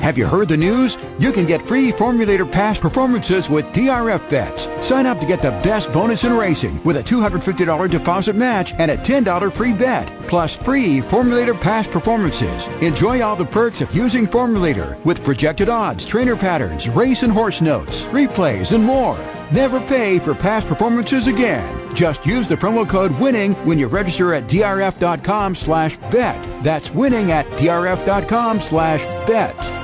Have 0.00 0.16
you 0.16 0.26
heard 0.26 0.48
the 0.48 0.56
news? 0.56 0.96
You 1.18 1.30
can 1.30 1.44
get 1.44 1.68
free 1.68 1.92
Formulator 1.92 2.50
Past 2.50 2.80
performances 2.80 3.50
with 3.50 3.66
DRF 3.66 4.30
bets. 4.30 4.66
Sign 4.84 5.04
up 5.04 5.20
to 5.20 5.26
get 5.26 5.42
the 5.42 5.50
best 5.62 5.92
bonus 5.92 6.24
in 6.24 6.32
racing 6.32 6.82
with 6.84 6.96
a 6.96 7.02
$250 7.02 7.90
deposit 7.90 8.34
match 8.34 8.72
and 8.78 8.90
a 8.90 8.96
$10 8.96 9.52
free 9.52 9.74
bet, 9.74 10.08
plus 10.22 10.56
free 10.56 11.00
Formulator 11.02 11.58
Past 11.60 11.90
performances. 11.90 12.66
Enjoy 12.80 13.20
all 13.20 13.36
the 13.36 13.44
perks 13.44 13.82
of 13.82 13.94
using 13.94 14.26
Formulator 14.26 14.98
with 15.04 15.22
projected 15.22 15.68
odds, 15.68 16.06
trainer 16.06 16.34
patterns, 16.34 16.88
race 16.88 17.22
and 17.22 17.32
horse 17.32 17.60
notes, 17.60 18.06
replays, 18.06 18.74
and 18.74 18.82
more. 18.82 19.18
Never 19.52 19.80
pay 19.80 20.18
for 20.18 20.34
past 20.34 20.66
performances 20.66 21.26
again. 21.26 21.94
Just 21.94 22.24
use 22.24 22.48
the 22.48 22.54
promo 22.54 22.88
code 22.88 23.12
WINNING 23.18 23.52
when 23.66 23.78
you 23.78 23.86
register 23.86 24.32
at 24.32 24.44
drf.com 24.44 25.54
slash 25.54 25.98
bet. 26.10 26.42
That's 26.62 26.90
winning 26.90 27.32
at 27.32 27.46
drf.com 27.46 28.60
slash 28.62 29.04
bet. 29.26 29.79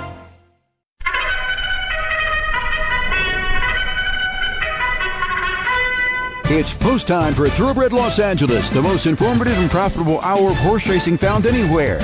It's 6.49 6.73
post 6.73 7.09
time 7.09 7.35
for 7.35 7.49
Thoroughbred 7.49 7.93
Los 7.93 8.21
Angeles, 8.21 8.71
the 8.71 8.81
most 8.81 9.07
informative 9.07 9.59
and 9.59 9.69
profitable 9.69 10.21
hour 10.21 10.53
of 10.53 10.57
horse 10.59 10.87
racing 10.87 11.19
found 11.19 11.45
anywhere. 11.45 11.99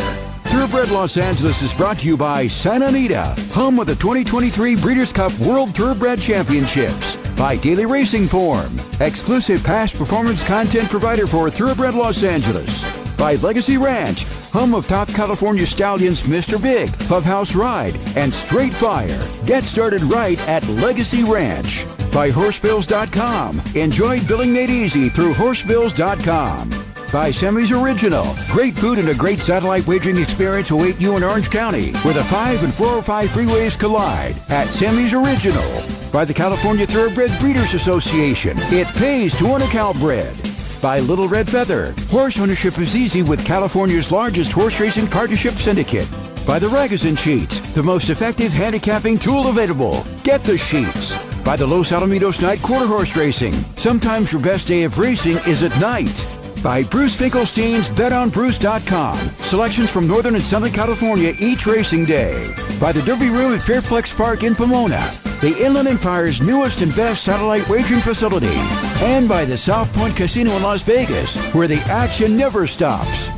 Thoroughbred 0.46 0.90
Los 0.90 1.16
Angeles 1.16 1.62
is 1.62 1.72
brought 1.72 2.00
to 2.00 2.08
you 2.08 2.16
by 2.16 2.48
Santa 2.48 2.88
Anita, 2.88 3.36
home 3.52 3.78
of 3.78 3.86
the 3.86 3.94
2023 3.94 4.74
Breeders' 4.74 5.12
Cup 5.12 5.32
World 5.38 5.76
Thoroughbred 5.76 6.20
Championships. 6.20 7.14
By 7.36 7.54
Daily 7.54 7.86
Racing 7.86 8.26
Form, 8.26 8.80
exclusive 8.98 9.62
past 9.62 9.96
performance 9.96 10.42
content 10.42 10.90
provider 10.90 11.28
for 11.28 11.48
Thoroughbred 11.48 11.94
Los 11.94 12.24
Angeles. 12.24 12.84
By 13.16 13.36
Legacy 13.36 13.78
Ranch, 13.78 14.24
home 14.52 14.74
of 14.74 14.86
top 14.86 15.08
California 15.08 15.64
stallions 15.64 16.22
Mr. 16.22 16.60
Big, 16.60 16.92
Clubhouse 17.08 17.54
Ride, 17.54 17.96
and 18.16 18.32
Straight 18.32 18.74
Fire. 18.74 19.26
Get 19.46 19.64
started 19.64 20.02
right 20.02 20.38
at 20.46 20.66
Legacy 20.68 21.24
Ranch. 21.24 21.86
By 22.12 22.28
Horsebills.com. 22.28 23.62
Enjoy 23.74 24.22
billing 24.26 24.52
made 24.52 24.68
easy 24.68 25.08
through 25.08 25.32
Horsebills.com. 25.32 26.70
By 27.10 27.30
Sammy's 27.30 27.72
Original. 27.72 28.26
Great 28.50 28.74
food 28.74 28.98
and 28.98 29.08
a 29.08 29.14
great 29.14 29.38
satellite 29.38 29.86
wagering 29.86 30.18
experience 30.18 30.70
await 30.70 31.00
you 31.00 31.16
in 31.16 31.24
Orange 31.24 31.50
County, 31.50 31.92
where 32.04 32.14
the 32.14 32.24
5 32.24 32.64
and 32.64 32.74
405 32.74 33.30
freeways 33.30 33.78
collide 33.78 34.36
at 34.50 34.68
Sammy's 34.68 35.14
Original. 35.14 35.82
By 36.12 36.26
the 36.26 36.34
California 36.34 36.86
Thoroughbred 36.86 37.38
Breeders 37.40 37.72
Association. 37.74 38.56
It 38.70 38.86
pays 38.96 39.34
to 39.38 39.46
own 39.46 39.62
a 39.62 39.66
Calbred 39.66 40.51
by 40.82 40.98
Little 40.98 41.28
Red 41.28 41.48
Feather. 41.48 41.94
Horse 42.10 42.38
ownership 42.38 42.76
is 42.78 42.96
easy 42.96 43.22
with 43.22 43.46
California's 43.46 44.10
largest 44.10 44.52
horse 44.52 44.80
racing 44.80 45.06
partnership 45.06 45.54
syndicate. 45.54 46.08
By 46.44 46.58
the 46.58 46.66
Ragozin 46.66 47.16
Sheets, 47.16 47.60
the 47.74 47.82
most 47.82 48.10
effective 48.10 48.52
handicapping 48.52 49.18
tool 49.18 49.48
available. 49.48 50.04
Get 50.24 50.42
the 50.42 50.58
sheets. 50.58 51.16
By 51.44 51.56
the 51.56 51.66
Los 51.66 51.92
Alamitos 51.92 52.42
Night 52.42 52.60
Quarter 52.60 52.86
Horse 52.86 53.16
Racing. 53.16 53.54
Sometimes 53.76 54.32
your 54.32 54.42
best 54.42 54.66
day 54.66 54.82
of 54.82 54.98
racing 54.98 55.38
is 55.46 55.62
at 55.62 55.78
night. 55.80 56.26
By 56.62 56.82
Bruce 56.82 57.16
Finkelstein's 57.16 57.88
BetOnBruce.com. 57.88 59.18
Selections 59.36 59.90
from 59.90 60.08
Northern 60.08 60.34
and 60.34 60.44
Southern 60.44 60.72
California 60.72 61.32
each 61.38 61.66
racing 61.66 62.04
day. 62.04 62.52
By 62.80 62.92
the 62.92 63.02
Derby 63.02 63.30
Room 63.30 63.54
at 63.54 63.60
Fairplex 63.60 64.16
Park 64.16 64.42
in 64.42 64.54
Pomona 64.54 65.31
the 65.42 65.60
Inland 65.60 65.88
Empire's 65.88 66.40
newest 66.40 66.82
and 66.82 66.94
best 66.94 67.24
satellite 67.24 67.68
wagering 67.68 68.00
facility, 68.00 68.54
and 69.02 69.28
by 69.28 69.44
the 69.44 69.56
South 69.56 69.92
Point 69.92 70.14
Casino 70.14 70.52
in 70.52 70.62
Las 70.62 70.84
Vegas, 70.84 71.36
where 71.52 71.66
the 71.66 71.80
action 71.90 72.36
never 72.36 72.64
stops. 72.64 73.28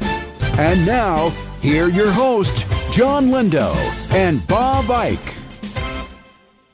And 0.58 0.84
now, 0.84 1.30
here 1.62 1.86
are 1.86 1.88
your 1.88 2.10
hosts, 2.10 2.66
John 2.94 3.28
Lindo 3.28 3.74
and 4.12 4.46
Bob 4.46 4.90
Ike. 4.90 5.34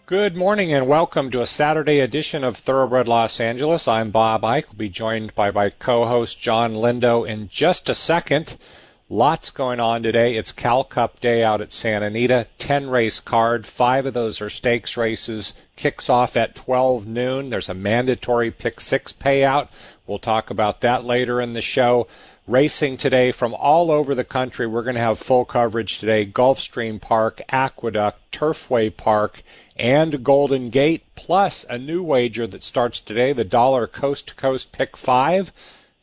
Good 0.05 0.35
morning 0.35 0.73
and 0.73 0.89
welcome 0.89 1.31
to 1.31 1.41
a 1.41 1.47
Saturday 1.47 2.01
edition 2.01 2.43
of 2.43 2.57
Thoroughbred 2.57 3.07
Los 3.07 3.39
Angeles. 3.39 3.87
I'm 3.87 4.11
Bob 4.11 4.45
Ike. 4.45 4.67
We'll 4.67 4.79
be 4.79 4.89
joined 4.89 5.37
by 5.37 5.53
my 5.53 5.71
co-host 5.71 6.41
John 6.41 6.73
Lindo 6.73 7.25
in 7.25 7.49
just 7.49 7.89
a 7.89 7.95
second. 7.95 8.57
Lots 9.13 9.51
going 9.51 9.81
on 9.81 10.05
today. 10.05 10.37
It's 10.37 10.53
Cal 10.53 10.85
Cup 10.85 11.19
Day 11.19 11.43
out 11.43 11.61
at 11.61 11.73
Santa 11.73 12.07
Anita. 12.07 12.47
10 12.59 12.89
race 12.89 13.19
card. 13.19 13.67
Five 13.67 14.07
of 14.07 14.15
those 14.15 14.41
are 14.41 14.49
stakes 14.49 14.97
races. 14.97 15.53
Kicks 15.75 16.09
off 16.09 16.37
at 16.37 16.55
12 16.55 17.09
noon. 17.09 17.51
There's 17.51 17.69
a 17.69 17.75
mandatory 17.75 18.53
pick 18.53 18.79
six 18.79 19.13
payout. 19.13 19.67
We'll 20.07 20.21
talk 20.21 20.49
about 20.49 20.81
that 20.83 21.03
later 21.03 21.41
in 21.41 21.55
the 21.55 21.61
show. 21.61 22.07
Racing 22.47 22.99
today 22.99 23.33
from 23.33 23.53
all 23.53 23.91
over 23.91 24.15
the 24.15 24.23
country. 24.23 24.69
We're 24.69 24.85
going 24.85 24.95
to 24.95 25.01
have 25.01 25.19
full 25.19 25.45
coverage 25.45 25.99
today. 25.99 26.25
Gulfstream 26.25 27.01
Park, 27.01 27.43
Aqueduct, 27.49 28.31
Turfway 28.31 28.97
Park, 28.97 29.43
and 29.77 30.23
Golden 30.23 30.71
Gate, 30.71 31.03
plus 31.17 31.67
a 31.69 31.79
new 31.79 32.05
wager 32.05 32.47
that 32.47 32.63
starts 32.63 33.01
today, 33.01 33.33
the 33.33 33.43
dollar 33.43 33.89
coast 33.89 34.29
to 34.29 34.35
coast 34.37 34.71
pick 34.71 34.97
five. 34.97 35.53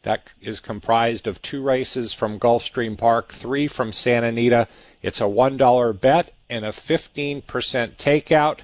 That 0.07 0.24
is 0.42 0.62
comprised 0.62 1.27
of 1.27 1.42
two 1.42 1.62
races 1.62 2.13
from 2.13 2.39
Gulfstream 2.39 2.98
Park, 2.98 3.33
three 3.33 3.68
from 3.68 3.92
Santa 3.92 4.27
Anita. 4.27 4.69
It's 5.01 5.19
a 5.19 5.25
$1 5.25 6.00
bet 6.00 6.31
and 6.50 6.63
a 6.63 6.69
15% 6.69 7.42
takeout. 7.44 8.59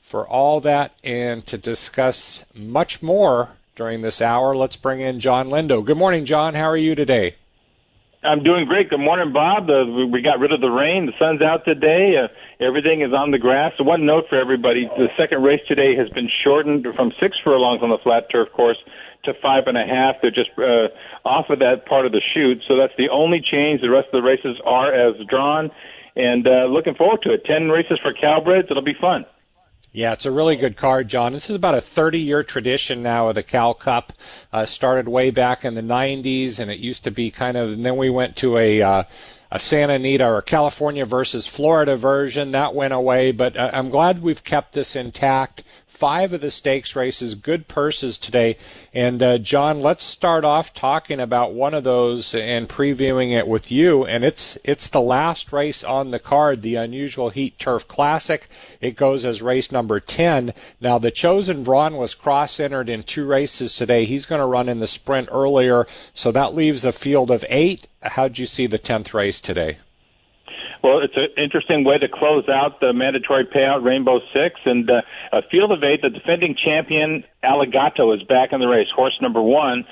For 0.00 0.24
all 0.24 0.60
that 0.60 0.92
and 1.02 1.44
to 1.46 1.58
discuss 1.58 2.44
much 2.54 3.02
more 3.02 3.48
during 3.74 4.02
this 4.02 4.22
hour, 4.22 4.54
let's 4.54 4.76
bring 4.76 5.00
in 5.00 5.18
John 5.18 5.48
Lindo. 5.48 5.84
Good 5.84 5.98
morning, 5.98 6.24
John. 6.24 6.54
How 6.54 6.70
are 6.70 6.76
you 6.76 6.94
today? 6.94 7.34
I'm 8.22 8.44
doing 8.44 8.66
great. 8.66 8.88
Good 8.88 9.00
morning, 9.00 9.32
Bob. 9.32 9.68
Uh, 9.68 10.06
we 10.06 10.22
got 10.22 10.38
rid 10.38 10.52
of 10.52 10.60
the 10.60 10.70
rain. 10.70 11.06
The 11.06 11.12
sun's 11.18 11.42
out 11.42 11.64
today. 11.64 12.14
Uh, 12.16 12.28
Everything 12.58 13.02
is 13.02 13.12
on 13.12 13.32
the 13.32 13.38
grass. 13.38 13.72
One 13.78 14.06
note 14.06 14.24
for 14.30 14.40
everybody: 14.40 14.88
the 14.96 15.08
second 15.18 15.42
race 15.42 15.60
today 15.68 15.94
has 15.94 16.08
been 16.10 16.30
shortened 16.42 16.86
from 16.96 17.12
six 17.20 17.36
furlongs 17.44 17.82
on 17.82 17.90
the 17.90 17.98
flat 17.98 18.30
turf 18.30 18.50
course 18.52 18.78
to 19.24 19.34
five 19.42 19.64
and 19.66 19.76
a 19.76 19.86
half. 19.86 20.16
They're 20.22 20.30
just 20.30 20.50
uh, 20.58 20.88
off 21.24 21.50
of 21.50 21.58
that 21.60 21.86
part 21.86 22.06
of 22.06 22.12
the 22.12 22.22
chute, 22.34 22.62
so 22.66 22.76
that's 22.76 22.94
the 22.96 23.08
only 23.10 23.40
change. 23.40 23.80
The 23.80 23.90
rest 23.90 24.08
of 24.12 24.22
the 24.22 24.26
races 24.26 24.56
are 24.64 24.92
as 24.92 25.14
drawn, 25.28 25.70
and 26.14 26.46
uh, 26.46 26.66
looking 26.66 26.94
forward 26.94 27.22
to 27.22 27.32
it. 27.32 27.44
Ten 27.44 27.68
races 27.68 27.98
for 28.02 28.12
Calbreds. 28.12 28.70
It'll 28.70 28.82
be 28.82 28.96
fun. 29.00 29.26
Yeah, 29.96 30.12
it's 30.12 30.26
a 30.26 30.30
really 30.30 30.56
good 30.56 30.76
card, 30.76 31.08
John. 31.08 31.32
This 31.32 31.48
is 31.48 31.56
about 31.56 31.74
a 31.74 31.80
30 31.80 32.18
year 32.18 32.42
tradition 32.42 33.02
now 33.02 33.28
of 33.30 33.34
the 33.34 33.42
Cal 33.42 33.72
Cup. 33.72 34.12
Uh, 34.52 34.66
started 34.66 35.08
way 35.08 35.30
back 35.30 35.64
in 35.64 35.74
the 35.74 35.80
90s, 35.80 36.60
and 36.60 36.70
it 36.70 36.78
used 36.78 37.04
to 37.04 37.10
be 37.10 37.30
kind 37.30 37.56
of, 37.56 37.72
and 37.72 37.82
then 37.82 37.96
we 37.96 38.10
went 38.10 38.36
to 38.36 38.58
a, 38.58 38.82
uh, 38.82 39.04
a 39.50 39.58
Santa 39.58 39.94
Anita 39.94 40.26
or 40.26 40.42
California 40.42 41.06
versus 41.06 41.46
Florida 41.46 41.96
version. 41.96 42.52
That 42.52 42.74
went 42.74 42.92
away, 42.92 43.32
but 43.32 43.56
uh, 43.56 43.70
I'm 43.72 43.88
glad 43.88 44.20
we've 44.20 44.44
kept 44.44 44.74
this 44.74 44.96
intact 44.96 45.64
five 45.96 46.34
of 46.34 46.42
the 46.42 46.50
stakes 46.50 46.94
races, 46.94 47.34
good 47.34 47.68
purses 47.68 48.18
today. 48.18 48.58
And 48.92 49.22
uh, 49.22 49.38
John, 49.38 49.80
let's 49.80 50.04
start 50.04 50.44
off 50.44 50.74
talking 50.74 51.20
about 51.20 51.54
one 51.54 51.72
of 51.72 51.84
those 51.84 52.34
and 52.34 52.68
previewing 52.68 53.32
it 53.32 53.48
with 53.48 53.72
you. 53.72 54.04
And 54.04 54.22
it's 54.22 54.58
it's 54.62 54.88
the 54.88 55.00
last 55.00 55.52
race 55.52 55.82
on 55.82 56.10
the 56.10 56.18
card, 56.18 56.60
the 56.60 56.74
Unusual 56.74 57.30
Heat 57.30 57.58
Turf 57.58 57.88
Classic. 57.88 58.46
It 58.80 58.94
goes 58.96 59.24
as 59.24 59.40
race 59.40 59.72
number 59.72 59.98
ten. 59.98 60.52
Now 60.80 60.98
the 60.98 61.10
chosen 61.10 61.64
Vron 61.64 61.96
was 61.96 62.14
cross 62.14 62.60
entered 62.60 62.90
in 62.90 63.02
two 63.02 63.26
races 63.26 63.74
today. 63.74 64.04
He's 64.04 64.26
going 64.26 64.40
to 64.40 64.46
run 64.46 64.68
in 64.68 64.80
the 64.80 64.86
sprint 64.86 65.28
earlier, 65.32 65.86
so 66.12 66.30
that 66.32 66.54
leaves 66.54 66.84
a 66.84 66.92
field 66.92 67.30
of 67.30 67.44
eight. 67.48 67.88
How'd 68.02 68.38
you 68.38 68.46
see 68.46 68.66
the 68.66 68.78
tenth 68.78 69.14
race 69.14 69.40
today? 69.40 69.78
Well, 70.86 71.00
it's 71.00 71.16
an 71.16 71.26
interesting 71.36 71.82
way 71.82 71.98
to 71.98 72.06
close 72.06 72.48
out 72.48 72.78
the 72.78 72.92
mandatory 72.92 73.44
payout 73.44 73.82
Rainbow 73.82 74.20
Six. 74.32 74.60
And 74.64 74.88
uh, 74.88 75.02
a 75.32 75.42
field 75.50 75.72
of 75.72 75.82
eight, 75.82 76.00
the 76.00 76.10
defending 76.10 76.54
champion 76.54 77.24
Allegato 77.42 78.14
is 78.14 78.22
back 78.22 78.52
in 78.52 78.60
the 78.60 78.68
race, 78.68 78.86
horse 78.94 79.18
number 79.20 79.42
one. 79.42 79.84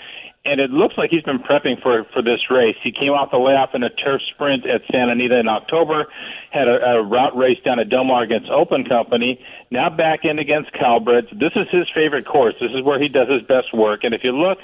And 0.45 0.61
it 0.61 0.71
looks 0.71 0.95
like 0.97 1.11
he's 1.11 1.25
been 1.25 1.41
prepping 1.41 1.83
for 1.83 2.05
for 2.13 2.23
this 2.23 2.49
race. 2.49 2.77
He 2.81 2.93
came 2.93 3.11
off 3.11 3.33
the 3.33 3.39
layoff 3.39 3.75
in 3.75 3.83
a 3.83 3.91
turf 3.91 4.23
sprint 4.35 4.67
at 4.67 4.83
Santa 4.93 5.13
Anita 5.13 5.37
in 5.41 5.49
October, 5.49 6.07
had 6.53 6.69
a, 6.69 6.77
a 6.77 7.03
route 7.03 7.37
race 7.37 7.59
down 7.65 7.81
at 7.81 7.89
Del 7.89 8.05
Mar 8.05 8.23
against 8.23 8.49
Open 8.49 8.85
Company. 8.85 9.45
Now 9.73 9.91
back 9.91 10.21
in 10.25 10.39
against 10.39 10.71
Calbreds. 10.75 11.31
This 11.41 11.53
is 11.57 11.67
his 11.73 11.89
favorite 11.93 12.25
course. 12.25 12.55
This 12.61 12.71
is 12.71 12.85
where 12.85 13.03
he 13.03 13.09
does 13.09 13.29
his 13.29 13.43
best 13.43 13.75
work. 13.75 14.05
And 14.05 14.15
if 14.15 14.23
you 14.23 14.31
look 14.31 14.59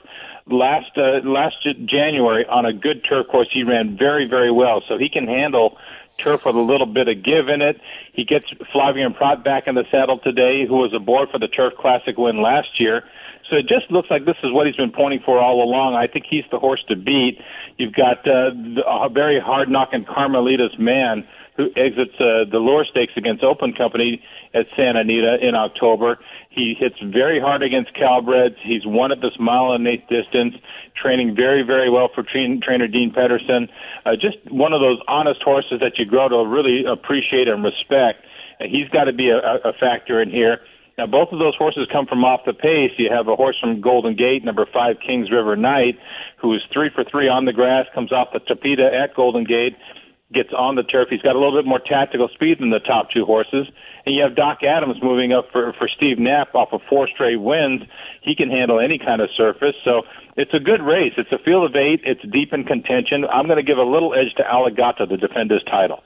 last 0.47 0.97
uh, 0.97 1.27
last 1.27 1.57
January 1.87 2.47
on 2.47 2.67
a 2.67 2.73
good 2.73 3.03
turf 3.03 3.27
course, 3.27 3.49
he 3.53 3.65
ran 3.65 3.97
very 3.99 4.29
very 4.29 4.53
well. 4.53 4.83
So 4.87 4.97
he 4.97 5.09
can 5.09 5.27
handle 5.27 5.77
turf 6.19 6.45
with 6.45 6.57
a 6.57 6.61
little 6.61 6.87
bit 6.87 7.09
of 7.09 7.23
give 7.23 7.49
in 7.49 7.63
it. 7.63 7.81
He 8.13 8.25
gets 8.25 8.47
Flavien 8.75 9.15
Prat 9.15 9.43
back 9.43 9.67
in 9.67 9.75
the 9.75 9.85
saddle 9.91 10.19
today, 10.19 10.67
who 10.67 10.77
was 10.77 10.93
aboard 10.93 11.31
for 11.31 11.39
the 11.39 11.49
Turf 11.49 11.75
Classic 11.79 12.17
win 12.17 12.43
last 12.43 12.81
year. 12.81 13.05
So 13.49 13.57
it 13.57 13.67
just 13.67 13.91
looks 13.91 14.11
like 14.11 14.25
this 14.27 14.37
is 14.45 14.53
what 14.53 14.67
he's 14.67 14.77
been 14.77 14.93
pointing 14.93 15.21
for 15.25 15.41
all 15.41 15.63
along. 15.63 15.95
I 15.95 16.07
think 16.07 16.27
he's 16.29 16.45
the 16.51 16.59
horse 16.59 16.85
to 16.89 16.95
beat. 16.95 17.41
You've 17.79 17.95
got 17.95 18.27
uh, 18.27 18.53
a 18.87 19.09
very 19.09 19.41
hard 19.41 19.69
knocking 19.69 20.05
Carmelitas 20.05 20.79
man 20.79 21.27
who 21.57 21.69
exits 21.77 22.15
uh, 22.21 22.45
the 22.51 22.59
Lure 22.59 22.85
Stakes 22.85 23.13
against 23.17 23.43
Open 23.43 23.73
Company 23.73 24.23
at 24.55 24.67
Santa 24.77 25.01
Anita 25.01 25.39
in 25.47 25.55
October. 25.55 26.19
He 26.51 26.75
hits 26.75 26.97
very 27.01 27.39
hard 27.41 27.63
against 27.63 27.95
Calbreds. 27.95 28.57
He's 28.61 28.85
won 28.85 29.13
at 29.13 29.21
this 29.21 29.39
mile 29.39 29.73
and 29.73 29.87
eighth 29.87 30.09
distance, 30.09 30.57
training 31.01 31.37
very, 31.37 31.63
very 31.63 31.89
well 31.89 32.11
for 32.13 32.25
tra- 32.25 32.59
trainer 32.59 32.89
Dean 32.89 33.13
Pedersen. 33.13 33.69
Uh, 34.05 34.17
just 34.17 34.37
one 34.51 34.73
of 34.73 34.81
those 34.81 34.99
honest 35.07 35.41
horses 35.43 35.79
that 35.81 35.97
you 35.97 36.05
grow 36.05 36.29
to 36.29 36.45
really 36.45 36.85
appreciate 36.85 37.47
and 37.47 37.63
respect. 37.63 38.27
And 38.59 38.69
he's 38.69 38.89
got 38.89 39.05
to 39.05 39.13
be 39.13 39.31
a, 39.31 39.39
a 39.39 39.73
factor 39.79 40.21
in 40.21 40.29
here. 40.29 40.59
Now, 40.99 41.07
both 41.07 41.29
of 41.31 41.39
those 41.39 41.55
horses 41.55 41.87
come 41.91 42.07
from 42.07 42.25
off 42.25 42.41
the 42.45 42.53
pace. 42.53 42.91
You 42.99 43.11
have 43.13 43.29
a 43.29 43.37
horse 43.37 43.57
from 43.61 43.81
Golden 43.81 44.17
Gate, 44.17 44.45
number 44.45 44.67
five, 44.67 44.97
Kings 45.07 45.31
River 45.31 45.55
Knight, 45.55 45.99
who 46.37 46.53
is 46.53 46.63
three 46.73 46.91
for 46.93 47.05
three 47.05 47.29
on 47.29 47.45
the 47.45 47.53
grass, 47.53 47.87
comes 47.95 48.11
off 48.11 48.33
the 48.33 48.41
Tapeta 48.41 48.93
at 48.93 49.15
Golden 49.15 49.45
Gate 49.45 49.77
gets 50.33 50.51
on 50.57 50.77
the 50.77 50.83
turf. 50.83 51.09
He's 51.11 51.23
got 51.23 51.35
a 51.35 51.39
little 51.39 51.59
bit 51.59 51.67
more 51.67 51.81
tactical 51.81 52.29
speed 52.29 52.59
than 52.61 52.71
the 52.71 52.81
top 52.81 53.11
two 53.11 53.25
horses. 53.25 53.67
And 54.11 54.17
you 54.17 54.25
have 54.25 54.35
Doc 54.35 54.65
Adams 54.65 54.97
moving 55.01 55.33
up 55.33 55.53
for, 55.53 55.73
for 55.75 55.87
Steve 55.87 56.19
Knapp 56.19 56.53
off 56.57 56.73
of 56.73 56.81
four 56.89 57.07
straight 57.07 57.37
wins. 57.37 57.83
He 58.23 58.35
can 58.35 58.51
handle 58.51 58.81
any 58.81 58.99
kind 58.99 59.23
of 59.23 59.31
surface. 59.37 59.77
So 59.85 60.03
it's 60.37 60.53
a 60.53 60.59
good 60.59 60.83
race. 60.83 61.13
It's 61.17 61.31
a 61.31 61.39
field 61.39 61.71
of 61.71 61.77
eight. 61.77 62.01
It's 62.03 62.21
deep 62.33 62.53
in 62.53 62.65
contention. 62.65 63.25
I'm 63.27 63.47
going 63.47 63.59
to 63.59 63.63
give 63.63 63.79
a 63.79 63.85
little 63.85 64.13
edge 64.13 64.35
to 64.39 64.43
Allegato 64.43 65.09
to 65.09 65.17
defend 65.17 65.53
his 65.53 65.63
title. 65.63 66.03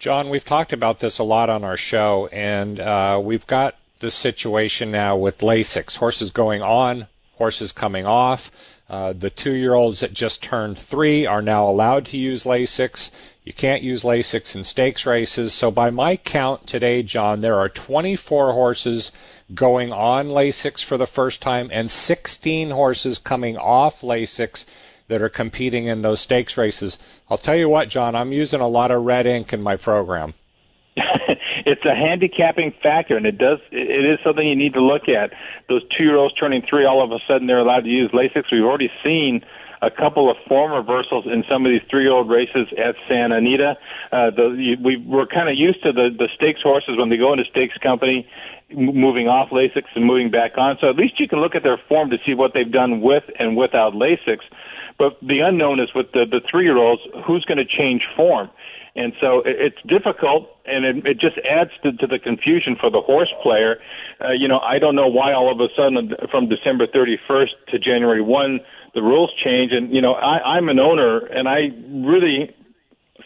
John, 0.00 0.30
we've 0.30 0.44
talked 0.44 0.72
about 0.72 0.98
this 0.98 1.20
a 1.20 1.22
lot 1.22 1.48
on 1.48 1.62
our 1.62 1.76
show, 1.76 2.26
and 2.32 2.80
uh, 2.80 3.20
we've 3.22 3.46
got 3.46 3.76
the 4.00 4.10
situation 4.10 4.90
now 4.90 5.16
with 5.16 5.38
Lasix. 5.42 5.98
Horses 5.98 6.32
going 6.32 6.60
on, 6.60 7.06
horses 7.34 7.70
coming 7.70 8.04
off. 8.04 8.50
Uh, 8.88 9.12
the 9.12 9.30
two 9.30 9.54
year 9.54 9.74
olds 9.74 10.00
that 10.00 10.12
just 10.12 10.42
turned 10.42 10.78
three 10.78 11.26
are 11.26 11.42
now 11.42 11.68
allowed 11.68 12.04
to 12.06 12.16
use 12.16 12.44
Lasix. 12.44 13.10
You 13.44 13.52
can't 13.52 13.82
use 13.82 14.04
Lasix 14.04 14.54
in 14.54 14.62
stakes 14.64 15.04
races. 15.04 15.52
So, 15.52 15.70
by 15.70 15.90
my 15.90 16.16
count 16.16 16.66
today, 16.66 17.02
John, 17.02 17.40
there 17.40 17.56
are 17.56 17.68
24 17.68 18.52
horses 18.52 19.10
going 19.54 19.92
on 19.92 20.28
Lasix 20.28 20.84
for 20.84 20.96
the 20.96 21.06
first 21.06 21.42
time 21.42 21.68
and 21.72 21.90
16 21.90 22.70
horses 22.70 23.18
coming 23.18 23.56
off 23.56 24.02
Lasix 24.02 24.64
that 25.08 25.22
are 25.22 25.28
competing 25.28 25.86
in 25.86 26.02
those 26.02 26.20
stakes 26.20 26.56
races. 26.56 26.98
I'll 27.28 27.38
tell 27.38 27.56
you 27.56 27.68
what, 27.68 27.88
John, 27.88 28.14
I'm 28.14 28.32
using 28.32 28.60
a 28.60 28.68
lot 28.68 28.90
of 28.90 29.02
red 29.02 29.26
ink 29.26 29.52
in 29.52 29.62
my 29.62 29.76
program. 29.76 30.34
it's 31.66 31.84
a 31.84 31.94
handicapping 31.94 32.72
factor, 32.80 33.16
and 33.16 33.26
it 33.26 33.38
does 33.38 33.58
it 33.72 34.04
is 34.04 34.18
something 34.24 34.46
you 34.46 34.54
need 34.54 34.72
to 34.74 34.80
look 34.80 35.08
at. 35.08 35.32
Those 35.68 35.82
two 35.88 36.04
year 36.04 36.16
olds 36.16 36.34
turning 36.34 36.62
three, 36.62 36.84
all 36.84 37.02
of 37.02 37.10
a 37.10 37.18
sudden 37.26 37.48
they're 37.48 37.58
allowed 37.58 37.84
to 37.84 37.90
use 37.90 38.10
Lasix. 38.12 38.44
We've 38.52 38.64
already 38.64 38.90
seen 39.04 39.44
a 39.82 39.90
couple 39.90 40.30
of 40.30 40.36
form 40.48 40.72
reversals 40.72 41.26
in 41.26 41.44
some 41.50 41.66
of 41.66 41.70
these 41.70 41.82
three 41.90 42.04
year 42.04 42.12
old 42.12 42.30
races 42.30 42.68
at 42.78 42.94
Santa 43.08 43.36
Anita. 43.36 43.76
Uh, 44.12 44.30
the, 44.30 44.76
we 44.80 44.96
we're 44.96 45.26
kind 45.26 45.48
of 45.48 45.56
used 45.56 45.82
to 45.82 45.92
the 45.92 46.08
the 46.16 46.28
stakes 46.36 46.62
horses 46.62 46.96
when 46.96 47.08
they 47.08 47.16
go 47.16 47.32
into 47.32 47.44
stakes 47.44 47.76
company 47.78 48.28
moving 48.70 49.28
off 49.28 49.50
Lasix 49.50 49.84
and 49.94 50.04
moving 50.04 50.30
back 50.30 50.58
on. 50.58 50.76
So 50.80 50.88
at 50.88 50.96
least 50.96 51.20
you 51.20 51.28
can 51.28 51.40
look 51.40 51.54
at 51.54 51.62
their 51.62 51.78
form 51.88 52.10
to 52.10 52.18
see 52.24 52.34
what 52.34 52.52
they've 52.54 52.70
done 52.70 53.00
with 53.00 53.24
and 53.38 53.56
without 53.56 53.92
Lasix. 53.92 54.38
But 54.98 55.18
the 55.20 55.40
unknown 55.40 55.78
is 55.78 55.94
with 55.94 56.12
the, 56.12 56.26
the 56.26 56.40
three 56.50 56.64
year 56.64 56.76
olds, 56.78 57.02
who's 57.26 57.44
going 57.44 57.58
to 57.58 57.64
change 57.64 58.02
form? 58.16 58.50
And 58.96 59.12
so 59.20 59.42
it's 59.44 59.76
difficult, 59.86 60.48
and 60.64 60.84
it, 60.84 61.06
it 61.06 61.18
just 61.18 61.36
adds 61.38 61.70
to, 61.82 61.92
to 61.92 62.06
the 62.06 62.18
confusion 62.18 62.76
for 62.80 62.90
the 62.90 63.02
horse 63.02 63.32
player. 63.42 63.78
Uh, 64.24 64.32
you 64.32 64.48
know, 64.48 64.58
I 64.60 64.78
don't 64.78 64.96
know 64.96 65.06
why 65.06 65.34
all 65.34 65.52
of 65.52 65.60
a 65.60 65.68
sudden 65.76 66.14
from 66.30 66.48
December 66.48 66.86
31st 66.86 67.50
to 67.68 67.78
January 67.78 68.22
1, 68.22 68.60
the 68.94 69.02
rules 69.02 69.30
change. 69.44 69.72
And, 69.72 69.92
you 69.92 70.00
know, 70.00 70.14
I, 70.14 70.56
I'm 70.56 70.70
an 70.70 70.78
owner, 70.78 71.18
and 71.26 71.46
I 71.46 71.72
really 71.86 72.56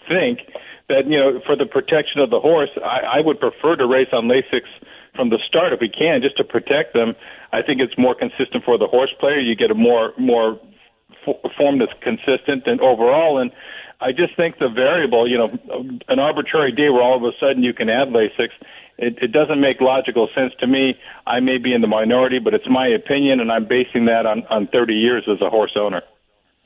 think 0.09 0.41
that, 0.89 1.07
you 1.07 1.17
know, 1.17 1.41
for 1.47 1.55
the 1.55 1.67
protection 1.67 2.21
of 2.21 2.31
the 2.31 2.41
horse, 2.41 2.71
I, 2.85 3.19
I 3.19 3.21
would 3.21 3.39
prefer 3.39 3.77
to 3.77 3.87
race 3.87 4.09
on 4.13 4.25
Lasix 4.25 4.63
from 5.15 5.31
the 5.31 5.39
start 5.47 5.73
if 5.73 5.81
we 5.81 5.89
can, 5.89 6.21
just 6.21 6.37
to 6.39 6.45
protect 6.45 6.95
them. 6.95 7.15
I 7.53 7.63
think 7.63 7.81
it's 7.81 7.97
more 7.97 8.17
consistent 8.17 8.65
for 8.65 8.77
the 8.77 8.89
horse 8.89 9.15
player. 9.21 9.39
You 9.39 9.55
get 9.55 9.71
a 9.71 9.75
more, 9.75 10.15
more 10.19 10.59
form 11.57 11.79
that's 11.79 11.93
consistent 12.03 12.67
and 12.67 12.81
overall. 12.81 13.39
And 13.39 13.53
I 14.01 14.13
just 14.13 14.35
think 14.35 14.59
the 14.59 14.69
variable, 14.69 15.29
you 15.29 15.37
know, 15.37 15.49
an 16.09 16.19
arbitrary 16.19 16.73
day 16.73 16.89
where 16.89 17.03
all 17.03 17.17
of 17.17 17.23
a 17.23 17.37
sudden 17.39 17.63
you 17.63 17.75
can 17.75 17.91
add 17.91 18.09
Lasix, 18.09 18.49
it, 18.97 19.19
it 19.21 19.33
doesn't 19.33 19.61
make 19.61 19.81
logical 19.81 20.29
sense 20.35 20.53
to 20.61 20.67
me. 20.67 20.99
I 21.27 21.41
may 21.41 21.59
be 21.59 21.75
in 21.75 21.83
the 21.83 21.87
minority, 21.87 22.39
but 22.39 22.55
it's 22.55 22.69
my 22.69 22.87
opinion, 22.87 23.41
and 23.41 23.53
I'm 23.53 23.67
basing 23.67 24.07
that 24.07 24.25
on, 24.27 24.45
on 24.49 24.69
30 24.69 24.95
years 24.95 25.25
as 25.29 25.41
a 25.43 25.51
horse 25.51 25.73
owner. 25.77 26.03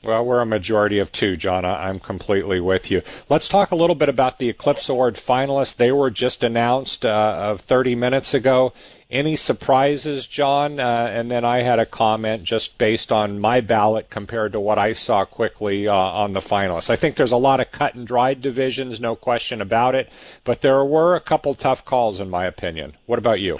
Well, 0.03 0.23
we're 0.23 0.39
a 0.39 0.45
majority 0.45 0.99
of 0.99 1.11
two, 1.11 1.35
John. 1.35 1.65
I'm 1.65 1.99
completely 1.99 2.59
with 2.59 2.91
you. 2.91 3.01
Let's 3.27 3.49
talk 3.49 3.71
a 3.71 3.75
little 3.75 3.95
bit 3.95 4.07
about 4.07 4.37
the 4.37 4.49
Eclipse 4.49 4.87
Award 4.87 5.15
finalists. 5.15 5.75
They 5.75 5.91
were 5.91 6.11
just 6.11 6.43
announced 6.43 7.05
uh, 7.05 7.57
30 7.57 7.95
minutes 7.95 8.33
ago. 8.33 8.71
Any 9.09 9.35
surprises, 9.35 10.25
John? 10.25 10.79
Uh, 10.79 11.09
and 11.11 11.29
then 11.29 11.45
I 11.45 11.59
had 11.59 11.77
a 11.77 11.85
comment 11.85 12.43
just 12.43 12.79
based 12.79 13.11
on 13.11 13.39
my 13.39 13.61
ballot 13.61 14.09
compared 14.09 14.53
to 14.53 14.59
what 14.59 14.79
I 14.79 14.93
saw 14.93 15.25
quickly 15.25 15.87
uh, 15.87 15.93
on 15.93 16.33
the 16.33 16.39
finalists. 16.39 16.89
I 16.89 16.95
think 16.95 17.15
there's 17.15 17.31
a 17.31 17.37
lot 17.37 17.59
of 17.59 17.69
cut 17.71 17.93
and 17.93 18.07
dried 18.07 18.41
divisions, 18.41 18.99
no 18.99 19.15
question 19.15 19.61
about 19.61 19.93
it, 19.93 20.11
but 20.43 20.61
there 20.61 20.83
were 20.83 21.15
a 21.15 21.19
couple 21.19 21.53
tough 21.53 21.85
calls, 21.85 22.19
in 22.19 22.31
my 22.31 22.45
opinion. 22.45 22.93
What 23.05 23.19
about 23.19 23.39
you? 23.39 23.59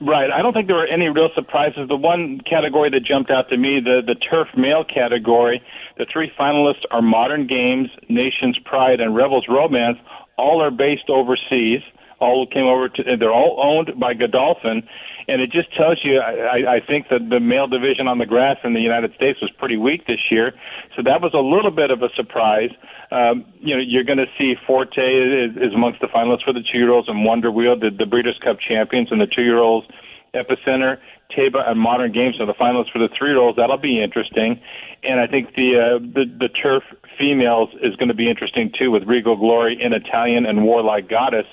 Right. 0.00 0.30
I 0.30 0.40
don't 0.40 0.54
think 0.54 0.66
there 0.66 0.76
were 0.76 0.86
any 0.86 1.10
real 1.10 1.28
surprises. 1.34 1.86
The 1.86 1.96
one 1.96 2.40
category 2.48 2.88
that 2.88 3.04
jumped 3.04 3.30
out 3.30 3.50
to 3.50 3.58
me, 3.58 3.80
the, 3.80 4.00
the 4.04 4.14
turf 4.14 4.48
male 4.56 4.82
category, 4.82 5.62
the 5.98 6.06
three 6.10 6.32
finalists 6.40 6.84
are 6.90 7.02
Modern 7.02 7.46
Games, 7.46 7.90
Nation's 8.08 8.58
Pride, 8.64 9.00
and 9.00 9.14
Rebels 9.14 9.44
Romance. 9.46 9.98
All 10.38 10.62
are 10.62 10.70
based 10.70 11.10
overseas. 11.10 11.82
All 12.20 12.46
came 12.46 12.66
over 12.66 12.88
to, 12.88 13.16
they're 13.18 13.32
all 13.32 13.58
owned 13.62 13.98
by 13.98 14.14
Godolphin. 14.14 14.82
and 15.30 15.40
it 15.40 15.50
just 15.50 15.72
tells 15.74 16.04
you. 16.04 16.18
I, 16.18 16.76
I 16.76 16.80
think 16.80 17.08
that 17.10 17.30
the 17.30 17.38
male 17.38 17.68
division 17.68 18.08
on 18.08 18.18
the 18.18 18.26
grass 18.26 18.56
in 18.64 18.74
the 18.74 18.80
United 18.80 19.14
States 19.14 19.40
was 19.40 19.50
pretty 19.58 19.76
weak 19.76 20.06
this 20.06 20.30
year, 20.30 20.52
so 20.96 21.02
that 21.02 21.22
was 21.22 21.32
a 21.34 21.38
little 21.38 21.70
bit 21.70 21.90
of 21.90 22.02
a 22.02 22.08
surprise. 22.16 22.70
Um, 23.12 23.44
you 23.60 23.74
know, 23.74 23.80
you're 23.80 24.04
going 24.04 24.18
to 24.18 24.30
see 24.36 24.56
Forte 24.66 24.98
is, 24.98 25.56
is 25.56 25.72
amongst 25.72 26.00
the 26.00 26.08
finalists 26.08 26.44
for 26.44 26.52
the 26.52 26.62
two-year-olds, 26.62 27.08
and 27.08 27.24
Wonder 27.24 27.50
Wheel, 27.50 27.78
the, 27.78 27.90
the 27.90 28.06
Breeders' 28.06 28.38
Cup 28.42 28.58
champions, 28.60 29.12
and 29.12 29.20
the 29.20 29.26
two-year-olds. 29.26 29.86
Epicenter, 30.32 30.98
Taiba, 31.36 31.68
and 31.68 31.80
Modern 31.80 32.12
Games 32.12 32.40
are 32.40 32.46
the 32.46 32.54
finalists 32.54 32.92
for 32.92 33.00
the 33.00 33.08
three-year-olds. 33.16 33.56
That'll 33.56 33.78
be 33.78 34.02
interesting, 34.02 34.60
and 35.02 35.20
I 35.20 35.26
think 35.26 35.54
the 35.54 35.78
uh, 35.78 35.98
the, 35.98 36.24
the 36.24 36.48
turf 36.48 36.82
females 37.18 37.70
is 37.82 37.94
going 37.96 38.08
to 38.08 38.14
be 38.14 38.28
interesting 38.28 38.72
too 38.76 38.90
with 38.90 39.04
Regal 39.04 39.36
Glory 39.36 39.80
in 39.80 39.92
Italian 39.92 40.46
and 40.46 40.64
Warlike 40.64 41.08
Goddess. 41.08 41.46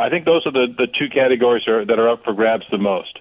I 0.00 0.08
think 0.08 0.24
those 0.24 0.46
are 0.46 0.50
the, 0.50 0.66
the 0.76 0.86
two 0.86 1.08
categories 1.08 1.68
are, 1.68 1.84
that 1.84 1.98
are 1.98 2.08
up 2.08 2.24
for 2.24 2.32
grabs 2.32 2.64
the 2.70 2.78
most. 2.78 3.20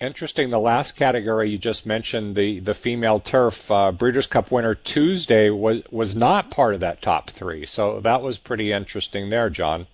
Interesting. 0.00 0.48
The 0.48 0.58
last 0.58 0.96
category 0.96 1.50
you 1.50 1.58
just 1.58 1.86
mentioned, 1.86 2.34
the, 2.34 2.60
the 2.60 2.74
female 2.74 3.20
turf 3.20 3.70
uh, 3.70 3.92
Breeders' 3.92 4.26
Cup 4.26 4.50
winner 4.50 4.74
Tuesday 4.74 5.50
was 5.50 5.82
was 5.90 6.16
not 6.16 6.50
part 6.50 6.74
of 6.74 6.80
that 6.80 7.00
top 7.00 7.30
three. 7.30 7.64
So 7.64 8.00
that 8.00 8.20
was 8.20 8.38
pretty 8.38 8.72
interesting 8.72 9.30
there, 9.30 9.50
John. 9.50 9.86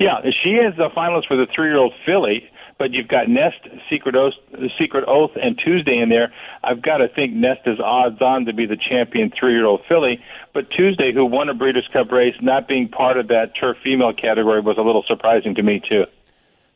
Yeah, 0.00 0.20
she 0.42 0.50
is 0.50 0.74
the 0.76 0.88
finalist 0.96 1.28
for 1.28 1.36
the 1.36 1.46
three-year-old 1.54 1.92
filly 2.04 2.50
but 2.78 2.92
you've 2.92 3.08
got 3.08 3.28
Nest, 3.28 3.56
Secret 3.88 4.16
Oath, 4.16 4.34
Secret 4.78 5.04
Oath, 5.06 5.30
and 5.40 5.58
Tuesday 5.58 5.98
in 5.98 6.08
there. 6.08 6.32
I've 6.62 6.82
got 6.82 6.98
to 6.98 7.08
think 7.08 7.32
Nest 7.32 7.62
is 7.66 7.78
odds 7.80 8.20
on 8.20 8.46
to 8.46 8.52
be 8.52 8.66
the 8.66 8.76
champion 8.76 9.30
three-year-old 9.38 9.82
filly. 9.88 10.20
But 10.52 10.70
Tuesday, 10.70 11.12
who 11.12 11.24
won 11.24 11.48
a 11.48 11.54
Breeders' 11.54 11.88
Cup 11.92 12.10
race, 12.10 12.34
not 12.40 12.68
being 12.68 12.88
part 12.88 13.16
of 13.16 13.28
that 13.28 13.52
turf 13.58 13.76
female 13.82 14.12
category 14.12 14.60
was 14.60 14.78
a 14.78 14.82
little 14.82 15.04
surprising 15.06 15.54
to 15.54 15.62
me 15.62 15.80
too. 15.88 16.04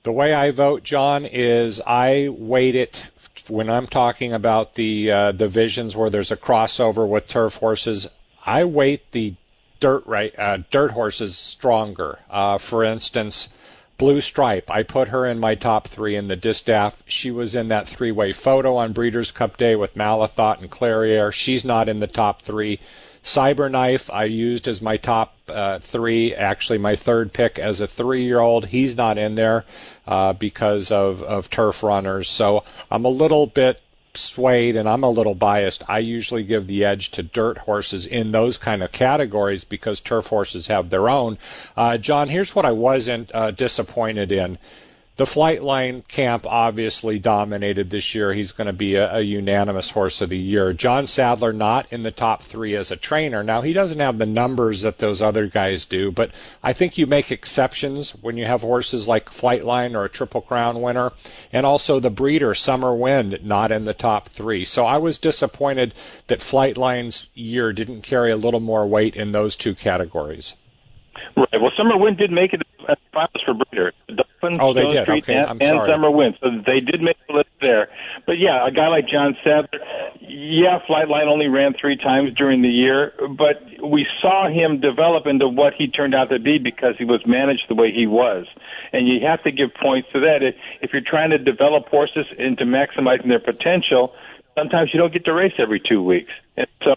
The 0.05 0.13
way 0.13 0.33
I 0.33 0.51
vote, 0.53 0.85
John, 0.85 1.25
is 1.25 1.81
I 1.87 2.29
weight 2.31 2.75
it 2.75 3.11
when 3.49 3.69
I'm 3.69 3.87
talking 3.87 4.33
about 4.33 4.75
the 4.75 5.11
uh, 5.11 5.33
divisions 5.33 5.97
where 5.97 6.11
there's 6.11 6.31
a 6.31 6.37
crossover 6.37 7.09
with 7.09 7.27
turf 7.27 7.57
horses. 7.57 8.09
I 8.47 8.65
weight 8.65 9.11
the 9.13 9.35
dirt 9.81 10.07
right 10.07 10.35
uh, 10.39 10.59
dirt 10.71 10.93
horses 10.93 11.37
stronger. 11.37 12.21
Uh, 12.31 12.59
for 12.59 12.85
instance, 12.85 13.49
Blue 13.99 14.21
Stripe, 14.21 14.71
I 14.71 14.85
put 14.85 15.09
her 15.09 15.27
in 15.27 15.41
my 15.41 15.57
top 15.57 15.89
three 15.89 16.15
in 16.15 16.29
the 16.29 16.37
distaff. 16.37 17.03
She 17.09 17.33
was 17.33 17.57
in 17.57 17.67
that 17.69 17.89
three 17.89 18.13
way 18.13 18.33
photo 18.33 18.77
on 18.77 18.93
Breeders' 18.93 19.33
Cup 19.33 19.57
Day 19.57 19.75
with 19.75 19.97
Malathaat 19.97 20.61
and 20.61 20.71
Clairiere. 20.71 21.33
She's 21.33 21.65
not 21.65 21.89
in 21.89 21.99
the 21.99 22.07
top 22.07 22.43
three. 22.43 22.79
Cyberknife, 23.25 24.09
I 24.15 24.25
used 24.25 24.69
as 24.69 24.81
my 24.81 24.99
top 24.99 25.37
uh, 25.49 25.81
three, 25.81 26.33
actually 26.33 26.79
my 26.79 26.95
third 26.95 27.33
pick 27.33 27.59
as 27.59 27.81
a 27.81 27.89
three 27.89 28.23
year 28.23 28.39
old. 28.39 28.67
He's 28.67 28.97
not 28.97 29.19
in 29.19 29.35
there 29.35 29.65
uh, 30.07 30.33
because 30.33 30.93
of, 30.93 31.21
of 31.25 31.51
turf 31.51 31.83
runners. 31.83 32.29
So 32.29 32.63
I'm 32.93 33.05
a 33.05 33.11
little 33.11 33.49
bit 33.49 33.81
swayed 34.19 34.77
and 34.77 34.89
I'm 34.89 35.03
a 35.03 35.11
little 35.11 35.35
biased, 35.35 35.83
I 35.89 36.01
usually 36.01 36.43
give 36.43 36.67
the 36.67 36.85
edge 36.85 37.11
to 37.13 37.23
dirt 37.23 37.59
horses 37.59 38.07
in 38.07 38.33
those 38.33 38.59
kind 38.59 38.83
of 38.83 38.93
categories 38.93 39.65
because 39.65 40.01
turf 40.01 40.29
horses 40.29 40.67
have 40.67 40.91
their 40.91 41.09
own. 41.09 41.39
Uh, 41.77 41.99
John, 41.99 42.29
here's 42.29 42.55
what 42.55 42.65
I 42.65 42.73
wasn't 42.73 43.31
uh, 43.35 43.51
disappointed 43.51 44.33
in 44.33 44.59
the 45.19 45.25
Flightline 45.25 46.07
camp 46.07 46.47
obviously 46.47 47.19
dominated 47.19 47.91
this 47.91 48.15
year. 48.15 48.33
He's 48.33 48.53
going 48.53 48.69
to 48.69 48.73
be 48.73 48.95
a, 48.95 49.17
a, 49.17 49.21
unanimous 49.21 49.91
horse 49.91 50.21
of 50.21 50.31
the 50.31 50.39
year. 50.39 50.73
John 50.73 51.09
Sadler 51.09 51.53
not 51.53 51.93
in 51.93 52.05
the 52.05 52.13
top 52.13 52.45
three 52.45 52.77
as 52.77 52.93
a 52.93 52.97
trainer. 52.97 53.43
Now 53.43 53.61
he 53.61 53.73
doesn't 53.73 53.99
have 53.99 54.19
the 54.19 54.27
numbers 54.27 54.83
that 54.83 54.99
those 54.99 55.21
other 55.21 55.49
guys 55.49 55.87
do, 55.87 56.13
but 56.13 56.31
I 56.63 56.73
think 56.73 56.97
you 56.97 57.05
make 57.09 57.33
exceptions 57.33 58.13
when 58.13 58.37
you 58.37 58.45
have 58.45 58.61
horses 58.61 59.09
like 59.09 59.31
Flightline 59.31 59.97
or 59.97 60.05
a 60.05 60.09
Triple 60.09 60.41
Crown 60.41 60.81
winner, 60.81 61.11
and 61.53 61.67
also 61.67 61.99
the 61.99 62.11
breeder 62.11 62.55
Summer 62.55 62.95
Wind 62.95 63.41
not 63.43 63.73
in 63.73 63.87
the 63.87 63.95
top 63.95 64.29
three. 64.29 64.65
So 64.65 64.87
I 64.87 64.99
was 64.99 65.19
disappointed 65.19 65.95
that 66.29 66.39
Flightline's 66.39 67.27
year 67.35 67.73
didn't 67.73 68.03
carry 68.03 68.31
a 68.31 68.37
little 68.37 68.61
more 68.61 68.87
weight 68.87 69.17
in 69.17 69.33
those 69.33 69.57
two 69.57 69.75
categories. 69.75 70.55
Well, 71.61 71.73
Summer 71.77 71.97
Wind 71.97 72.17
did 72.19 72.31
make 72.31 72.53
it 72.53 72.63
as 72.89 72.97
finalist 73.15 73.45
for 73.45 73.55
breeder. 73.55 73.93
Dolphin, 74.09 74.59
oh, 74.61 74.73
they 74.73 74.83
Stone 74.83 74.95
did. 74.95 75.03
Street, 75.03 75.25
okay, 75.25 75.35
and, 75.35 75.47
I'm 75.51 75.59
and. 75.61 75.91
Summer 75.91 76.11
Wind. 76.11 76.37
So 76.41 76.51
they 76.65 76.81
did 76.81 77.03
make 77.03 77.17
the 77.27 77.35
list 77.35 77.51
there. 77.61 77.89
But 78.27 78.39
yeah, 78.39 78.67
a 78.67 78.71
guy 78.71 78.89
like 78.89 79.09
John 79.09 79.37
Sadler, 79.45 79.81
yeah, 80.21 80.81
Flightline 80.89 81.27
only 81.27 81.49
ran 81.49 81.75
three 81.79 81.97
times 81.97 82.33
during 82.35 82.63
the 82.63 82.69
year, 82.69 83.13
but 83.37 83.63
we 83.83 84.07
saw 84.21 84.49
him 84.49 84.81
develop 84.81 85.27
into 85.27 85.49
what 85.49 85.75
he 85.75 85.89
turned 85.89 86.15
out 86.15 86.31
to 86.31 86.39
be 86.39 86.59
because 86.59 86.95
he 86.99 87.05
was 87.05 87.21
managed 87.27 87.65
the 87.69 87.75
way 87.75 87.93
he 87.93 88.07
was. 88.07 88.47
And 88.93 89.09
you 89.09 89.21
have 89.27 89.43
to 89.45 89.51
give 89.51 89.71
points 89.75 90.09
to 90.13 90.21
that. 90.21 90.41
If 90.81 90.93
you're 90.93 91.03
trying 91.03 91.31
to 91.31 91.39
develop 91.39 91.89
horses 91.89 92.27
into 92.39 92.65
maximizing 92.65 93.29
their 93.29 93.41
potential, 93.41 94.15
sometimes 94.57 94.91
you 94.93 94.99
don't 94.99 95.13
get 95.13 95.25
to 95.25 95.33
race 95.33 95.55
every 95.59 95.81
two 95.81 96.03
weeks. 96.03 96.33
And 96.57 96.67
so 96.83 96.97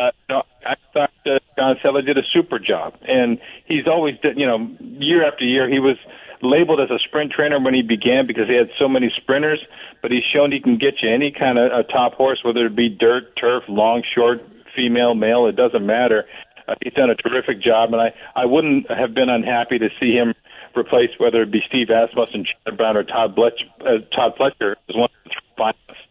uh, 0.00 0.10
no, 0.28 0.42
I 0.64 0.76
thought 0.94 1.10
uh, 1.26 1.38
John 1.58 1.76
Sadler 1.82 2.02
did 2.02 2.16
a 2.16 2.22
super 2.32 2.58
job, 2.58 2.94
and 3.06 3.38
he's 3.66 3.86
always, 3.86 4.14
did, 4.22 4.38
you 4.38 4.46
know, 4.46 4.70
year 4.80 5.26
after 5.26 5.44
year, 5.44 5.68
he 5.68 5.78
was 5.78 5.96
labeled 6.42 6.80
as 6.80 6.90
a 6.90 6.98
sprint 6.98 7.32
trainer 7.32 7.60
when 7.60 7.74
he 7.74 7.82
began 7.82 8.26
because 8.26 8.48
he 8.48 8.54
had 8.54 8.70
so 8.78 8.88
many 8.88 9.12
sprinters. 9.14 9.60
But 10.00 10.10
he's 10.10 10.24
shown 10.24 10.52
he 10.52 10.60
can 10.60 10.78
get 10.78 11.02
you 11.02 11.10
any 11.12 11.30
kind 11.30 11.58
of 11.58 11.70
a 11.72 11.82
top 11.82 12.14
horse, 12.14 12.40
whether 12.42 12.64
it 12.66 12.74
be 12.74 12.88
dirt, 12.88 13.36
turf, 13.36 13.64
long, 13.68 14.02
short, 14.14 14.40
female, 14.74 15.14
male, 15.14 15.46
it 15.46 15.56
doesn't 15.56 15.84
matter. 15.84 16.24
Uh, 16.66 16.76
he's 16.82 16.94
done 16.94 17.10
a 17.10 17.14
terrific 17.14 17.60
job, 17.60 17.92
and 17.92 18.00
I 18.00 18.14
I 18.34 18.46
wouldn't 18.46 18.90
have 18.90 19.12
been 19.12 19.28
unhappy 19.28 19.78
to 19.78 19.90
see 20.00 20.12
him 20.12 20.34
replace 20.76 21.10
whether 21.18 21.42
it 21.42 21.50
be 21.50 21.62
Steve 21.66 21.88
Asmussen, 21.90 22.46
Chad 22.46 22.76
Brown, 22.76 22.96
or 22.96 23.02
Todd 23.02 23.36
Pletcher, 23.36 23.68
uh, 23.80 23.98
Todd 24.14 24.36
Pletcher 24.38 24.76
as 24.88 24.96
one 24.96 25.10
of 25.26 25.32
the 25.32 25.62
finalists. 25.62 26.09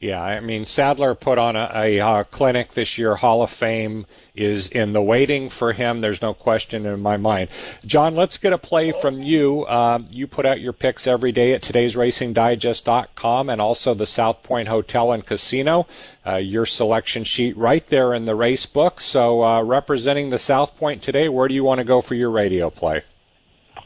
Yeah, 0.00 0.22
I 0.22 0.40
mean 0.40 0.64
Sadler 0.64 1.14
put 1.14 1.36
on 1.36 1.56
a, 1.56 1.70
a, 1.74 1.98
a, 1.98 2.24
clinic 2.24 2.72
this 2.72 2.96
year. 2.96 3.16
Hall 3.16 3.42
of 3.42 3.50
Fame 3.50 4.06
is 4.34 4.66
in 4.66 4.92
the 4.92 5.02
waiting 5.02 5.50
for 5.50 5.74
him. 5.74 6.00
There's 6.00 6.22
no 6.22 6.32
question 6.32 6.86
in 6.86 7.02
my 7.02 7.18
mind. 7.18 7.50
John, 7.84 8.16
let's 8.16 8.38
get 8.38 8.54
a 8.54 8.58
play 8.58 8.92
from 8.92 9.20
you. 9.20 9.64
Uh, 9.64 9.98
you 10.08 10.26
put 10.26 10.46
out 10.46 10.58
your 10.58 10.72
picks 10.72 11.06
every 11.06 11.32
day 11.32 11.52
at 11.52 11.60
today'sracingdigest.com 11.60 13.50
and 13.50 13.60
also 13.60 13.92
the 13.92 14.06
South 14.06 14.42
Point 14.42 14.68
Hotel 14.68 15.12
and 15.12 15.26
Casino. 15.26 15.86
Uh, 16.26 16.36
your 16.36 16.64
selection 16.64 17.22
sheet 17.22 17.54
right 17.58 17.86
there 17.88 18.14
in 18.14 18.24
the 18.24 18.34
race 18.34 18.64
book. 18.64 19.02
So, 19.02 19.44
uh, 19.44 19.62
representing 19.62 20.30
the 20.30 20.38
South 20.38 20.78
Point 20.78 21.02
today, 21.02 21.28
where 21.28 21.46
do 21.46 21.52
you 21.52 21.64
want 21.64 21.80
to 21.80 21.84
go 21.84 22.00
for 22.00 22.14
your 22.14 22.30
radio 22.30 22.70
play? 22.70 23.02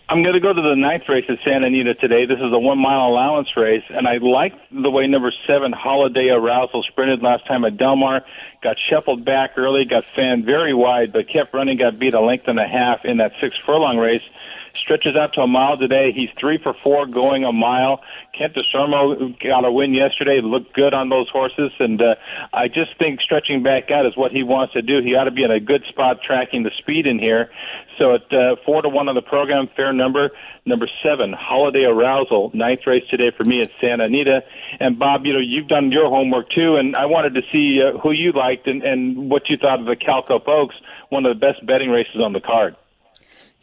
I'm 0.07 0.23
going 0.23 0.35
to 0.35 0.41
go 0.41 0.53
to 0.53 0.61
the 0.61 0.77
ninth 0.77 1.09
race 1.09 1.25
at 1.31 1.39
Santa 1.45 1.67
Anita 1.67 1.95
today. 1.95 2.27
This 2.27 2.39
is 2.39 2.53
a 2.53 2.59
one 2.59 2.79
mile 2.79 3.09
allowance 3.09 3.57
race, 3.57 3.85
and 3.89 4.07
I 4.07 4.19
like 4.19 4.53
the 4.71 4.91
way 4.91 5.07
number 5.07 5.33
seven, 5.47 5.73
Holiday 5.73 6.29
Arousal, 6.29 6.83
sprinted 6.83 7.23
last 7.23 7.47
time 7.47 7.65
at 7.65 7.79
Del 7.79 7.97
Mar. 7.97 8.23
Got 8.63 8.79
shuffled 8.79 9.25
back 9.25 9.53
early, 9.57 9.87
got 9.87 10.05
fanned 10.15 10.45
very 10.45 10.75
wide, 10.75 11.11
but 11.11 11.29
kept 11.29 11.55
running, 11.55 11.79
got 11.79 11.99
beat 11.99 12.13
a 12.13 12.21
length 12.21 12.49
and 12.49 12.61
a 12.61 12.69
half 12.69 13.07
in 13.07 13.17
that 13.17 13.33
six 13.41 13.57
furlong 13.65 13.97
race. 13.97 14.23
Stretches 14.75 15.15
out 15.15 15.33
to 15.35 15.41
a 15.41 15.47
mile 15.47 15.79
today. 15.79 16.11
He's 16.13 16.31
three 16.39 16.59
for 16.59 16.75
four 16.83 17.07
going 17.07 17.45
a 17.45 17.53
mile. 17.53 18.03
Kent 18.37 18.55
Desormeaux 18.55 19.39
got 19.41 19.65
a 19.65 19.71
win 19.71 19.95
yesterday. 19.95 20.41
Looked 20.43 20.75
good 20.75 20.93
on 20.93 21.09
those 21.09 21.29
horses, 21.29 21.71
and 21.79 22.03
uh, 22.03 22.17
I 22.53 22.67
just 22.67 22.99
think 22.99 23.21
stretching 23.21 23.63
back 23.63 23.93
out 23.93 24.05
is 24.05 24.17
what 24.17 24.33
he 24.33 24.43
wants 24.43 24.73
to 24.73 24.83
do. 24.83 25.01
He 25.01 25.15
ought 25.15 25.25
to 25.25 25.31
be 25.31 25.45
in 25.45 25.53
a 25.53 25.61
good 25.61 25.85
spot 25.89 26.19
tracking 26.27 26.65
the 26.65 26.73
speed 26.77 27.07
in 27.07 27.21
here. 27.21 27.51
So 27.99 28.17
at 28.17 28.33
uh, 28.33 28.57
four 28.67 28.83
to 28.83 28.89
one 28.89 29.09
on 29.09 29.15
the 29.15 29.23
program, 29.23 29.69
fair 29.77 29.93
number. 29.93 30.31
Number 30.67 30.89
seven, 31.03 31.33
Holiday 31.33 31.85
Arousal, 31.85 32.51
ninth 32.53 32.81
race 32.87 33.05
today 33.09 33.31
for 33.31 33.45
me 33.45 33.61
at 33.61 33.71
Santa 33.81 34.05
Anita. 34.05 34.43
And 34.81 34.99
Bob, 34.99 35.25
you 35.25 35.35
know 35.35 35.39
you've 35.39 35.69
done 35.69 35.93
your 35.93 36.09
homework 36.09 36.51
too, 36.51 36.77
and 36.77 36.97
I 36.97 37.07
wanted 37.07 37.35
to 37.35 37.43
see 37.53 37.81
uh, 37.81 37.97
who 37.99 38.11
you 38.11 38.33
liked 38.33 38.67
and, 38.67 38.83
and 38.83 39.31
what 39.31 39.49
you 39.49 39.57
thought 39.57 39.79
of 39.79 39.87
the 39.87 39.97
Cal 39.97 40.23
Cup 40.23 40.49
Oaks, 40.49 40.75
one 41.11 41.25
of 41.25 41.39
the 41.39 41.41
best 41.41 41.65
betting 41.65 41.91
races 41.91 42.21
on 42.21 42.33
the 42.33 42.41
card. 42.41 42.75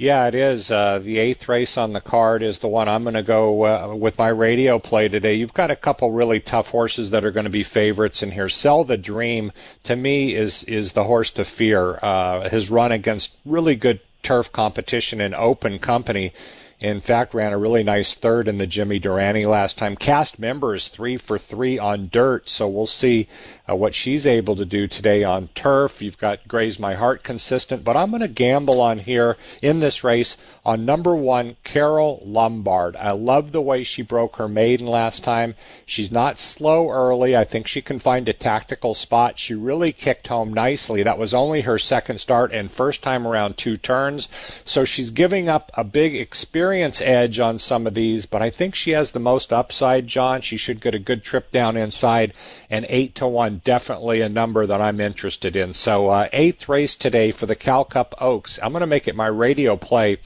Yeah, 0.02 0.26
it 0.26 0.34
is. 0.34 0.72
Uh, 0.72 0.98
the 0.98 1.20
eighth 1.20 1.48
race 1.48 1.78
on 1.78 1.94
the 1.94 2.02
card 2.02 2.42
is 2.42 2.58
the 2.58 2.68
one 2.68 2.90
I'm 2.90 3.04
going 3.04 3.14
to 3.14 3.22
go 3.22 3.68
uh, 3.68 3.96
with 3.96 4.18
my 4.18 4.30
radio 4.30 4.80
play 4.80 5.08
today. 5.08 5.36
You've 5.36 5.54
got 5.54 5.70
a 5.70 5.76
couple 5.76 6.10
really 6.10 6.40
tough 6.40 6.72
horses 6.72 7.12
that 7.12 7.24
are 7.24 7.30
going 7.30 7.44
to 7.44 7.52
be 7.52 7.62
favorites 7.62 8.24
in 8.24 8.32
here. 8.32 8.50
Sell 8.50 8.84
the 8.84 8.98
Dream 8.98 9.52
to 9.84 9.96
me 9.96 10.34
is 10.34 10.64
is 10.64 10.94
the 10.94 11.04
horse 11.04 11.30
to 11.30 11.46
fear. 11.46 12.00
Uh, 12.02 12.50
his 12.50 12.72
run 12.72 12.92
against 12.92 13.36
really 13.46 13.76
good 13.76 14.00
turf 14.24 14.52
competition 14.52 15.22
in 15.22 15.36
open 15.36 15.78
company 15.78 16.34
in 16.82 17.00
fact, 17.00 17.36
ran 17.36 17.54
a 17.54 17.60
really 17.60 17.84
nice 17.84 18.16
third 18.16 18.48
in 18.48 18.58
the 18.58 18.66
Jimmy 18.66 18.98
Durante 18.98 19.46
last 19.46 19.78
time. 19.78 19.96
Cast 19.96 20.40
members 20.40 20.88
three 20.88 21.16
for 21.16 21.38
three 21.38 21.78
on 21.78 22.10
dirt, 22.12 22.50
so 22.50 22.68
we'll 22.68 22.88
see 22.88 23.28
uh, 23.72 23.76
what 23.76 23.96
she's 23.96 24.26
able 24.26 24.56
to 24.56 24.66
do 24.66 24.88
today 24.88 25.24
on 25.24 25.48
turf. 25.50 26.02
You've 26.02 26.18
got 26.18 26.48
Graze 26.48 26.80
My 26.80 26.96
Heart 26.96 27.24
consistent, 27.24 27.84
but 27.84 27.96
I'm 27.96 28.10
going 28.10 28.22
to 28.22 28.28
gamble 28.28 28.82
on 28.82 29.00
here 29.00 29.38
in 29.62 29.80
this 29.80 30.04
race 30.04 30.38
on 30.66 30.86
number 30.86 31.16
one, 31.16 31.56
Carol 31.64 32.22
Lombard. 32.24 32.96
I 32.96 33.12
love 33.12 33.52
the 33.52 33.62
way 33.62 33.84
she 33.84 34.02
broke 34.02 34.36
her 34.36 34.48
maiden 34.48 34.88
last 34.88 35.24
time. 35.24 35.56
She's 35.86 36.12
not 36.12 36.38
slow 36.38 36.90
early. 36.90 37.36
I 37.36 37.44
think 37.44 37.68
she 37.68 37.82
can 37.82 38.00
find 38.00 38.28
a 38.28 38.34
tactical 38.34 38.94
spot. 38.94 39.40
She 39.40 39.56
really 39.56 39.92
kicked 39.92 40.28
home 40.28 40.54
nicely. 40.54 41.04
That 41.04 41.18
was 41.18 41.34
only 41.34 41.62
her 41.62 41.80
second 41.80 42.20
start 42.20 42.52
and 42.52 42.70
first 42.70 43.02
time 43.02 43.26
around 43.26 43.58
two 43.58 43.78
turns. 43.78 44.28
So 44.66 44.86
she's 44.86 45.12
giving 45.12 45.50
up 45.50 45.72
a 45.74 45.84
big 45.84 46.14
experience 46.16 47.02
edge 47.02 47.40
on 47.40 47.58
some 47.58 47.88
of 47.88 47.94
these, 47.94 48.26
but 48.26 48.42
I 48.42 48.50
think 48.50 48.76
she 48.76 48.92
has 48.92 49.12
the 49.12 49.20
most 49.20 49.54
upside, 49.54 50.08
John. 50.08 50.42
She 50.42 50.58
should 50.58 50.82
get 50.82 50.96
a 50.96 51.00
good 51.00 51.24
trip 51.24 51.52
down 51.52 51.78
inside, 51.78 52.34
and 52.70 52.86
eight 52.90 53.16
to 53.16 53.28
one 53.28 53.61
definitely 53.64 54.22
a 54.22 54.30
number 54.30 54.66
that 54.66 54.82
I'm 54.82 55.00
interested 55.00 55.56
in. 55.56 55.74
So 55.74 56.10
uh, 56.10 56.30
eighth 56.34 56.68
race 56.68 56.96
today 56.96 57.32
for 57.32 57.46
the 57.46 57.56
Cal 57.56 57.86
Cup 57.86 58.16
Oaks. 58.20 58.60
I'm 58.62 58.72
going 58.72 58.82
to 58.82 58.88
make 58.88 59.08
it 59.08 59.16
my 59.16 59.28
radio 59.28 59.78
play. 59.78 60.18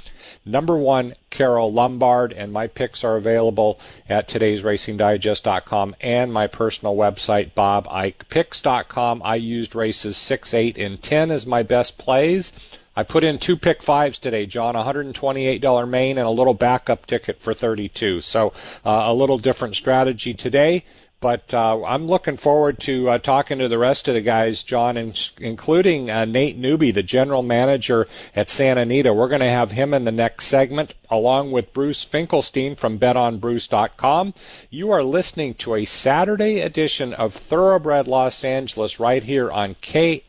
Number 0.45 0.77
one, 0.77 1.15
Carol 1.31 1.73
Lombard, 1.73 2.31
and 2.31 2.53
my 2.53 2.67
picks 2.67 3.03
are 3.03 3.15
available 3.15 3.79
at 4.07 4.27
today's 4.27 4.61
today'sracingdigest.com 4.61 5.95
and 6.01 6.31
my 6.31 6.47
personal 6.47 6.95
website, 6.95 7.53
bobikepicks.com. 7.53 9.21
I 9.23 9.35
used 9.35 9.75
races 9.75 10.17
6, 10.17 10.53
8, 10.53 10.77
and 10.77 11.01
10 11.01 11.31
as 11.31 11.45
my 11.45 11.63
best 11.63 11.97
plays. 11.97 12.77
I 12.95 13.03
put 13.03 13.25
in 13.25 13.39
two 13.39 13.57
pick 13.57 13.83
fives 13.83 14.19
today, 14.19 14.45
John, 14.45 14.75
$128 14.75 15.89
main 15.89 16.17
and 16.17 16.27
a 16.27 16.31
little 16.31 16.53
backup 16.53 17.05
ticket 17.05 17.41
for 17.41 17.53
32. 17.53 18.21
So 18.21 18.53
uh, 18.85 19.03
a 19.05 19.13
little 19.13 19.37
different 19.37 19.75
strategy 19.75 20.33
today. 20.33 20.85
But 21.25 21.55
uh, 21.55 21.83
I'm 21.85 22.05
looking 22.05 22.37
forward 22.37 22.77
to 22.81 23.09
uh, 23.09 23.17
talking 23.17 23.57
to 23.57 23.67
the 23.67 23.79
rest 23.79 24.07
of 24.07 24.13
the 24.13 24.21
guys, 24.21 24.61
John, 24.61 24.95
including 25.39 26.11
uh, 26.11 26.25
Nate 26.25 26.55
Newby, 26.55 26.91
the 26.91 27.01
general 27.01 27.41
manager 27.41 28.07
at 28.35 28.47
Santa 28.47 28.81
Anita. 28.81 29.11
We're 29.11 29.27
going 29.27 29.39
to 29.41 29.49
have 29.49 29.71
him 29.71 29.95
in 29.95 30.05
the 30.05 30.11
next 30.11 30.45
segment, 30.45 30.93
along 31.09 31.51
with 31.51 31.73
Bruce 31.73 32.03
Finkelstein 32.03 32.75
from 32.75 32.99
BetOnBruce.com. 32.99 34.35
You 34.69 34.91
are 34.91 35.01
listening 35.01 35.55
to 35.55 35.73
a 35.73 35.85
Saturday 35.85 36.59
edition 36.59 37.11
of 37.11 37.33
Thoroughbred 37.33 38.07
Los 38.07 38.43
Angeles 38.43 38.99
right 38.99 39.23
here 39.23 39.49
on 39.49 39.77
KAM 39.81 40.19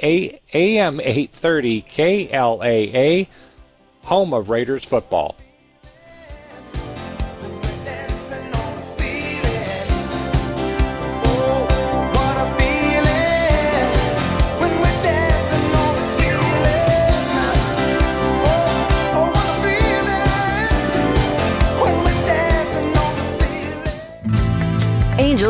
830 0.50 1.82
KLAA, 1.82 3.28
home 4.04 4.32
of 4.32 4.48
Raiders 4.48 4.86
football. 4.86 5.36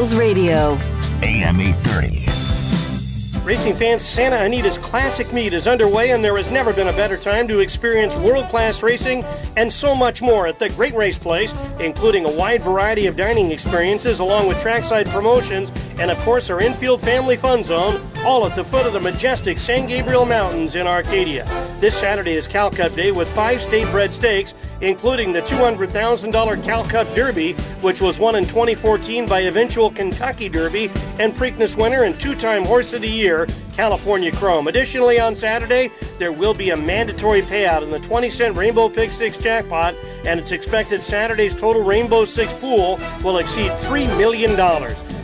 Angels 0.07 0.21
Radio. 0.21 0.79
AM 1.21 1.61
830. 1.61 3.45
Racing 3.45 3.75
fans, 3.75 4.03
Santa 4.03 4.37
Anita's 4.37 4.79
Classic 4.79 5.33
Meet 5.33 5.53
is 5.53 5.67
underway, 5.67 6.13
and 6.13 6.23
there 6.23 6.37
has 6.37 6.49
never 6.49 6.73
been 6.73 6.87
a 6.87 6.93
better 6.93 7.17
time 7.17 7.49
to 7.49 7.59
experience 7.59 8.15
world 8.17 8.47
class 8.47 8.85
racing 8.85 9.25
and 9.57 9.73
so 9.73 9.97
much 9.97 10.23
more 10.23 10.47
at 10.47 10.61
the 10.61 10.69
Great 10.71 10.95
Race 10.95 11.19
Place, 11.19 11.53
including 11.81 12.25
a 12.25 12.31
wide 12.31 12.63
variety 12.63 13.07
of 13.07 13.17
dining 13.17 13.51
experiences, 13.51 14.21
along 14.21 14.47
with 14.47 14.61
trackside 14.61 15.09
promotions, 15.09 15.73
and 15.99 16.09
of 16.09 16.19
course 16.19 16.51
our 16.51 16.61
infield 16.61 17.01
family 17.01 17.37
fun 17.37 17.65
zone, 17.65 18.01
all 18.25 18.47
at 18.47 18.55
the 18.55 18.63
foot 18.63 18.87
of 18.87 18.93
the 18.93 19.01
majestic 19.01 19.59
San 19.59 19.89
Gabriel 19.89 20.25
Mountains 20.25 20.77
in 20.77 20.87
Arcadia. 20.87 21.45
This 21.81 21.99
Saturday 21.99 22.35
is 22.35 22.47
Cal 22.47 22.71
Cup 22.71 22.95
Day 22.95 23.11
with 23.11 23.27
five 23.29 23.61
state 23.61 23.89
bred 23.89 24.13
stakes, 24.13 24.55
including 24.81 25.33
the 25.33 25.43
$200,000 25.43 26.65
Cal 26.65 26.85
Cup 26.85 27.15
Derby, 27.15 27.53
which 27.81 28.01
was 28.01 28.19
won 28.19 28.37
in 28.37 28.45
2014 28.45 29.27
by 29.27 29.41
eventual 29.41 29.91
Kentucky 29.91 30.49
Derby 30.49 30.91
and 31.19 31.35
Preakness 31.35 31.81
winner 31.81 32.05
and 32.05 32.19
two 32.19 32.35
time 32.35 32.65
Horse 32.65 32.93
of 32.93 33.03
the 33.03 33.09
Year, 33.09 33.47
California 33.73 34.33
Chrome. 34.33 34.69
Additionally, 34.69 35.19
on 35.21 35.35
Saturday, 35.35 35.91
there 36.19 36.33
will 36.33 36.55
be 36.55 36.71
a 36.71 36.77
mandatory 36.77 37.43
payout 37.43 37.83
in 37.83 37.91
the 37.91 38.01
20 38.01 38.31
cent 38.31 38.57
Rainbow 38.57 38.89
Pick 38.89 39.11
Six 39.11 39.39
jackpot, 39.39 39.95
and 40.25 40.41
it's 40.41 40.53
expected 40.53 41.03
Saturday's 41.03 41.55
total 41.55 41.83
Rainbow 41.83 42.25
Six 42.25 42.59
pool 42.61 42.99
will 43.23 43.39
exceed 43.39 43.71
$3 43.73 44.07
million. 44.19 44.57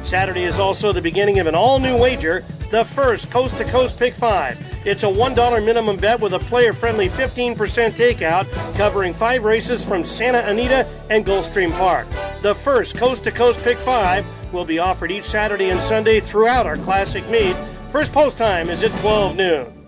Saturday 0.04 0.44
is 0.44 0.58
also 0.58 0.92
the 0.92 1.02
beginning 1.02 1.38
of 1.38 1.46
an 1.46 1.54
all 1.54 1.78
new 1.78 1.96
wager, 1.96 2.44
the 2.70 2.84
first 2.84 3.30
Coast 3.30 3.56
to 3.58 3.64
Coast 3.64 3.98
Pick 3.98 4.14
5. 4.14 4.71
It's 4.84 5.04
a 5.04 5.06
$1 5.06 5.64
minimum 5.64 5.96
bet 5.96 6.20
with 6.20 6.34
a 6.34 6.40
player 6.40 6.72
friendly 6.72 7.08
15% 7.08 7.54
takeout 7.56 8.50
covering 8.76 9.14
five 9.14 9.44
races 9.44 9.84
from 9.84 10.02
Santa 10.02 10.40
Anita 10.40 10.88
and 11.08 11.24
Gulfstream 11.24 11.70
Park. 11.78 12.08
The 12.42 12.54
first 12.54 12.96
Coast 12.96 13.22
to 13.24 13.30
Coast 13.30 13.62
Pick 13.62 13.78
5 13.78 14.52
will 14.52 14.64
be 14.64 14.80
offered 14.80 15.12
each 15.12 15.24
Saturday 15.24 15.70
and 15.70 15.80
Sunday 15.80 16.18
throughout 16.18 16.66
our 16.66 16.76
classic 16.76 17.28
meet. 17.28 17.54
First 17.90 18.12
post 18.12 18.38
time 18.38 18.68
is 18.68 18.82
at 18.82 18.90
12 19.00 19.36
noon. 19.36 19.81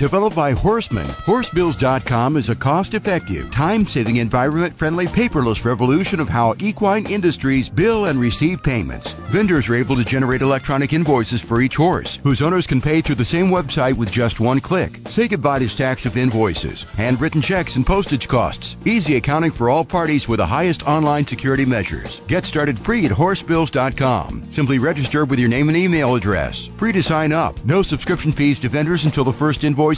Developed 0.00 0.34
by 0.34 0.52
Horseman, 0.52 1.06
Horsebills.com 1.26 2.38
is 2.38 2.48
a 2.48 2.56
cost 2.56 2.94
effective, 2.94 3.50
time 3.50 3.84
saving, 3.84 4.16
environment 4.16 4.74
friendly 4.78 5.06
paperless 5.06 5.62
revolution 5.66 6.20
of 6.20 6.28
how 6.30 6.54
equine 6.58 7.04
industries 7.04 7.68
bill 7.68 8.06
and 8.06 8.18
receive 8.18 8.62
payments. 8.62 9.12
Vendors 9.28 9.68
are 9.68 9.74
able 9.74 9.96
to 9.96 10.02
generate 10.02 10.40
electronic 10.40 10.94
invoices 10.94 11.42
for 11.42 11.60
each 11.60 11.76
horse, 11.76 12.18
whose 12.22 12.40
owners 12.40 12.66
can 12.66 12.80
pay 12.80 13.02
through 13.02 13.16
the 13.16 13.24
same 13.26 13.48
website 13.48 13.92
with 13.92 14.10
just 14.10 14.40
one 14.40 14.58
click. 14.58 15.06
Say 15.06 15.28
goodbye 15.28 15.58
to 15.58 15.68
stacks 15.68 16.06
of 16.06 16.16
invoices, 16.16 16.84
handwritten 16.96 17.42
checks, 17.42 17.76
and 17.76 17.86
postage 17.86 18.26
costs. 18.26 18.78
Easy 18.86 19.16
accounting 19.16 19.50
for 19.50 19.68
all 19.68 19.84
parties 19.84 20.26
with 20.26 20.38
the 20.38 20.46
highest 20.46 20.82
online 20.88 21.26
security 21.26 21.66
measures. 21.66 22.22
Get 22.26 22.46
started 22.46 22.78
free 22.78 23.04
at 23.04 23.10
Horsebills.com. 23.10 24.50
Simply 24.50 24.78
register 24.78 25.26
with 25.26 25.38
your 25.38 25.50
name 25.50 25.68
and 25.68 25.76
email 25.76 26.14
address. 26.14 26.70
Free 26.78 26.92
to 26.92 27.02
sign 27.02 27.32
up. 27.32 27.62
No 27.66 27.82
subscription 27.82 28.32
fees 28.32 28.58
to 28.60 28.70
vendors 28.70 29.04
until 29.04 29.24
the 29.24 29.32
first 29.32 29.62
invoice 29.62 29.89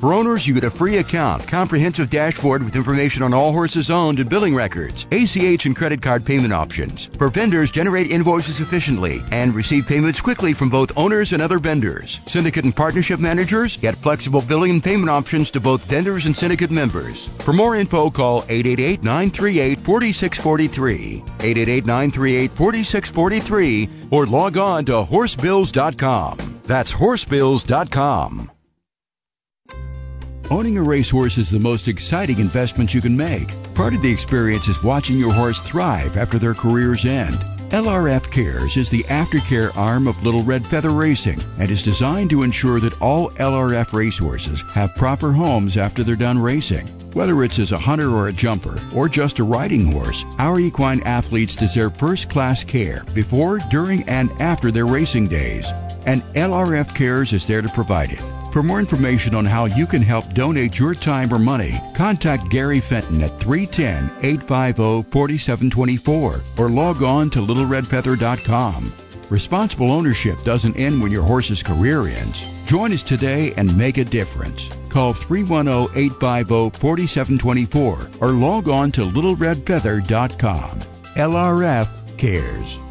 For 0.00 0.14
owners, 0.14 0.46
you 0.46 0.54
get 0.54 0.64
a 0.64 0.70
free 0.70 0.96
account, 0.96 1.46
comprehensive 1.46 2.08
dashboard 2.08 2.62
with 2.64 2.74
information 2.74 3.22
on 3.22 3.34
all 3.34 3.52
horses 3.52 3.90
owned 3.90 4.18
and 4.18 4.30
billing 4.30 4.54
records, 4.54 5.06
ACH 5.12 5.66
and 5.66 5.76
credit 5.76 6.00
card 6.00 6.24
payment 6.24 6.54
options. 6.54 7.10
For 7.18 7.28
vendors, 7.28 7.70
generate 7.70 8.10
invoices 8.10 8.60
efficiently 8.60 9.22
and 9.30 9.54
receive 9.54 9.86
payments 9.86 10.22
quickly 10.22 10.54
from 10.54 10.70
both 10.70 10.96
owners 10.96 11.34
and 11.34 11.42
other 11.42 11.58
vendors. 11.58 12.20
Syndicate 12.26 12.64
and 12.64 12.74
partnership 12.74 13.20
managers 13.20 13.76
get 13.76 13.94
flexible 13.96 14.40
billing 14.40 14.70
and 14.70 14.82
payment 14.82 15.10
options 15.10 15.50
to 15.50 15.60
both 15.60 15.84
vendors 15.84 16.24
and 16.24 16.34
syndicate 16.36 16.70
members. 16.70 17.26
For 17.40 17.52
more 17.52 17.76
info, 17.76 18.08
call 18.10 18.44
888 18.48 19.02
938 19.02 19.80
4643, 19.80 21.24
888 21.40 21.84
938 21.84 22.50
4643, 22.52 23.88
or 24.10 24.24
log 24.24 24.56
on 24.56 24.86
to 24.86 25.02
horsebills.com. 25.02 26.60
That's 26.64 26.92
horsebills.com. 26.92 28.50
Owning 30.50 30.78
a 30.78 30.82
racehorse 30.82 31.38
is 31.38 31.48
the 31.48 31.60
most 31.60 31.86
exciting 31.86 32.40
investment 32.40 32.92
you 32.92 33.00
can 33.00 33.16
make. 33.16 33.54
Part 33.76 33.94
of 33.94 34.02
the 34.02 34.10
experience 34.10 34.66
is 34.66 34.82
watching 34.82 35.16
your 35.16 35.32
horse 35.32 35.60
thrive 35.60 36.16
after 36.16 36.40
their 36.40 36.54
career's 36.54 37.04
end. 37.04 37.36
LRF 37.70 38.32
Cares 38.32 38.76
is 38.76 38.90
the 38.90 39.04
aftercare 39.04 39.74
arm 39.76 40.08
of 40.08 40.20
Little 40.24 40.42
Red 40.42 40.66
Feather 40.66 40.90
Racing 40.90 41.38
and 41.60 41.70
is 41.70 41.84
designed 41.84 42.30
to 42.30 42.42
ensure 42.42 42.80
that 42.80 43.00
all 43.00 43.30
LRF 43.30 43.92
racehorses 43.92 44.64
have 44.74 44.92
proper 44.96 45.30
homes 45.30 45.76
after 45.76 46.02
they're 46.02 46.16
done 46.16 46.36
racing. 46.36 46.88
Whether 47.12 47.44
it's 47.44 47.60
as 47.60 47.70
a 47.70 47.78
hunter 47.78 48.10
or 48.10 48.26
a 48.26 48.32
jumper, 48.32 48.76
or 48.92 49.08
just 49.08 49.38
a 49.38 49.44
riding 49.44 49.92
horse, 49.92 50.24
our 50.40 50.58
equine 50.58 51.00
athletes 51.04 51.54
deserve 51.54 51.96
first 51.96 52.28
class 52.28 52.64
care 52.64 53.04
before, 53.14 53.60
during, 53.70 54.02
and 54.08 54.32
after 54.40 54.72
their 54.72 54.86
racing 54.86 55.28
days. 55.28 55.68
And 56.06 56.22
LRF 56.34 56.94
Cares 56.94 57.32
is 57.32 57.46
there 57.46 57.62
to 57.62 57.68
provide 57.68 58.12
it. 58.12 58.22
For 58.52 58.62
more 58.62 58.80
information 58.80 59.34
on 59.34 59.44
how 59.44 59.66
you 59.66 59.86
can 59.86 60.02
help 60.02 60.32
donate 60.34 60.78
your 60.78 60.94
time 60.94 61.32
or 61.32 61.38
money, 61.38 61.74
contact 61.94 62.50
Gary 62.50 62.80
Fenton 62.80 63.22
at 63.22 63.38
310 63.38 64.10
850 64.24 65.10
4724 65.10 66.40
or 66.58 66.70
log 66.70 67.02
on 67.02 67.30
to 67.30 67.38
littleredfeather.com. 67.38 68.92
Responsible 69.30 69.92
ownership 69.92 70.42
doesn't 70.42 70.76
end 70.76 71.00
when 71.00 71.12
your 71.12 71.22
horse's 71.22 71.62
career 71.62 72.08
ends. 72.08 72.44
Join 72.66 72.92
us 72.92 73.04
today 73.04 73.54
and 73.56 73.76
make 73.78 73.98
a 73.98 74.04
difference. 74.04 74.68
Call 74.88 75.12
310 75.12 75.96
850 75.96 76.78
4724 76.80 78.10
or 78.20 78.32
log 78.32 78.68
on 78.68 78.90
to 78.92 79.02
littleredfeather.com. 79.02 80.70
LRF 81.14 82.18
cares. 82.18 82.89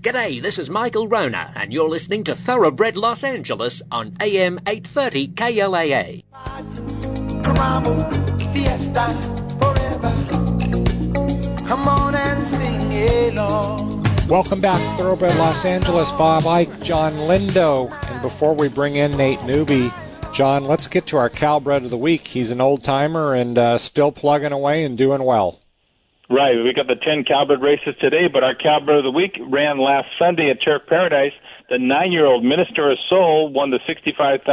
G'day, 0.00 0.40
this 0.40 0.58
is 0.58 0.70
Michael 0.70 1.08
Rona, 1.08 1.52
and 1.54 1.74
you're 1.74 1.86
listening 1.86 2.24
to 2.24 2.34
Thoroughbred 2.34 2.96
Los 2.96 3.22
Angeles 3.22 3.82
on 3.92 4.12
AM 4.18 4.58
830 4.66 5.28
KLAA. 5.28 6.24
Come 11.68 11.86
on 11.86 12.14
and 12.14 12.46
sing. 12.46 13.36
Welcome 14.26 14.62
back, 14.62 14.80
Thoroughbred 14.96 15.36
Los 15.36 15.66
Angeles. 15.66 16.10
Bob 16.12 16.46
Ike, 16.46 16.82
John 16.82 17.12
Lindo. 17.28 17.92
And 18.10 18.22
before 18.22 18.54
we 18.54 18.70
bring 18.70 18.96
in 18.96 19.14
Nate 19.18 19.42
Newby, 19.42 19.90
John, 20.32 20.64
let's 20.64 20.86
get 20.86 21.04
to 21.08 21.18
our 21.18 21.28
Calbred 21.28 21.84
of 21.84 21.90
the 21.90 21.98
Week. 21.98 22.26
He's 22.26 22.50
an 22.50 22.62
old 22.62 22.82
timer 22.82 23.34
and 23.34 23.58
uh, 23.58 23.76
still 23.76 24.12
plugging 24.12 24.52
away 24.52 24.82
and 24.82 24.96
doing 24.96 25.22
well. 25.22 25.59
Right. 26.30 26.62
We 26.62 26.72
got 26.72 26.86
the 26.86 26.94
10 26.94 27.24
Calbred 27.24 27.60
races 27.60 27.96
today, 28.00 28.28
but 28.28 28.44
our 28.44 28.54
Calbred 28.54 28.98
of 28.98 29.02
the 29.02 29.10
Week 29.10 29.36
ran 29.48 29.78
last 29.78 30.06
Sunday 30.16 30.48
at 30.50 30.62
Turf 30.62 30.82
Paradise. 30.86 31.32
The 31.68 31.78
nine 31.78 32.12
year 32.12 32.24
old 32.24 32.44
Minister 32.44 32.88
of 32.88 32.98
Soul 33.08 33.48
won 33.48 33.70
the 33.70 33.80
$65,000 33.80 34.44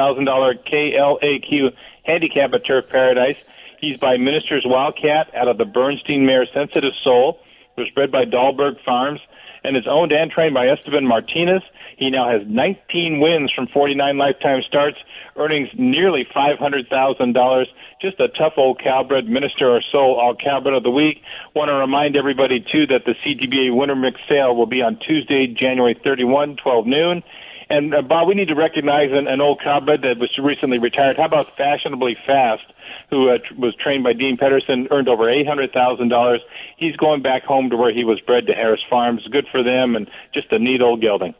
KLAQ 0.66 1.74
handicap 2.04 2.54
at 2.54 2.66
Turf 2.66 2.86
Paradise. 2.90 3.38
He's 3.80 4.00
by 4.00 4.18
Minister's 4.18 4.64
Wildcat 4.66 5.30
out 5.36 5.48
of 5.48 5.60
the 5.60 5.66
Bernstein 5.66 6.26
mare 6.26 6.48
Sensitive 6.52 6.94
Soul. 7.04 7.40
Was 7.78 7.92
bred 7.92 8.12
by 8.12 8.26
Dahlberg 8.26 8.84
Farms 8.84 9.20
and 9.64 9.78
is 9.78 9.86
owned 9.88 10.12
and 10.12 10.32
trained 10.32 10.56
by 10.56 10.70
Esteban 10.70 11.06
Martinez. 11.06 11.62
He 11.98 12.10
now 12.10 12.28
has 12.28 12.42
19 12.48 13.20
wins 13.20 13.52
from 13.52 13.68
49 13.68 14.18
lifetime 14.18 14.64
starts, 14.68 14.98
earnings 15.36 15.70
nearly 15.78 16.26
$500,000. 16.36 17.66
Just 18.00 18.20
a 18.20 18.28
tough 18.28 18.54
old 18.58 18.80
Calbred 18.80 19.28
Minister 19.28 19.76
of 19.76 19.84
Soul, 19.92 20.20
all 20.20 20.36
Calbred 20.36 20.76
of 20.76 20.84
the 20.84 20.92
week. 20.92 21.24
Want 21.56 21.70
to 21.70 21.74
remind 21.74 22.16
everybody 22.16 22.60
too 22.60 22.86
that 22.88 23.06
the 23.06 23.16
CTBA 23.26 23.76
Winter 23.76 23.96
Mix 23.96 24.22
sale 24.30 24.56
will 24.56 24.68
be 24.68 24.84
on 24.84 25.00
Tuesday, 25.00 25.48
January 25.48 26.00
31, 26.04 26.58
12 26.58 26.86
noon. 26.86 27.24
And 27.70 27.96
uh, 27.96 28.04
Bob, 28.04 28.28
we 28.28 28.36
need 28.36 28.50
to 28.50 28.56
recognize 28.56 29.12
an, 29.12 29.28
an 29.28 29.42
old 29.42 29.62
Calbred 29.62 30.04
that 30.04 30.20
was 30.20 30.30
recently 30.38 30.78
retired. 30.78 31.18
How 31.18 31.26
about 31.26 31.58
Fashionably 31.58 32.16
Fast, 32.24 32.66
who 33.10 33.30
uh, 33.30 33.40
was 33.58 33.74
trained 33.76 34.04
by 34.04 34.14
Dean 34.14 34.38
Pedersen, 34.38 34.88
earned 34.92 35.10
over 35.10 35.28
eight 35.28 35.48
hundred 35.48 35.74
thousand 35.74 36.10
dollars. 36.10 36.42
He's 36.78 36.96
going 36.98 37.24
back 37.24 37.46
home 37.46 37.72
to 37.72 37.78
where 37.78 37.92
he 37.92 38.04
was 38.04 38.20
bred 38.22 38.46
to 38.46 38.54
Harris 38.54 38.82
Farms. 38.88 39.28
Good 39.32 39.48
for 39.52 39.64
them, 39.64 39.96
and 39.96 40.08
just 40.36 40.52
a 40.52 40.60
neat 40.60 40.84
old 40.84 41.02
gelding. 41.02 41.34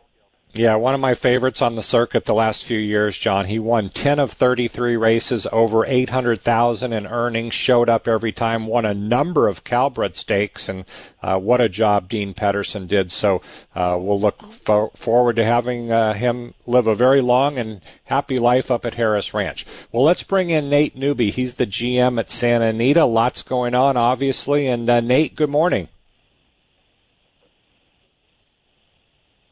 Yeah, 0.58 0.74
one 0.78 0.96
of 0.96 1.00
my 1.00 1.14
favorites 1.14 1.62
on 1.62 1.76
the 1.76 1.84
circuit 1.84 2.26
the 2.26 2.34
last 2.34 2.66
few 2.66 2.80
years, 2.80 3.16
John. 3.16 3.46
He 3.46 3.60
won 3.60 3.90
10 3.90 4.18
of 4.18 4.32
33 4.32 4.98
races, 4.98 5.46
over 5.52 5.86
800,000 5.86 6.94
in 6.94 7.06
earnings, 7.06 7.54
showed 7.54 7.90
up 7.90 8.08
every 8.08 8.32
time, 8.32 8.66
won 8.66 8.84
a 8.84 8.96
number 8.96 9.48
of 9.48 9.64
Calbred 9.64 10.16
stakes, 10.16 10.68
and 10.68 10.86
uh, 11.22 11.38
what 11.38 11.62
a 11.62 11.70
job 11.70 12.10
Dean 12.10 12.34
Pedersen 12.34 12.88
did. 12.88 13.12
So 13.12 13.44
uh, 13.76 13.98
we'll 14.00 14.20
look 14.20 14.52
fo- 14.52 14.90
forward 14.96 15.36
to 15.36 15.46
having 15.46 15.92
uh, 15.92 16.16
him 16.16 16.56
live 16.66 16.88
a 16.88 16.96
very 16.96 17.22
long 17.22 17.60
and 17.60 17.82
happy 18.06 18.40
life 18.40 18.72
up 18.72 18.84
at 18.84 18.96
Harris 18.96 19.36
Ranch. 19.36 19.64
Well, 19.92 20.04
let's 20.04 20.24
bring 20.24 20.50
in 20.50 20.72
Nate 20.72 20.96
Newby. 20.96 21.30
He's 21.30 21.56
the 21.56 21.68
GM 21.68 22.20
at 22.20 22.32
Santa 22.32 22.66
Anita. 22.66 23.06
Lots 23.06 23.44
going 23.44 23.76
on, 23.76 23.96
obviously. 23.96 24.66
And 24.66 24.90
uh, 24.90 25.02
Nate, 25.02 25.36
good 25.36 25.52
morning. 25.52 25.88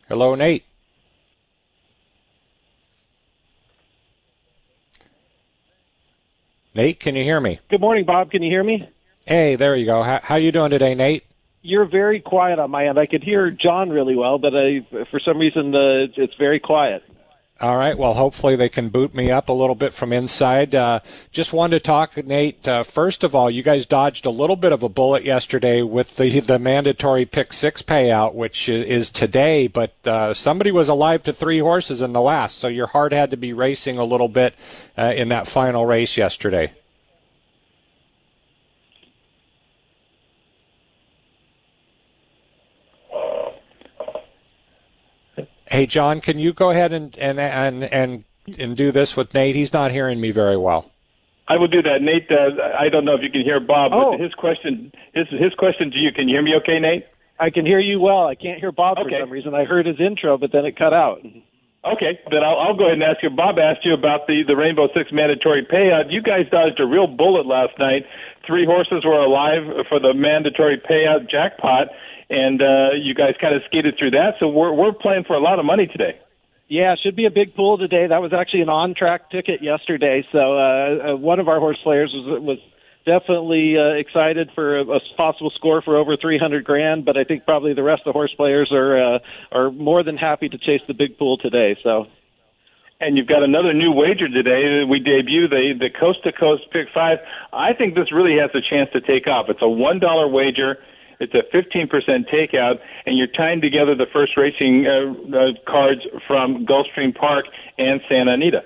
Hello, 0.10 0.34
Nate. 0.34 0.64
Nate, 6.76 7.00
can 7.00 7.16
you 7.16 7.24
hear 7.24 7.40
me? 7.40 7.60
Good 7.70 7.80
morning, 7.80 8.06
Bob. 8.06 8.32
Can 8.32 8.44
you 8.44 8.52
hear 8.52 8.64
me? 8.64 8.88
Hey, 9.26 9.56
there 9.56 9.78
you 9.78 9.86
go. 9.86 10.04
How, 10.04 10.20
how 10.22 10.36
you 10.36 10.52
doing 10.52 10.72
today, 10.72 10.94
Nate? 10.94 11.24
You're 11.62 11.86
very 11.86 12.20
quiet 12.20 12.60
on 12.60 12.70
my 12.70 12.88
end. 12.88 13.00
I 13.00 13.06
could 13.06 13.24
hear 13.24 13.50
John 13.50 13.90
really 13.90 14.16
well, 14.16 14.38
but 14.38 14.54
I, 14.54 14.86
for 15.10 15.22
some 15.22 15.38
reason, 15.38 15.74
uh, 15.74 16.08
it's 16.18 16.36
very 16.36 16.60
quiet. 16.60 17.02
All 17.62 17.78
right. 17.78 17.98
Well, 17.98 18.16
hopefully 18.16 18.58
they 18.58 18.68
can 18.68 18.90
boot 18.90 19.16
me 19.16 19.32
up 19.32 19.48
a 19.48 19.54
little 19.54 19.76
bit 19.76 19.94
from 19.94 20.12
inside. 20.12 20.76
Uh, 20.76 21.00
just 21.32 21.54
wanted 21.54 21.78
to 21.78 21.86
talk, 21.86 22.18
Nate. 22.18 22.68
Uh, 22.68 22.84
first 22.84 23.24
of 23.24 23.34
all, 23.34 23.50
you 23.50 23.64
guys 23.64 23.86
dodged 23.86 24.26
a 24.26 24.30
little 24.30 24.58
bit 24.58 24.74
of 24.74 24.84
a 24.84 24.90
bullet 24.90 25.24
yesterday 25.24 25.82
with 25.82 26.18
the 26.18 26.42
the 26.42 26.60
mandatory 26.60 27.26
pick 27.26 27.54
six 27.54 27.82
payout, 27.82 28.34
which 28.34 28.68
is 28.68 29.10
today. 29.10 29.68
But 29.68 29.96
uh, 30.06 30.34
somebody 30.34 30.72
was 30.72 30.90
alive 30.90 31.24
to 31.24 31.34
three 31.34 31.60
horses 31.60 32.02
in 32.02 32.12
the 32.12 32.20
last, 32.20 32.58
so 32.58 32.68
your 32.68 32.88
heart 32.88 33.14
had 33.14 33.32
to 33.32 33.38
be 33.38 33.54
racing 33.54 33.98
a 33.98 34.04
little 34.04 34.28
bit 34.28 34.54
uh, 34.98 35.14
in 35.16 35.30
that 35.30 35.48
final 35.48 35.86
race 35.86 36.18
yesterday. 36.18 36.74
Hey, 45.70 45.86
John, 45.88 46.22
can 46.22 46.38
you 46.40 46.54
go 46.54 46.70
ahead 46.70 46.94
and 46.94 47.18
and 47.18 47.40
and 47.40 47.84
and, 47.84 48.24
and 48.60 48.78
do 48.78 48.92
this 48.92 49.16
with 49.18 49.34
Nate? 49.34 49.56
He's 49.56 49.74
not 49.74 49.92
hearing 49.92 50.22
me 50.22 50.32
very 50.32 50.58
well. 50.58 50.92
I 51.48 51.58
will 51.58 51.68
do 51.68 51.82
that, 51.84 52.02
Nate. 52.02 52.28
Uh, 52.32 52.62
I 52.80 52.90
don't 52.90 53.06
know 53.06 53.14
if 53.16 53.22
you 53.22 53.30
can 53.30 53.42
hear 53.42 53.60
Bob, 53.60 53.92
Oh. 53.94 54.18
his 54.18 54.34
question, 54.34 54.92
his 55.14 55.28
his 55.30 55.54
question 55.58 55.92
to 55.92 55.98
you. 55.98 56.12
Can 56.12 56.28
you 56.28 56.36
hear 56.36 56.42
me? 56.44 56.56
Okay, 56.56 56.80
Nate. 56.80 57.06
I 57.40 57.50
can 57.50 57.66
hear 57.66 57.80
you 57.80 58.00
well. 58.00 58.26
I 58.28 58.36
can't 58.36 58.60
hear 58.60 58.72
Bob 58.72 58.98
Okay. 58.98 59.10
for 59.10 59.20
some 59.22 59.30
reason. 59.30 59.54
I 59.54 59.66
heard 59.66 59.86
his 59.86 60.00
intro, 60.00 60.38
but 60.38 60.52
then 60.52 60.66
it 60.66 60.78
cut 60.78 60.94
out. 60.94 61.20
Okay, 61.84 62.18
then 62.32 62.42
I'll, 62.44 62.58
I'll 62.58 62.76
go 62.76 62.86
ahead 62.86 62.94
and 62.94 63.04
ask 63.04 63.22
you. 63.22 63.30
Bob 63.30 63.60
asked 63.60 63.86
you 63.86 63.94
about 63.94 64.26
the 64.26 64.42
the 64.48 64.56
Rainbow 64.56 64.88
Six 64.96 65.12
mandatory 65.12 65.64
payout. 65.66 66.12
You 66.12 66.22
guys 66.22 66.48
dodged 66.50 66.80
a 66.80 66.86
real 66.86 67.06
bullet 67.08 67.46
last 67.46 67.78
night. 67.78 68.06
Three 68.48 68.66
horses 68.66 69.04
were 69.06 69.20
alive 69.20 69.86
for 69.90 70.00
the 70.00 70.14
mandatory 70.16 70.78
payout 70.82 71.30
jackpot, 71.30 71.90
and 72.30 72.62
uh, 72.62 72.90
you 72.96 73.14
guys 73.14 73.36
kind 73.40 73.56
of 73.56 73.62
skated 73.66 73.98
through 73.98 74.12
that. 74.12 74.36
So 74.40 74.48
we're 74.48 74.74
we're 74.74 74.94
playing 74.94 75.24
for 75.26 75.36
a 75.36 75.40
lot 75.40 75.60
of 75.60 75.66
money 75.66 75.88
today. 75.88 76.20
Yeah, 76.68 76.96
should 76.96 77.16
be 77.16 77.26
a 77.26 77.32
big 77.32 77.56
pool 77.56 77.78
today. 77.78 78.08
That 78.08 78.22
was 78.22 78.34
actually 78.34 78.62
an 78.62 78.70
on-track 78.70 79.30
ticket 79.30 79.62
yesterday, 79.62 80.26
so 80.32 80.58
uh, 80.58 81.14
uh, 81.14 81.16
one 81.16 81.40
of 81.40 81.48
our 81.48 81.60
horse 81.60 81.78
players 81.84 82.12
was 82.14 82.42
was 82.42 82.58
definitely 83.06 83.78
uh, 83.78 83.94
excited 84.00 84.50
for 84.56 84.80
a, 84.80 84.84
a 84.84 85.00
possible 85.16 85.52
score 85.52 85.84
for 85.84 85.96
over 85.96 86.18
300 86.18 86.64
grand. 86.64 87.06
But 87.06 87.18
I 87.18 87.24
think 87.24 87.46
probably 87.46 87.74
the 87.74 87.84
rest 87.84 88.02
of 88.02 88.06
the 88.06 88.14
horse 88.14 88.34
players 88.36 88.72
are 88.72 89.16
uh, 89.16 89.20
are 89.52 89.70
more 89.70 90.02
than 90.02 90.18
happy 90.18 90.50
to 90.50 90.58
chase 90.58 90.82
the 90.88 90.94
big 90.94 91.18
pool 91.18 91.38
today. 91.38 91.78
So. 91.84 92.08
And 92.98 93.18
you've 93.18 93.28
got 93.28 93.44
another 93.44 93.74
new 93.74 93.92
wager 93.92 94.30
today. 94.30 94.86
We 94.90 95.00
debut 95.00 95.50
the 95.50 95.74
the 95.78 95.90
coast 95.90 96.24
to 96.24 96.32
coast 96.32 96.64
pick 96.72 96.88
five. 96.94 97.18
I 97.52 97.74
think 97.74 97.94
this 97.94 98.10
really 98.10 98.38
has 98.40 98.52
a 98.56 98.62
chance 98.62 98.90
to 98.94 99.02
take 99.02 99.28
off. 99.28 99.48
It's 99.50 99.62
a 99.62 99.68
one 99.68 100.00
dollar 100.00 100.30
wager. 100.30 100.78
It's 101.20 101.34
a 101.34 101.44
15% 101.56 101.90
takeout, 102.30 102.80
and 103.06 103.18
you're 103.18 103.28
tying 103.28 103.62
together 103.62 103.96
the 103.96 104.08
first 104.12 104.38
racing 104.38 104.86
uh, 104.88 105.38
uh, 105.38 105.52
cards 105.68 106.02
from 106.28 106.66
Gulfstream 106.66 107.16
Park 107.16 107.46
and 107.78 108.02
Santa 108.10 108.34
Anita. 108.34 108.64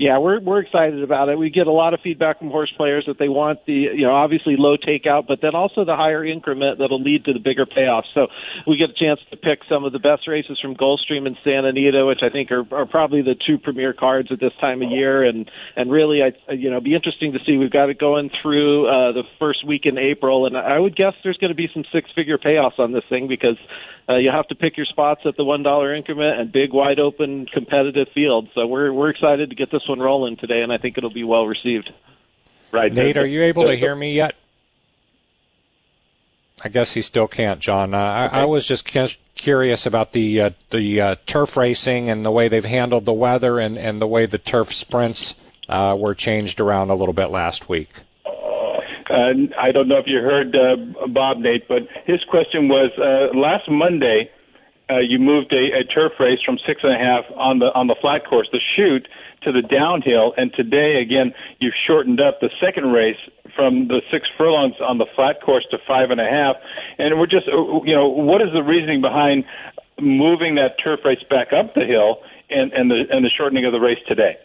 Yeah, 0.00 0.16
we're 0.16 0.40
we're 0.40 0.60
excited 0.60 1.02
about 1.02 1.28
it. 1.28 1.36
We 1.36 1.50
get 1.50 1.66
a 1.66 1.72
lot 1.72 1.92
of 1.92 2.00
feedback 2.00 2.38
from 2.38 2.48
horse 2.48 2.72
players 2.74 3.04
that 3.06 3.18
they 3.18 3.28
want 3.28 3.66
the 3.66 3.74
you 3.74 4.00
know 4.00 4.14
obviously 4.14 4.56
low 4.56 4.78
takeout, 4.78 5.26
but 5.28 5.42
then 5.42 5.54
also 5.54 5.84
the 5.84 5.94
higher 5.94 6.24
increment 6.24 6.78
that'll 6.78 7.02
lead 7.02 7.26
to 7.26 7.34
the 7.34 7.38
bigger 7.38 7.66
payoff. 7.66 8.06
So 8.14 8.28
we 8.66 8.78
get 8.78 8.88
a 8.88 8.94
chance 8.94 9.20
to 9.30 9.36
pick 9.36 9.58
some 9.68 9.84
of 9.84 9.92
the 9.92 9.98
best 9.98 10.26
races 10.26 10.58
from 10.58 10.74
Gulfstream 10.74 11.26
and 11.26 11.36
Santa 11.44 11.68
Anita, 11.68 12.06
which 12.06 12.20
I 12.22 12.30
think 12.30 12.50
are, 12.50 12.64
are 12.74 12.86
probably 12.86 13.20
the 13.20 13.34
two 13.34 13.58
premier 13.58 13.92
cards 13.92 14.32
at 14.32 14.40
this 14.40 14.54
time 14.58 14.80
of 14.80 14.90
year, 14.90 15.22
and 15.22 15.50
and 15.76 15.92
really 15.92 16.22
I 16.22 16.32
you 16.50 16.70
know 16.70 16.80
be 16.80 16.94
interesting 16.94 17.34
to 17.34 17.38
see. 17.44 17.58
We've 17.58 17.70
got 17.70 17.90
it 17.90 17.98
going 17.98 18.30
through 18.40 18.86
uh, 18.86 19.12
the 19.12 19.24
first 19.38 19.66
week 19.66 19.84
in 19.84 19.98
April, 19.98 20.46
and 20.46 20.56
I 20.56 20.78
would 20.78 20.96
guess 20.96 21.12
there's 21.22 21.36
going 21.36 21.52
to 21.52 21.54
be 21.54 21.68
some 21.74 21.84
six 21.92 22.10
figure 22.14 22.38
payoffs 22.38 22.78
on 22.78 22.92
this 22.92 23.04
thing 23.10 23.28
because 23.28 23.58
uh, 24.08 24.16
you 24.16 24.30
have 24.30 24.48
to 24.48 24.54
pick 24.54 24.78
your 24.78 24.86
spots 24.86 25.20
at 25.26 25.36
the 25.36 25.44
one 25.44 25.62
dollar 25.62 25.94
increment 25.94 26.40
and 26.40 26.50
big 26.50 26.72
wide 26.72 26.98
open 26.98 27.44
competitive 27.52 28.08
field. 28.14 28.48
So 28.54 28.66
we're 28.66 28.94
we're 28.94 29.10
excited 29.10 29.50
to 29.50 29.56
get 29.56 29.70
this 29.70 29.82
one 29.90 30.00
rolling 30.00 30.36
today, 30.36 30.62
and 30.62 30.72
I 30.72 30.78
think 30.78 30.96
it'll 30.96 31.12
be 31.12 31.24
well 31.24 31.46
received. 31.46 31.90
Right. 32.72 32.92
Nate, 32.92 33.16
are 33.16 33.26
you 33.26 33.42
able 33.42 33.64
to 33.64 33.74
hear 33.74 33.94
me 33.94 34.14
yet? 34.14 34.34
I 36.62 36.68
guess 36.68 36.92
he 36.92 37.02
still 37.02 37.26
can't, 37.26 37.60
John. 37.60 37.94
Uh, 37.94 37.98
okay. 37.98 38.36
I, 38.36 38.42
I, 38.42 38.44
was 38.44 38.66
just 38.66 38.86
curious 39.34 39.86
about 39.86 40.12
the 40.12 40.40
uh, 40.40 40.50
the 40.70 41.00
uh, 41.00 41.16
turf 41.26 41.56
racing 41.56 42.10
and 42.10 42.24
the 42.24 42.30
way 42.30 42.48
they've 42.48 42.64
handled 42.64 43.06
the 43.06 43.14
weather 43.14 43.58
and, 43.58 43.78
and 43.78 44.00
the 44.00 44.06
way 44.06 44.26
the 44.26 44.38
turf 44.38 44.72
sprints 44.72 45.34
uh, 45.68 45.96
were 45.98 46.14
changed 46.14 46.60
around 46.60 46.90
a 46.90 46.94
little 46.94 47.14
bit 47.14 47.28
last 47.28 47.68
week. 47.68 47.88
Uh, 48.26 49.32
I 49.58 49.72
don't 49.72 49.88
know 49.88 49.98
if 49.98 50.06
you 50.06 50.18
heard 50.18 50.54
uh, 50.54 51.06
Bob 51.08 51.38
Nate, 51.38 51.66
but 51.66 51.88
his 52.04 52.22
question 52.28 52.68
was 52.68 52.90
last 53.34 53.68
Monday. 53.70 54.30
you 54.90 55.18
moved 55.18 55.52
a, 55.52 55.80
a 55.80 55.84
turf 55.84 56.12
race 56.20 56.40
from 56.44 56.58
six 56.66 56.80
and 56.82 56.92
a 56.92 56.98
half 56.98 57.24
on 57.36 57.58
the 57.58 57.72
on 57.74 57.86
the 57.86 57.96
flat 58.00 58.26
course, 58.26 58.48
the 58.52 58.60
chute, 58.76 59.08
to 59.42 59.52
the 59.52 59.62
downhill, 59.62 60.34
and 60.36 60.52
today 60.54 61.00
again 61.00 61.32
you've 61.58 61.74
shortened 61.86 62.20
up 62.20 62.40
the 62.40 62.50
second 62.60 62.92
race 62.92 63.18
from 63.54 63.88
the 63.88 64.00
six 64.10 64.28
furlongs 64.36 64.74
on 64.80 64.98
the 64.98 65.06
flat 65.14 65.40
course 65.42 65.66
to 65.70 65.78
five 65.86 66.10
and 66.10 66.20
a 66.20 66.28
half. 66.28 66.56
And 66.98 67.18
we're 67.18 67.26
just, 67.26 67.48
uh, 67.48 67.82
you 67.82 67.94
know, 67.94 68.06
what 68.06 68.42
is 68.42 68.52
the 68.52 68.62
reasoning 68.62 69.00
behind 69.00 69.44
moving 70.00 70.54
that 70.54 70.78
turf 70.82 71.00
race 71.04 71.22
back 71.28 71.52
up 71.52 71.74
the 71.74 71.84
hill 71.84 72.22
and, 72.48 72.72
and 72.72 72.90
the 72.90 73.04
and 73.10 73.24
the 73.24 73.30
shortening 73.30 73.64
of 73.64 73.72
the 73.72 73.80
race 73.80 73.98
today? 74.06 74.36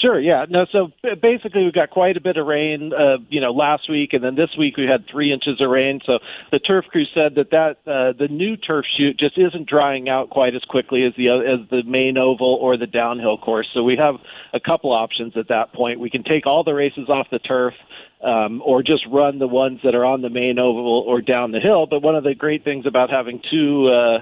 Sure. 0.00 0.20
Yeah. 0.20 0.46
No. 0.48 0.66
So 0.70 0.92
basically, 1.20 1.64
we 1.64 1.72
got 1.72 1.90
quite 1.90 2.16
a 2.16 2.20
bit 2.20 2.36
of 2.36 2.46
rain, 2.46 2.92
uh, 2.92 3.18
you 3.28 3.40
know, 3.40 3.50
last 3.50 3.90
week, 3.90 4.12
and 4.12 4.22
then 4.22 4.36
this 4.36 4.50
week 4.56 4.76
we 4.76 4.86
had 4.86 5.06
three 5.10 5.32
inches 5.32 5.60
of 5.60 5.70
rain. 5.70 6.00
So 6.04 6.20
the 6.52 6.60
turf 6.60 6.84
crew 6.86 7.04
said 7.12 7.34
that 7.34 7.50
that 7.50 7.78
uh, 7.90 8.12
the 8.12 8.28
new 8.28 8.56
turf 8.56 8.86
chute 8.86 9.18
just 9.18 9.36
isn't 9.36 9.68
drying 9.68 10.08
out 10.08 10.30
quite 10.30 10.54
as 10.54 10.62
quickly 10.62 11.04
as 11.04 11.14
the 11.16 11.30
as 11.30 11.68
the 11.70 11.82
main 11.82 12.16
oval 12.16 12.58
or 12.60 12.76
the 12.76 12.86
downhill 12.86 13.38
course. 13.38 13.68
So 13.74 13.82
we 13.82 13.96
have 13.96 14.16
a 14.52 14.60
couple 14.60 14.92
options 14.92 15.36
at 15.36 15.48
that 15.48 15.72
point. 15.72 15.98
We 15.98 16.10
can 16.10 16.22
take 16.22 16.46
all 16.46 16.62
the 16.62 16.74
races 16.74 17.08
off 17.08 17.26
the 17.30 17.40
turf 17.40 17.74
um, 18.22 18.62
or 18.64 18.82
just 18.82 19.04
run 19.06 19.38
the 19.38 19.48
ones 19.48 19.80
that 19.84 19.94
are 19.94 20.04
on 20.04 20.22
the 20.22 20.30
main 20.30 20.58
oval 20.58 21.04
or 21.06 21.20
down 21.20 21.52
the 21.52 21.60
hill. 21.60 21.86
But 21.86 22.02
one 22.02 22.16
of 22.16 22.24
the 22.24 22.34
great 22.34 22.64
things 22.64 22.86
about 22.86 23.10
having 23.10 23.40
two 23.50 23.88
uh, 23.88 24.18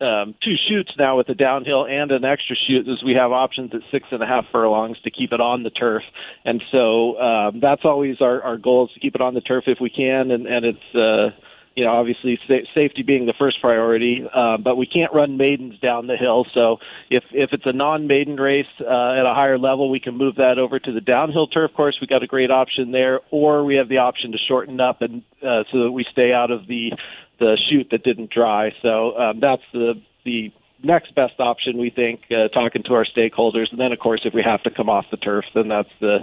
um, 0.00 0.34
two 0.42 0.56
chutes 0.56 0.92
now 0.98 1.16
with 1.16 1.28
a 1.28 1.34
downhill 1.34 1.86
and 1.86 2.10
an 2.10 2.24
extra 2.24 2.56
chute 2.56 2.88
is 2.88 3.02
we 3.02 3.14
have 3.14 3.32
options 3.32 3.74
at 3.74 3.82
six 3.90 4.06
and 4.10 4.22
a 4.22 4.26
half 4.26 4.46
furlongs 4.50 5.00
to 5.02 5.10
keep 5.10 5.32
it 5.32 5.40
on 5.40 5.62
the 5.62 5.70
turf, 5.70 6.02
and 6.44 6.62
so 6.70 7.20
um, 7.20 7.60
that's 7.60 7.84
always 7.84 8.20
our, 8.20 8.42
our 8.42 8.56
goal 8.56 8.86
is 8.86 8.94
to 8.94 9.00
keep 9.00 9.14
it 9.14 9.20
on 9.20 9.34
the 9.34 9.40
turf 9.40 9.64
if 9.66 9.78
we 9.80 9.90
can, 9.90 10.30
and, 10.30 10.46
and 10.46 10.64
it's. 10.64 10.94
Uh, 10.94 11.30
you 11.76 11.84
know, 11.84 11.92
obviously 11.92 12.38
sa- 12.46 12.68
safety 12.74 13.02
being 13.02 13.26
the 13.26 13.32
first 13.32 13.60
priority, 13.60 14.26
uh, 14.34 14.56
but 14.56 14.76
we 14.76 14.86
can't 14.86 15.12
run 15.12 15.36
maidens 15.36 15.78
down 15.78 16.08
the 16.08 16.16
hill. 16.16 16.46
So 16.52 16.78
if 17.10 17.24
if 17.32 17.52
it's 17.52 17.64
a 17.64 17.72
non-maiden 17.72 18.36
race 18.36 18.66
uh, 18.80 19.12
at 19.12 19.24
a 19.24 19.34
higher 19.34 19.56
level, 19.56 19.88
we 19.88 20.00
can 20.00 20.16
move 20.16 20.34
that 20.36 20.58
over 20.58 20.78
to 20.78 20.92
the 20.92 21.00
downhill 21.00 21.46
turf 21.46 21.72
course. 21.74 21.98
We 22.00 22.06
got 22.06 22.22
a 22.22 22.26
great 22.26 22.50
option 22.50 22.90
there, 22.90 23.20
or 23.30 23.64
we 23.64 23.76
have 23.76 23.88
the 23.88 23.98
option 23.98 24.32
to 24.32 24.38
shorten 24.38 24.80
up 24.80 25.00
and 25.00 25.22
uh, 25.42 25.64
so 25.70 25.84
that 25.84 25.92
we 25.92 26.04
stay 26.10 26.32
out 26.32 26.50
of 26.50 26.66
the 26.66 26.92
the 27.40 27.56
chute 27.56 27.88
that 27.90 28.04
didn't 28.04 28.30
dry. 28.30 28.72
So 28.82 29.18
um, 29.18 29.40
that's 29.40 29.62
the 29.72 30.00
the 30.24 30.52
next 30.82 31.14
best 31.14 31.40
option 31.40 31.76
we 31.76 31.90
think 31.90 32.20
uh, 32.30 32.48
talking 32.48 32.82
to 32.84 32.94
our 32.94 33.04
stakeholders 33.04 33.70
and 33.70 33.78
then 33.78 33.92
of 33.92 33.98
course 33.98 34.22
if 34.24 34.32
we 34.32 34.42
have 34.42 34.62
to 34.62 34.70
come 34.70 34.88
off 34.88 35.04
the 35.10 35.16
turf 35.18 35.44
then 35.54 35.68
that's 35.68 35.90
the 36.00 36.20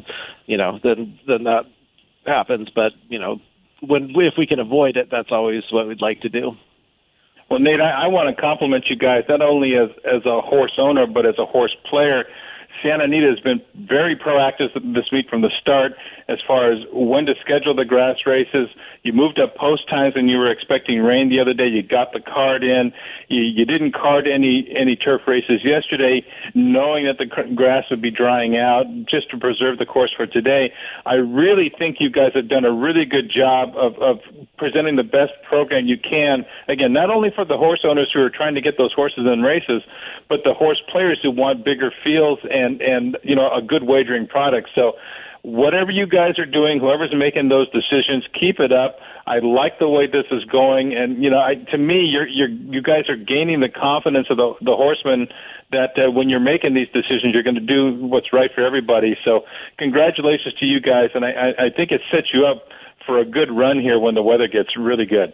you 0.47 0.57
know 0.57 0.79
then 0.81 1.19
then 1.27 1.43
that 1.43 1.65
happens 2.25 2.67
but 2.73 2.91
you 3.07 3.19
know 3.19 3.39
when 3.81 4.13
if 4.15 4.33
we 4.37 4.47
can 4.47 4.59
avoid 4.59 4.97
it, 4.97 5.09
that's 5.11 5.31
always 5.31 5.63
what 5.71 5.87
we'd 5.87 6.01
like 6.01 6.21
to 6.21 6.29
do. 6.29 6.53
Well, 7.49 7.59
Nate, 7.59 7.79
I, 7.79 8.05
I 8.05 8.07
want 8.07 8.35
to 8.35 8.41
compliment 8.41 8.85
you 8.89 8.95
guys 8.95 9.23
not 9.29 9.41
only 9.41 9.75
as 9.75 9.89
as 10.05 10.25
a 10.25 10.41
horse 10.41 10.73
owner 10.77 11.05
but 11.07 11.25
as 11.25 11.37
a 11.37 11.45
horse 11.45 11.75
player. 11.89 12.25
Santa 12.83 13.05
Anita 13.05 13.27
has 13.27 13.39
been 13.39 13.61
very 13.75 14.15
proactive 14.15 14.69
this 14.93 15.11
week 15.11 15.29
from 15.29 15.41
the 15.41 15.51
start 15.59 15.93
as 16.27 16.39
far 16.45 16.71
as 16.71 16.79
when 16.91 17.25
to 17.25 17.33
schedule 17.41 17.73
the 17.73 17.85
grass 17.85 18.17
races. 18.25 18.69
You 19.03 19.13
moved 19.13 19.39
up 19.39 19.55
post 19.55 19.87
times 19.89 20.13
and 20.15 20.29
you 20.29 20.37
were 20.37 20.51
expecting 20.51 21.01
rain 21.01 21.29
the 21.29 21.39
other 21.39 21.53
day. 21.53 21.67
You 21.67 21.81
got 21.81 22.11
the 22.11 22.19
card 22.19 22.63
in. 22.63 22.91
You, 23.29 23.41
you 23.41 23.65
didn't 23.65 23.93
card 23.93 24.27
any 24.27 24.67
any 24.75 24.95
turf 24.95 25.21
races 25.27 25.63
yesterday, 25.63 26.25
knowing 26.53 27.05
that 27.05 27.17
the 27.17 27.25
grass 27.25 27.85
would 27.89 28.01
be 28.01 28.11
drying 28.11 28.57
out 28.57 28.85
just 29.05 29.29
to 29.31 29.37
preserve 29.37 29.77
the 29.77 29.85
course 29.85 30.11
for 30.15 30.27
today. 30.27 30.73
I 31.05 31.15
really 31.15 31.71
think 31.77 31.97
you 31.99 32.09
guys 32.09 32.31
have 32.35 32.49
done 32.49 32.65
a 32.65 32.71
really 32.71 33.05
good 33.05 33.31
job 33.31 33.75
of, 33.77 33.95
of 34.01 34.19
presenting 34.57 34.97
the 34.97 35.03
best 35.03 35.31
program 35.47 35.85
you 35.85 35.97
can. 35.97 36.45
Again, 36.67 36.91
not 36.91 37.09
only 37.09 37.31
for 37.33 37.45
the 37.45 37.57
horse 37.57 37.81
owners 37.83 38.11
who 38.13 38.21
are 38.21 38.29
trying 38.29 38.55
to 38.55 38.61
get 38.61 38.77
those 38.77 38.91
horses 38.91 39.25
in 39.31 39.41
races, 39.41 39.83
but 40.27 40.41
the 40.43 40.53
horse 40.53 40.81
players 40.91 41.19
who 41.21 41.31
want 41.31 41.63
bigger 41.63 41.91
fields 42.03 42.41
and 42.51 42.66
and 42.81 43.17
you 43.23 43.35
know 43.35 43.49
a 43.53 43.61
good 43.61 43.83
wagering 43.83 44.27
product. 44.27 44.69
So 44.75 44.93
whatever 45.47 45.91
you 45.91 46.05
guys 46.05 46.37
are 46.37 46.45
doing, 46.45 46.79
whoever's 46.79 47.13
making 47.15 47.47
those 47.47 47.69
decisions, 47.69 48.25
keep 48.37 48.59
it 48.59 48.73
up. 48.73 48.99
I 49.25 49.39
like 49.39 49.79
the 49.79 49.87
way 49.87 50.05
this 50.07 50.25
is 50.31 50.43
going, 50.43 50.93
and 50.93 51.23
you 51.23 51.29
know, 51.29 51.39
I, 51.39 51.55
to 51.71 51.77
me, 51.77 52.01
you're 52.01 52.27
you're 52.27 52.49
you 52.49 52.81
guys 52.81 53.09
are 53.09 53.15
gaining 53.15 53.61
the 53.61 53.69
confidence 53.69 54.27
of 54.29 54.37
the 54.37 54.53
the 54.61 54.75
horsemen 54.75 55.27
that 55.71 55.91
uh, 55.97 56.11
when 56.11 56.29
you're 56.29 56.39
making 56.39 56.73
these 56.73 56.87
decisions, 56.93 57.33
you're 57.33 57.43
going 57.43 57.55
to 57.55 57.61
do 57.61 57.95
what's 58.05 58.31
right 58.31 58.51
for 58.53 58.65
everybody. 58.65 59.17
So, 59.23 59.41
congratulations 59.77 60.53
to 60.55 60.65
you 60.65 60.79
guys, 60.79 61.11
and 61.13 61.25
I 61.25 61.31
I, 61.31 61.65
I 61.65 61.69
think 61.69 61.91
it 61.91 62.01
sets 62.11 62.27
you 62.33 62.45
up 62.45 62.63
for 63.05 63.19
a 63.19 63.25
good 63.25 63.51
run 63.51 63.79
here 63.79 63.99
when 63.99 64.15
the 64.15 64.23
weather 64.23 64.47
gets 64.47 64.75
really 64.77 65.05
good. 65.05 65.33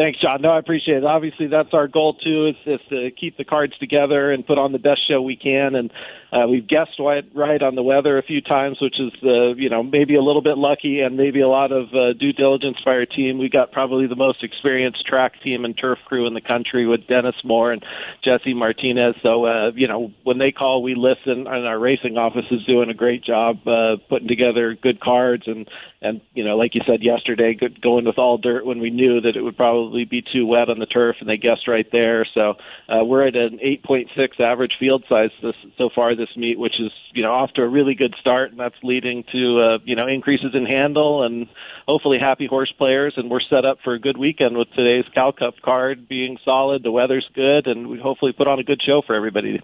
Thanks, 0.00 0.18
John. 0.18 0.40
No, 0.40 0.48
I 0.48 0.58
appreciate 0.58 0.96
it. 0.96 1.04
Obviously, 1.04 1.46
that's 1.46 1.74
our 1.74 1.86
goal 1.86 2.14
too, 2.14 2.46
is, 2.46 2.56
is 2.64 2.80
to 2.88 3.10
keep 3.10 3.36
the 3.36 3.44
cards 3.44 3.76
together 3.76 4.32
and 4.32 4.46
put 4.46 4.56
on 4.56 4.72
the 4.72 4.78
best 4.78 5.06
show 5.06 5.20
we 5.20 5.36
can. 5.36 5.74
And 5.74 5.92
uh, 6.32 6.46
we've 6.48 6.66
guessed 6.66 6.98
right, 6.98 7.62
on 7.62 7.74
the 7.74 7.82
weather 7.82 8.16
a 8.16 8.22
few 8.22 8.40
times, 8.40 8.78
which 8.80 8.98
is 8.98 9.12
uh, 9.22 9.52
you 9.56 9.68
know 9.68 9.82
maybe 9.82 10.14
a 10.14 10.22
little 10.22 10.40
bit 10.40 10.56
lucky 10.56 11.00
and 11.00 11.18
maybe 11.18 11.40
a 11.40 11.48
lot 11.48 11.70
of 11.70 11.92
uh, 11.92 12.14
due 12.14 12.32
diligence 12.32 12.78
by 12.82 12.92
our 12.92 13.04
team. 13.04 13.36
We 13.36 13.50
got 13.50 13.72
probably 13.72 14.06
the 14.06 14.16
most 14.16 14.42
experienced 14.42 15.04
track 15.04 15.42
team 15.42 15.66
and 15.66 15.76
turf 15.76 15.98
crew 16.06 16.26
in 16.26 16.32
the 16.32 16.40
country 16.40 16.86
with 16.86 17.06
Dennis 17.06 17.34
Moore 17.44 17.72
and 17.72 17.84
Jesse 18.22 18.54
Martinez. 18.54 19.16
So 19.22 19.44
uh, 19.44 19.72
you 19.74 19.86
know 19.86 20.12
when 20.22 20.38
they 20.38 20.52
call, 20.52 20.82
we 20.82 20.94
listen, 20.94 21.46
and 21.46 21.66
our 21.66 21.78
racing 21.78 22.16
office 22.16 22.46
is 22.50 22.64
doing 22.64 22.88
a 22.88 22.94
great 22.94 23.22
job 23.22 23.66
uh, 23.66 23.96
putting 24.08 24.28
together 24.28 24.74
good 24.80 25.00
cards 25.00 25.42
and 25.46 25.68
and 26.00 26.20
you 26.32 26.44
know 26.44 26.56
like 26.56 26.74
you 26.74 26.80
said 26.86 27.02
yesterday, 27.02 27.54
good, 27.54 27.82
going 27.82 28.06
with 28.06 28.18
all 28.18 28.38
dirt 28.38 28.64
when 28.64 28.78
we 28.78 28.90
knew 28.90 29.20
that 29.20 29.36
it 29.36 29.42
would 29.42 29.56
probably 29.56 29.89
probably 29.90 30.04
be 30.04 30.22
too 30.22 30.46
wet 30.46 30.70
on 30.70 30.78
the 30.78 30.86
turf, 30.86 31.16
and 31.18 31.28
they 31.28 31.36
guessed 31.36 31.66
right 31.66 31.90
there. 31.90 32.24
So 32.32 32.54
uh, 32.88 33.04
we're 33.04 33.26
at 33.26 33.34
an 33.34 33.58
8.6 33.58 34.38
average 34.38 34.74
field 34.78 35.04
size 35.08 35.30
this, 35.42 35.56
so 35.76 35.90
far 35.92 36.14
this 36.14 36.28
meet, 36.36 36.60
which 36.60 36.78
is 36.78 36.92
you 37.12 37.22
know 37.22 37.32
off 37.32 37.52
to 37.54 37.62
a 37.62 37.68
really 37.68 37.94
good 37.94 38.14
start, 38.20 38.52
and 38.52 38.60
that's 38.60 38.76
leading 38.84 39.24
to 39.32 39.60
uh, 39.60 39.78
you 39.84 39.96
know 39.96 40.06
increases 40.06 40.54
in 40.54 40.64
handle 40.64 41.24
and 41.24 41.48
hopefully 41.88 42.18
happy 42.20 42.46
horse 42.46 42.72
players. 42.78 43.14
And 43.16 43.28
we're 43.28 43.40
set 43.40 43.64
up 43.64 43.78
for 43.82 43.94
a 43.94 43.98
good 43.98 44.16
weekend 44.16 44.56
with 44.56 44.68
today's 44.76 45.10
Cal 45.12 45.32
Cup 45.32 45.54
card 45.60 46.08
being 46.08 46.38
solid, 46.44 46.84
the 46.84 46.92
weather's 46.92 47.28
good, 47.34 47.66
and 47.66 47.88
we 47.88 47.98
hopefully 47.98 48.32
put 48.32 48.46
on 48.46 48.60
a 48.60 48.64
good 48.64 48.80
show 48.80 49.02
for 49.04 49.16
everybody. 49.16 49.60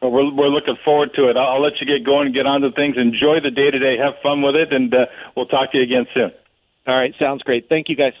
Well, 0.00 0.10
we're 0.10 0.32
we're 0.34 0.48
looking 0.48 0.78
forward 0.86 1.10
to 1.16 1.28
it. 1.28 1.36
I'll, 1.36 1.56
I'll 1.56 1.62
let 1.62 1.80
you 1.82 1.86
get 1.86 2.06
going 2.06 2.26
and 2.26 2.34
get 2.34 2.46
on 2.46 2.62
to 2.62 2.72
things. 2.72 2.96
Enjoy 2.96 3.40
the 3.42 3.50
day 3.50 3.70
today. 3.70 3.98
Have 3.98 4.14
fun 4.22 4.40
with 4.40 4.54
it, 4.54 4.72
and 4.72 4.94
uh, 4.94 5.04
we'll 5.36 5.46
talk 5.46 5.72
to 5.72 5.76
you 5.76 5.84
again 5.84 6.06
soon. 6.14 6.32
All 6.86 6.96
right, 6.96 7.12
sounds 7.18 7.42
great. 7.42 7.68
Thank 7.68 7.90
you, 7.90 7.96
guys. 7.96 8.14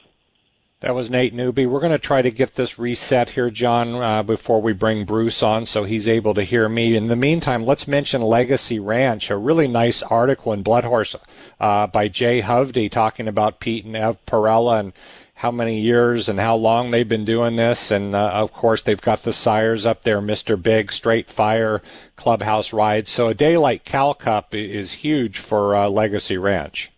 That 0.80 0.94
was 0.94 1.10
Nate 1.10 1.34
Newby. 1.34 1.66
We're 1.66 1.80
going 1.80 1.90
to 1.90 1.98
try 1.98 2.22
to 2.22 2.30
get 2.30 2.54
this 2.54 2.78
reset 2.78 3.30
here, 3.30 3.50
John, 3.50 3.96
uh, 3.96 4.22
before 4.22 4.62
we 4.62 4.72
bring 4.72 5.04
Bruce 5.04 5.42
on 5.42 5.66
so 5.66 5.82
he's 5.82 6.06
able 6.06 6.34
to 6.34 6.44
hear 6.44 6.68
me. 6.68 6.94
In 6.94 7.08
the 7.08 7.16
meantime, 7.16 7.66
let's 7.66 7.88
mention 7.88 8.22
Legacy 8.22 8.78
Ranch, 8.78 9.28
a 9.28 9.36
really 9.36 9.66
nice 9.66 10.04
article 10.04 10.52
in 10.52 10.62
Bloodhorse 10.62 11.16
uh, 11.58 11.88
by 11.88 12.06
Jay 12.06 12.42
Hovdey 12.42 12.88
talking 12.88 13.26
about 13.26 13.58
Pete 13.58 13.86
and 13.86 13.96
Ev 13.96 14.24
Parrella 14.24 14.78
and 14.78 14.92
how 15.34 15.50
many 15.50 15.80
years 15.80 16.28
and 16.28 16.38
how 16.38 16.54
long 16.54 16.92
they've 16.92 17.08
been 17.08 17.24
doing 17.24 17.56
this. 17.56 17.90
And 17.90 18.14
uh, 18.14 18.30
of 18.34 18.52
course, 18.52 18.80
they've 18.80 19.00
got 19.00 19.24
the 19.24 19.32
sires 19.32 19.84
up 19.84 20.04
there, 20.04 20.20
Mr. 20.20 20.62
Big, 20.62 20.92
Straight 20.92 21.28
Fire, 21.28 21.82
Clubhouse 22.14 22.72
Ride. 22.72 23.08
So 23.08 23.26
a 23.26 23.34
day 23.34 23.56
like 23.56 23.84
Cal 23.84 24.14
Cup 24.14 24.54
is 24.54 24.92
huge 24.92 25.38
for 25.38 25.74
uh, 25.74 25.88
Legacy 25.88 26.38
Ranch. 26.38 26.92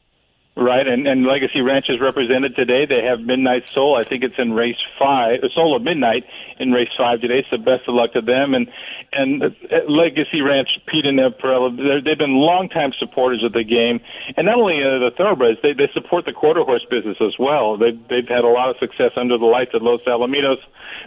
Right, 0.61 0.87
and, 0.87 1.07
and 1.09 1.25
Legacy 1.25 1.63
Ranch 1.63 1.87
is 1.89 2.03
represented 2.03 2.55
today. 2.55 2.85
They 2.85 3.03
have 3.03 3.21
Midnight 3.21 3.67
Soul. 3.71 3.97
I 3.97 4.07
think 4.07 4.23
it's 4.23 4.35
in 4.37 4.53
race 4.53 4.77
five, 4.99 5.41
Soul 5.55 5.75
of 5.75 5.83
Midnight 5.83 6.27
in 6.61 6.73
race 6.73 6.91
five 6.97 7.21
today. 7.21 7.45
So 7.51 7.57
best 7.57 7.89
of 7.89 7.95
luck 7.95 8.13
to 8.13 8.21
them. 8.21 8.55
And 8.55 8.71
and 9.13 9.57
Legacy 9.89 10.43
Ranch, 10.43 10.69
Pete 10.87 11.07
and 11.07 11.19
Ev 11.19 11.39
Parrella, 11.39 12.05
they've 12.05 12.19
been 12.19 12.35
longtime 12.35 12.93
supporters 12.99 13.43
of 13.43 13.53
the 13.53 13.65
game, 13.65 14.01
and 14.37 14.47
not 14.47 14.59
only 14.59 14.83
uh, 14.85 14.99
the 14.99 15.11
thoroughbreds, 15.17 15.59
they 15.63 15.73
they 15.73 15.89
support 15.93 16.27
the 16.27 16.33
quarter 16.33 16.63
horse 16.63 16.85
business 16.89 17.17
as 17.21 17.39
well. 17.39 17.77
They've 17.77 17.99
they've 18.09 18.29
had 18.29 18.45
a 18.45 18.49
lot 18.49 18.71
of 18.71 18.77
success 18.79 19.13
under 19.17 19.39
the 19.39 19.47
lights 19.47 19.73
at 19.75 19.83
Los 19.83 20.03
Alamitos. 20.03 20.59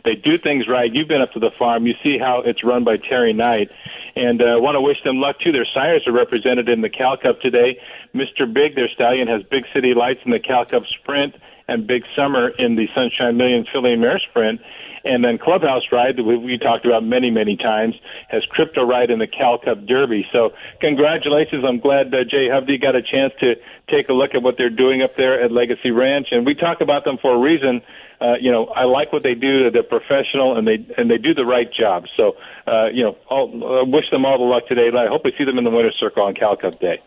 They 0.03 0.15
do 0.15 0.37
things 0.37 0.67
right. 0.67 0.93
You've 0.93 1.07
been 1.07 1.21
up 1.21 1.31
to 1.33 1.39
the 1.39 1.51
farm. 1.51 1.87
You 1.87 1.93
see 2.03 2.17
how 2.17 2.41
it's 2.41 2.63
run 2.63 2.83
by 2.83 2.97
Terry 2.97 3.31
Knight, 3.31 3.71
and 4.15 4.41
uh, 4.41 4.57
want 4.59 4.75
to 4.75 4.81
wish 4.81 5.01
them 5.03 5.17
luck 5.17 5.39
too. 5.39 5.51
Their 5.51 5.67
sires 5.71 6.07
are 6.07 6.11
represented 6.13 6.67
in 6.67 6.81
the 6.81 6.89
Cal 6.89 7.15
Cup 7.15 7.39
today. 7.39 7.79
Mr. 8.13 8.51
Big, 8.51 8.75
their 8.75 8.89
stallion, 8.89 9.27
has 9.27 9.43
Big 9.43 9.65
City 9.73 9.93
Lights 9.93 10.21
in 10.25 10.31
the 10.31 10.39
Cal 10.39 10.65
Cup 10.65 10.83
Sprint 10.87 11.35
and 11.67 11.87
Big 11.87 12.03
Summer 12.15 12.49
in 12.49 12.75
the 12.75 12.87
Sunshine 12.93 13.37
Millions 13.37 13.67
Filly 13.71 13.93
and 13.93 14.01
Mare 14.01 14.19
Sprint. 14.19 14.61
And 15.05 15.23
then 15.23 15.37
Clubhouse 15.37 15.83
Ride 15.91 16.15
that 16.15 16.23
we, 16.23 16.57
talked 16.57 16.85
about 16.85 17.03
many, 17.03 17.29
many 17.29 17.57
times 17.57 17.95
has 18.29 18.45
Crypto 18.45 18.85
Ride 18.85 19.09
in 19.09 19.19
the 19.19 19.27
Cal 19.27 19.57
Cup 19.57 19.85
Derby. 19.85 20.25
So 20.31 20.53
congratulations. 20.79 21.65
I'm 21.67 21.79
glad 21.79 22.13
uh, 22.13 22.23
Jay 22.23 22.47
Hovdey 22.47 22.81
got 22.81 22.95
a 22.95 23.01
chance 23.01 23.33
to 23.41 23.55
take 23.89 24.07
a 24.07 24.13
look 24.13 24.33
at 24.33 24.41
what 24.41 24.55
they're 24.57 24.69
doing 24.69 25.01
up 25.01 25.17
there 25.17 25.41
at 25.41 25.51
Legacy 25.51 25.91
Ranch. 25.91 26.27
And 26.31 26.45
we 26.45 26.55
talk 26.55 26.79
about 26.79 27.03
them 27.03 27.17
for 27.21 27.35
a 27.35 27.37
reason. 27.37 27.81
Uh, 28.21 28.35
you 28.39 28.49
know, 28.49 28.67
I 28.67 28.85
like 28.85 29.11
what 29.11 29.23
they 29.23 29.35
do. 29.35 29.69
They're 29.69 29.83
professional 29.83 30.57
and 30.57 30.65
they 30.65 30.87
and 30.97 31.11
they 31.11 31.17
do 31.17 31.33
the 31.33 31.45
right 31.45 31.67
job. 31.71 32.05
So, 32.15 32.37
uh, 32.65 32.85
you 32.93 33.03
know, 33.03 33.17
I'll 33.29 33.81
uh, 33.81 33.85
wish 33.85 34.09
them 34.09 34.25
all 34.25 34.37
the 34.37 34.45
luck 34.45 34.67
today. 34.67 34.89
I 34.95 35.07
hope 35.07 35.25
we 35.25 35.33
see 35.37 35.43
them 35.43 35.57
in 35.57 35.65
the 35.65 35.69
winner's 35.69 35.97
circle 35.99 36.23
on 36.23 36.33
Cal 36.33 36.55
Cup 36.55 36.79
Day. 36.79 37.01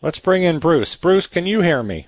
Let's 0.00 0.20
bring 0.20 0.44
in 0.44 0.60
Bruce. 0.60 0.94
Bruce, 0.94 1.26
can 1.26 1.46
you 1.46 1.62
hear 1.62 1.82
me? 1.82 2.06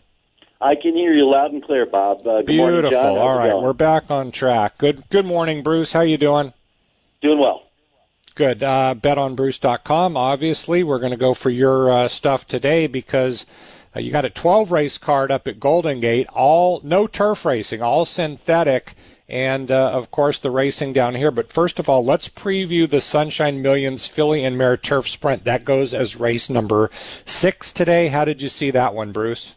I 0.61 0.75
can 0.75 0.95
hear 0.95 1.12
you 1.12 1.29
loud 1.29 1.53
and 1.53 1.62
clear, 1.62 1.85
Bob. 1.85 2.27
Uh, 2.27 2.38
good 2.38 2.47
Beautiful. 2.47 3.01
Morning. 3.01 3.19
All 3.19 3.38
right, 3.38 3.57
we're 3.57 3.73
back 3.73 4.11
on 4.11 4.31
track. 4.31 4.79
Good. 4.79 5.09
Good 5.11 5.27
morning, 5.27 5.62
Bruce. 5.62 5.92
How 5.92 6.01
you 6.01 6.16
doing? 6.16 6.55
Doing 7.21 7.38
well. 7.38 7.62
Good. 8.35 8.62
Uh, 8.62 8.95
betonbruce.com. 8.99 10.16
Obviously, 10.16 10.83
we're 10.83 10.99
going 10.99 11.11
to 11.11 11.19
go 11.19 11.35
for 11.35 11.51
your 11.51 11.90
uh, 11.90 12.09
stuff 12.09 12.47
today 12.47 12.87
because 12.87 13.45
uh, 13.95 14.01
you 14.01 14.11
got 14.11 14.25
a 14.25 14.31
12 14.31 14.73
race 14.73 14.99
card 14.99 15.31
up 15.31 15.47
at 15.47 15.61
Golden 15.61 16.01
Gate. 16.01 16.27
All 16.29 16.81
no 16.83 17.07
turf 17.07 17.45
racing, 17.45 17.83
all 17.83 18.07
synthetic, 18.07 18.95
and 19.29 19.71
uh, 19.71 19.90
of 19.90 20.11
course 20.11 20.38
the 20.38 20.51
racing 20.51 20.95
down 20.95 21.14
here. 21.14 21.31
But 21.31 21.53
first 21.53 21.79
of 21.79 21.88
all, 21.88 22.05
let's 22.05 22.29
preview 22.29 22.88
the 22.88 23.01
Sunshine 23.01 23.61
Millions 23.61 24.07
Filly 24.07 24.45
and 24.45 24.57
Mare 24.57 24.77
Turf 24.77 25.09
Sprint. 25.09 25.45
That 25.45 25.66
goes 25.66 25.92
as 25.92 26.16
race 26.16 26.49
number 26.49 26.90
six 27.27 27.75
today. 27.75 28.09
How 28.09 28.25
did 28.25 28.40
you 28.40 28.49
see 28.49 28.71
that 28.71 28.95
one, 28.95 29.12
Bruce? 29.12 29.55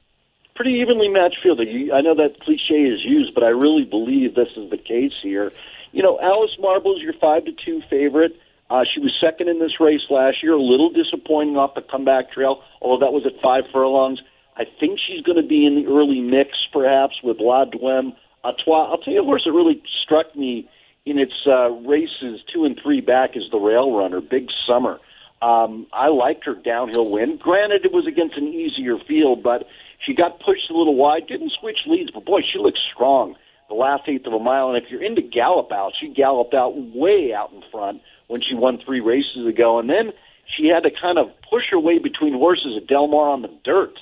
Pretty 0.60 0.82
evenly 0.82 1.08
matched 1.08 1.38
field. 1.42 1.62
I 1.62 2.02
know 2.02 2.16
that 2.16 2.42
cliche 2.42 2.84
is 2.84 3.02
used, 3.02 3.34
but 3.34 3.46
I 3.46 3.48
really 3.48 3.86
believe 3.86 4.36
this 4.36 4.50
is 4.58 4.70
the 4.70 4.78
case 4.78 5.14
here. 5.24 5.54
You 5.94 6.04
know, 6.04 6.20
Alice 6.22 6.52
Marble 6.60 6.98
is 6.98 7.02
your 7.02 7.14
five 7.14 7.46
to 7.46 7.54
two 7.54 7.82
favorite. 7.90 8.38
Uh, 8.70 8.84
she 8.84 9.00
was 9.00 9.16
second 9.22 9.48
in 9.48 9.60
this 9.60 9.80
race 9.80 10.02
last 10.10 10.44
year, 10.44 10.52
a 10.52 10.62
little 10.62 10.90
disappointing 10.90 11.56
off 11.56 11.76
the 11.76 11.82
comeback 11.82 12.34
trail, 12.34 12.62
although 12.82 13.06
that 13.06 13.14
was 13.14 13.26
at 13.26 13.40
five 13.42 13.64
furlongs. 13.72 14.20
I 14.58 14.66
think 14.82 15.00
she's 15.00 15.22
going 15.22 15.42
to 15.42 15.48
be 15.48 15.66
in 15.66 15.76
the 15.76 15.90
early 15.90 16.20
mix, 16.20 16.58
perhaps, 16.74 17.16
with 17.24 17.38
La 17.40 17.64
Duem 17.64 18.14
Atois. 18.44 18.92
I'll 18.92 18.98
tell 18.98 19.14
you 19.14 19.22
a 19.22 19.24
horse 19.24 19.46
that 19.46 19.54
really 19.54 19.82
struck 20.04 20.36
me 20.36 20.70
in 21.06 21.20
its 21.20 21.48
uh, 21.48 21.70
races 21.70 22.42
two 22.54 22.66
and 22.66 22.78
three 22.84 23.00
back 23.00 23.38
is 23.38 23.44
the 23.50 23.58
Rail 23.58 23.98
Runner, 23.98 24.20
Big 24.20 24.50
Summer. 24.68 25.00
Um, 25.42 25.88
I 25.94 26.10
liked 26.10 26.44
her 26.44 26.54
downhill 26.54 27.10
win. 27.10 27.38
Granted, 27.38 27.86
it 27.86 27.94
was 27.94 28.06
against 28.06 28.36
an 28.36 28.50
easier 28.50 28.98
field, 29.00 29.42
but 29.42 29.70
she 30.06 30.14
got 30.14 30.40
pushed 30.40 30.70
a 30.70 30.78
little 30.78 30.96
wide, 30.96 31.28
didn't 31.28 31.52
switch 31.60 31.80
leads, 31.86 32.12
but 32.12 32.26
boy, 32.26 32.42
she 32.42 32.60
looks 32.60 32.80
strong 32.94 33.36
the 33.70 33.76
last 33.76 34.04
eighth 34.08 34.26
of 34.26 34.34
a 34.34 34.40
mile. 34.40 34.70
And 34.70 34.84
if 34.84 34.90
you're 34.90 35.04
into 35.04 35.22
gallop 35.22 35.72
out, 35.72 35.94
she 36.00 36.10
galloped 36.10 36.54
out 36.54 36.74
way 36.76 37.34
out 37.34 37.52
in 37.54 37.62
front 37.72 38.02
when 38.28 38.42
she 38.42 38.56
won 38.56 38.80
three 38.84 39.00
races 39.00 39.46
ago. 39.48 39.80
And 39.80 39.90
then 39.90 40.12
she 40.46 40.68
had 40.68 40.84
to 40.84 40.90
kind 40.90 41.18
of 41.18 41.28
push 41.50 41.66
her 41.72 41.80
way 41.80 42.00
between 42.00 42.34
horses 42.34 42.74
at 42.76 42.88
Del 42.88 43.08
Mar 43.08 43.30
on 43.30 43.44
the 43.44 43.52
dirt 43.64 44.00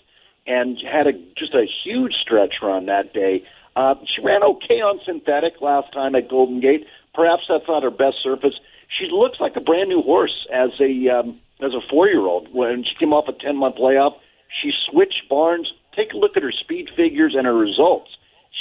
and 0.48 0.78
had 0.90 1.08
a 1.08 1.14
just 1.38 1.54
a 1.54 1.66
huge 1.84 2.14
stretch 2.14 2.56
run 2.62 2.86
that 2.86 3.14
day. 3.14 3.44
Uh, 3.76 3.96
she 4.06 4.22
ran 4.24 4.42
okay 4.42 4.82
on 4.82 5.00
synthetic 5.06 5.62
last 5.62 5.92
time 5.94 6.16
at 6.16 6.30
Golden 6.30 6.60
Gate. 6.62 6.86
Perhaps 7.14 7.44
that's 7.50 7.68
not 7.68 7.84
her 7.84 7.92
best 7.92 8.18
surface. 8.24 8.54
She 8.88 9.08
looks 9.12 9.40
like 9.40 9.56
a 9.56 9.62
brand 9.62 9.90
new 9.90 10.02
horse 10.02 10.48
as 10.52 10.70
a 10.80 11.10
um, 11.10 11.40
as 11.62 11.74
a 11.74 11.82
four 11.90 12.08
year 12.08 12.22
old. 12.22 12.54
When 12.54 12.84
she 12.84 12.96
came 12.98 13.14
off 13.14 13.28
a 13.28 13.34
ten 13.34 13.58
month 13.58 13.76
layoff, 13.78 14.14
she 14.62 14.72
switched 14.90 15.28
barns, 15.30 15.72
take 15.98 16.14
a 16.14 16.18
look 16.18 16.38
at 16.38 16.44
her 16.44 16.52
speed 16.54 16.90
figures 16.96 17.34
and 17.36 17.46
her 17.46 17.54
results. 17.54 18.12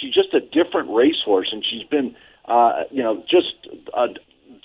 She's 0.01 0.12
just 0.12 0.35
a 0.35 0.40
different 0.40 0.90
racehorse, 0.90 1.51
and 1.53 1.64
she's 1.64 1.85
been, 1.85 2.16
uh, 2.46 2.85
you 2.90 3.03
know, 3.03 3.22
just 3.31 3.55
uh, 3.94 4.09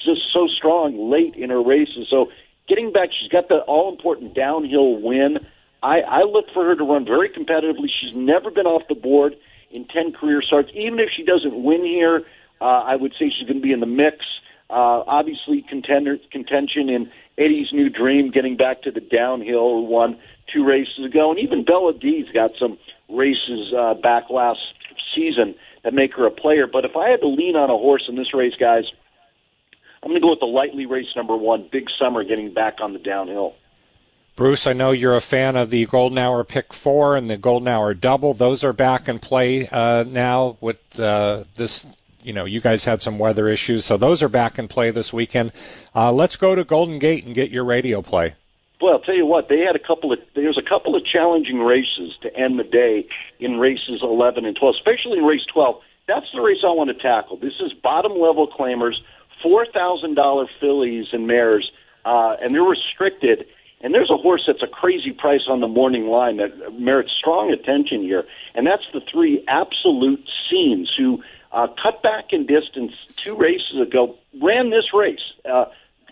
just 0.03 0.21
so 0.34 0.47
strong 0.47 1.12
late 1.12 1.36
in 1.36 1.49
her 1.49 1.62
races. 1.62 2.07
So 2.10 2.31
getting 2.67 2.91
back, 2.91 3.10
she's 3.17 3.29
got 3.29 3.47
the 3.49 3.60
all 3.60 3.91
important 3.91 4.34
downhill 4.34 4.99
win. 4.99 5.39
I, 5.84 6.01
I 6.01 6.21
look 6.23 6.45
for 6.53 6.65
her 6.65 6.75
to 6.75 6.84
run 6.84 7.05
very 7.05 7.29
competitively. 7.29 7.89
She's 7.89 8.15
never 8.15 8.51
been 8.51 8.65
off 8.65 8.84
the 8.88 8.95
board 8.95 9.36
in 9.71 9.86
ten 9.86 10.12
career 10.12 10.41
starts. 10.41 10.69
Even 10.73 10.99
if 10.99 11.10
she 11.15 11.23
doesn't 11.23 11.63
win 11.63 11.84
here, 11.84 12.23
uh, 12.60 12.65
I 12.65 12.95
would 12.95 13.13
say 13.13 13.29
she's 13.29 13.47
going 13.47 13.62
to 13.62 13.63
be 13.63 13.73
in 13.73 13.79
the 13.79 13.86
mix. 13.86 14.25
Uh, 14.69 15.03
obviously, 15.05 15.65
contender 15.67 16.17
contention 16.31 16.89
in 16.89 17.12
Eddie's 17.38 17.73
New 17.73 17.89
Dream, 17.89 18.31
getting 18.31 18.55
back 18.55 18.84
to 18.84 18.91
the 18.91 19.01
downhill, 19.01 19.86
one. 19.86 20.17
Two 20.53 20.65
races 20.65 21.05
ago, 21.05 21.31
and 21.31 21.39
even 21.39 21.63
Bella 21.63 21.93
D's 21.93 22.29
got 22.29 22.51
some 22.59 22.77
races 23.09 23.73
uh, 23.77 23.93
back 23.95 24.29
last 24.29 24.59
season 25.15 25.55
that 25.83 25.93
make 25.93 26.13
her 26.15 26.25
a 26.25 26.31
player. 26.31 26.67
But 26.67 26.85
if 26.85 26.95
I 26.95 27.09
had 27.09 27.21
to 27.21 27.27
lean 27.27 27.55
on 27.55 27.69
a 27.69 27.77
horse 27.77 28.05
in 28.07 28.15
this 28.15 28.33
race, 28.33 28.53
guys, 28.59 28.85
I'm 30.03 30.09
going 30.09 30.19
to 30.19 30.25
go 30.25 30.31
with 30.31 30.39
the 30.39 30.45
lightly 30.45 30.85
race 30.85 31.07
number 31.15 31.35
one, 31.35 31.67
Big 31.71 31.87
Summer, 31.99 32.23
getting 32.23 32.53
back 32.53 32.77
on 32.81 32.93
the 32.93 32.99
downhill. 32.99 33.55
Bruce, 34.35 34.65
I 34.65 34.73
know 34.73 34.91
you're 34.91 35.15
a 35.15 35.21
fan 35.21 35.55
of 35.55 35.69
the 35.69 35.85
Golden 35.85 36.17
Hour 36.17 36.43
Pick 36.43 36.73
Four 36.73 37.17
and 37.17 37.29
the 37.29 37.37
Golden 37.37 37.67
Hour 37.67 37.93
Double. 37.93 38.33
Those 38.33 38.63
are 38.63 38.73
back 38.73 39.07
in 39.07 39.19
play 39.19 39.67
uh, 39.67 40.03
now 40.07 40.57
with 40.61 40.99
uh, 40.99 41.43
this. 41.55 41.85
You 42.23 42.33
know, 42.33 42.45
you 42.45 42.61
guys 42.61 42.85
had 42.85 43.01
some 43.01 43.17
weather 43.17 43.47
issues, 43.47 43.83
so 43.83 43.97
those 43.97 44.21
are 44.21 44.29
back 44.29 44.59
in 44.59 44.67
play 44.67 44.91
this 44.91 45.11
weekend. 45.11 45.51
Uh, 45.93 46.11
let's 46.11 46.35
go 46.35 46.53
to 46.55 46.63
Golden 46.63 46.99
Gate 46.99 47.25
and 47.25 47.33
get 47.33 47.49
your 47.49 47.65
radio 47.65 48.01
play. 48.01 48.35
Well, 48.81 48.93
I'll 48.93 48.99
tell 48.99 49.15
you 49.15 49.27
what, 49.27 49.47
they 49.47 49.59
had 49.59 49.75
a 49.75 49.79
couple 49.79 50.11
of 50.11 50.19
there's 50.33 50.57
a 50.57 50.67
couple 50.67 50.95
of 50.95 51.05
challenging 51.05 51.59
races 51.59 52.15
to 52.21 52.35
end 52.35 52.57
the 52.57 52.63
day 52.63 53.07
in 53.39 53.59
races 53.59 53.99
11 54.01 54.45
and 54.45 54.55
12, 54.55 54.75
especially 54.75 55.19
in 55.19 55.23
race 55.25 55.45
12. 55.53 55.79
That's 56.07 56.25
the 56.33 56.41
race 56.41 56.59
I 56.63 56.71
want 56.71 56.89
to 56.89 56.95
tackle. 56.95 57.37
This 57.37 57.53
is 57.59 57.73
bottom 57.73 58.13
level 58.13 58.47
claimers, 58.47 58.95
four 59.41 59.65
thousand 59.67 60.15
dollar 60.15 60.47
fillies 60.59 61.07
and 61.13 61.27
mares, 61.27 61.71
uh, 62.05 62.37
and 62.41 62.55
they're 62.55 62.63
restricted. 62.63 63.45
And 63.83 63.93
there's 63.93 64.11
a 64.11 64.17
horse 64.17 64.43
that's 64.45 64.61
a 64.61 64.67
crazy 64.67 65.11
price 65.11 65.41
on 65.47 65.59
the 65.59 65.67
morning 65.67 66.07
line 66.07 66.37
that 66.37 66.79
merits 66.79 67.11
strong 67.17 67.51
attention 67.51 68.01
here, 68.01 68.25
and 68.55 68.65
that's 68.65 68.83
the 68.93 69.01
three 69.01 69.43
absolute 69.47 70.27
scenes 70.49 70.91
who 70.97 71.23
uh, 71.51 71.67
cut 71.81 72.01
back 72.03 72.31
in 72.31 72.45
distance 72.45 72.93
two 73.15 73.35
races 73.35 73.79
ago, 73.79 74.15
ran 74.41 74.69
this 74.69 74.93
race, 74.93 75.33
uh, 75.49 75.65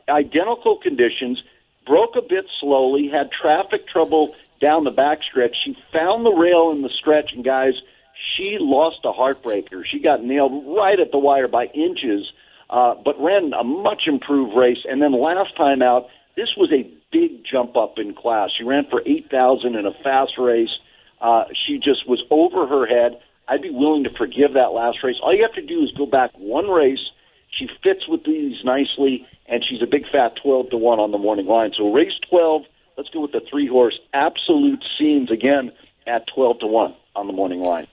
identical 0.08 0.78
conditions 0.78 1.44
broke 1.90 2.16
a 2.16 2.22
bit 2.22 2.46
slowly, 2.62 3.10
had 3.12 3.32
traffic 3.32 3.88
trouble 3.88 4.36
down 4.62 4.84
the 4.84 4.92
backstretch. 4.92 5.56
She 5.66 5.76
found 5.92 6.24
the 6.24 6.32
rail 6.32 6.72
in 6.72 6.84
the 6.84 6.90
stretch, 6.90 7.32
and 7.34 7.44
guys, 7.44 7.74
she 8.36 8.58
lost 8.60 9.00
a 9.04 9.12
heartbreaker. 9.12 9.84
She 9.90 10.00
got 10.00 10.24
nailed 10.24 10.64
right 10.78 11.00
at 11.00 11.12
the 11.12 11.18
wire 11.18 11.48
by 11.48 11.66
inches, 11.66 12.32
uh, 12.70 12.94
but 13.04 13.20
ran 13.20 13.54
a 13.54 13.64
much 13.64 14.04
improved 14.06 14.56
race. 14.56 14.86
And 14.88 15.02
then 15.02 15.20
last 15.20 15.58
time 15.58 15.82
out, 15.82 16.08
this 16.36 16.50
was 16.56 16.72
a 16.72 16.88
big 17.12 17.44
jump 17.44 17.76
up 17.76 17.98
in 17.98 18.14
class. 18.14 18.52
She 18.56 18.64
ran 18.64 18.86
for 18.90 19.02
8,000 19.06 19.76
in 19.76 19.86
a 19.88 19.94
fast 20.04 20.34
race. 20.38 20.70
Uh, 21.20 21.46
she 21.66 21.78
just 21.78 22.08
was 22.08 22.22
over 22.30 22.68
her 22.68 22.86
head. 22.86 23.20
I'd 23.48 23.64
be 23.64 23.72
willing 23.72 24.04
to 24.04 24.12
forgive 24.16 24.54
that 24.54 24.74
last 24.74 25.00
race. 25.04 25.16
All 25.24 25.36
you 25.36 25.42
have 25.42 25.56
to 25.56 25.66
do 25.66 25.82
is 25.82 25.92
go 25.98 26.06
back 26.06 26.32
one 26.38 26.68
race. 26.68 27.10
She 27.52 27.68
fits 27.84 28.08
with 28.08 28.24
these 28.24 28.64
nicely, 28.64 29.28
and 29.48 29.64
she's 29.68 29.82
a 29.82 29.88
big 29.88 30.04
fat 30.12 30.36
12 30.42 30.70
to 30.72 30.78
1 30.78 31.00
on 31.00 31.12
the 31.12 31.18
morning 31.18 31.48
line. 31.48 31.72
So 31.76 31.92
race 31.92 32.14
12, 32.30 32.64
let's 32.98 33.10
go 33.10 33.22
with 33.22 33.32
the 33.32 33.42
three 33.50 33.68
horse 33.68 34.00
absolute 34.14 34.84
scenes 34.98 35.32
again 35.32 35.72
at 36.08 36.28
12 36.28 36.60
to 36.60 36.68
1 36.68 36.94
on 37.16 37.28
the 37.28 37.34
morning 37.34 37.62
line. 37.62 37.88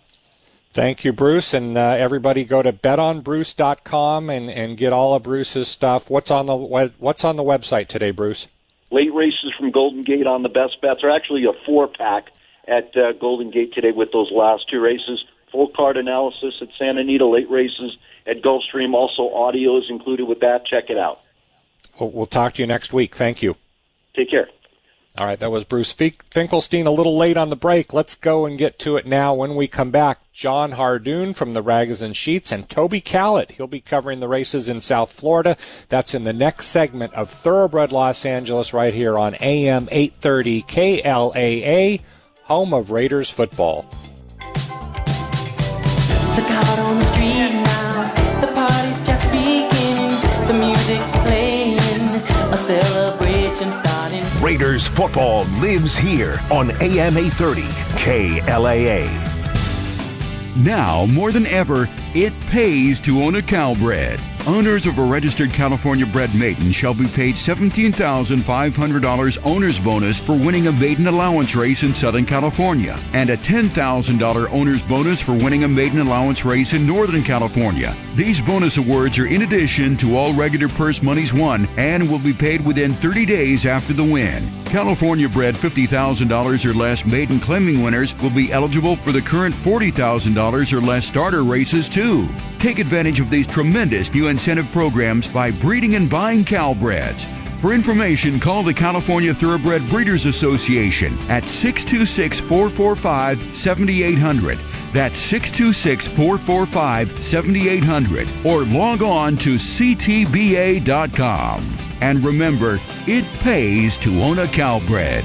Thank 0.73 1.05
you, 1.05 1.15
Bruce. 1.15 1.55
And 1.55 1.79
uh, 1.79 1.97
everybody 1.99 2.45
go 2.45 2.63
to 2.63 2.71
betonbruce.com 2.71 4.29
and, 4.29 4.51
and 4.51 4.77
get 4.77 4.93
all 4.93 5.15
of 5.15 5.23
Bruce's 5.23 5.69
stuff. 5.69 6.11
What's 6.11 6.31
on 6.31 6.45
the 6.45 6.57
what's 6.99 7.25
on 7.25 7.37
the 7.37 7.43
website 7.43 7.87
today, 7.87 8.11
Bruce? 8.11 8.47
Late 8.91 9.13
races 9.15 9.55
from 9.59 9.71
Golden 9.71 10.05
Gate 10.05 10.27
on 10.27 10.43
the 10.43 10.51
best 10.51 10.81
bets 10.83 11.03
are 11.03 11.11
actually 11.11 11.45
a 11.47 11.55
four 11.65 11.89
pack 11.89 12.27
at 12.69 12.95
uh, 12.95 13.13
Golden 13.13 13.51
Gate 13.51 13.73
today 13.73 13.93
with 13.93 14.13
those 14.13 14.31
last 14.31 14.69
two 14.69 14.81
races. 14.81 15.25
Full 15.51 15.69
card 15.75 15.97
analysis 15.97 16.57
at 16.61 16.69
Santa 16.79 17.01
Anita, 17.01 17.27
late 17.27 17.51
races 17.51 17.97
at 18.27 18.43
Gulfstream. 18.43 18.95
Also, 18.95 19.33
audio 19.33 19.79
is 19.79 19.85
included 19.89 20.25
with 20.25 20.41
that. 20.41 20.67
Check 20.67 20.91
it 20.91 20.99
out. 20.99 21.21
We'll, 21.99 22.11
we'll 22.11 22.27
talk 22.27 22.55
to 22.55 22.63
you 22.63 22.67
next 22.67 22.93
week. 22.93 23.15
Thank 23.15 23.43
you. 23.43 23.57
Take 24.15 24.31
care. 24.31 24.49
All 25.19 25.25
right, 25.25 25.41
that 25.41 25.51
was 25.51 25.65
Bruce 25.65 25.93
Finkelstein 25.93 26.87
a 26.87 26.91
little 26.91 27.17
late 27.17 27.39
on 27.39 27.49
the 27.49 27.57
break. 27.57 27.95
Let's 27.95 28.15
go 28.15 28.45
and 28.45 28.59
get 28.59 28.79
to 28.81 28.99
it 28.99 29.07
now. 29.07 29.33
When 29.33 29.55
we 29.55 29.67
come 29.67 29.91
back, 29.91 30.19
John 30.31 30.73
Hardoon 30.73 31.35
from 31.35 31.53
the 31.53 31.63
Rags 31.63 32.03
and 32.03 32.15
Sheets 32.15 32.53
and 32.53 32.69
Toby 32.69 33.01
Callett. 33.01 33.53
He'll 33.53 33.67
be 33.67 33.81
covering 33.81 34.21
the 34.21 34.29
races 34.29 34.69
in 34.69 34.83
South 34.83 35.11
Florida. 35.11 35.57
That's 35.89 36.15
in 36.15 36.25
the 36.25 36.35
next 36.35 36.67
segment 36.67 37.15
of 37.15 37.31
Thoroughbred 37.31 37.93
Los 37.93 38.27
Angeles 38.27 38.75
right 38.75 38.93
here 38.93 39.19
on 39.19 39.37
AM 39.37 39.89
830 39.91 40.63
KLAA, 40.65 42.03
home 42.43 42.75
of 42.75 42.91
Raiders 42.91 43.31
football. 43.31 43.87
Celebration 52.67 53.71
starting. 53.71 54.25
Raiders 54.43 54.87
football 54.87 55.45
lives 55.61 55.97
here 55.97 56.41
on 56.51 56.73
AM 56.83 57.17
830 57.17 57.63
KLAA. 57.97 59.07
Now, 60.57 61.07
more 61.07 61.31
than 61.31 61.47
ever, 61.47 61.89
It 62.15 62.33
pays 62.49 62.99
to 63.03 63.23
own 63.23 63.35
a 63.37 63.43
Calbred. 63.43 64.19
Owners 64.47 64.87
of 64.87 64.99
a 64.99 65.03
registered 65.03 65.51
California 65.51 66.07
bred 66.07 66.33
maiden 66.33 66.71
shall 66.71 66.95
be 66.95 67.09
paid 67.09 67.35
$17,500 67.35 69.39
owner's 69.45 69.79
bonus 69.81 70.21
for 70.21 70.35
winning 70.35 70.69
a 70.69 70.73
maiden 70.73 71.09
allowance 71.09 71.57
race 71.57 71.83
in 71.83 71.93
Southern 71.93 72.25
California 72.25 72.97
and 73.13 73.31
a 73.31 73.37
$10,000 73.39 74.53
owner's 74.53 74.85
bonus 74.85 75.21
for 75.21 75.33
winning 75.33 75.65
a 75.65 75.69
maiden 75.69 75.99
allowance 75.99 76.45
race 76.45 76.75
in 76.75 76.87
Northern 76.87 77.25
California. 77.25 77.97
These 78.15 78.41
bonus 78.41 78.77
awards 78.77 79.19
are 79.19 79.27
in 79.27 79.43
addition 79.43 79.97
to 79.97 80.17
all 80.17 80.33
regular 80.33 80.69
purse 80.69 81.03
monies 81.03 81.35
won 81.35 81.67
and 81.77 82.09
will 82.09 82.21
be 82.21 82.33
paid 82.33 82.65
within 82.65 82.93
30 82.93 83.27
days 83.27 83.67
after 83.67 83.95
the 83.95 84.05
win. 84.05 84.45
California 84.67 85.29
bred 85.29 85.57
$50,000 85.57 86.65
or 86.65 86.75
less 86.75 87.05
maiden 87.05 87.41
claiming 87.41 87.83
winners 87.83 88.17
will 88.19 88.31
be 88.31 88.53
eligible 88.53 88.95
for 88.97 89.11
the 89.11 89.23
current 89.23 89.55
$40,000 89.55 90.73
or 90.73 90.81
less 90.81 91.07
starter 91.07 91.43
races 91.43 91.89
too. 91.89 92.29
Take 92.59 92.79
advantage 92.79 93.21
of 93.21 93.31
these 93.31 93.47
tremendous 93.47 94.13
new 94.13 94.29
incentive 94.37 94.71
programs 94.71 95.27
by 95.27 95.51
breeding 95.51 95.95
and 95.95 96.11
buying 96.11 96.45
Calbreds. 96.45 97.25
For 97.63 97.73
information, 97.73 98.39
call 98.39 98.63
the 98.63 98.75
California 98.75 99.33
Thoroughbred 99.33 99.81
Breeders 99.89 100.27
Association 100.27 101.17
at 101.31 101.45
626 101.45 102.41
445 102.41 103.57
7800. 103.57 104.59
That's 104.93 105.19
626 105.19 106.09
445 106.09 107.25
7800 107.25 108.29
or 108.45 108.65
log 108.65 109.03
on 109.03 109.39
to 109.39 109.55
ctba.com. 109.55 110.85
And 112.03 112.23
remember, 112.23 112.79
it 113.07 113.25
pays 113.41 113.97
to 113.99 114.21
own 114.21 114.41
a 114.41 114.47
Calbred. 114.49 115.25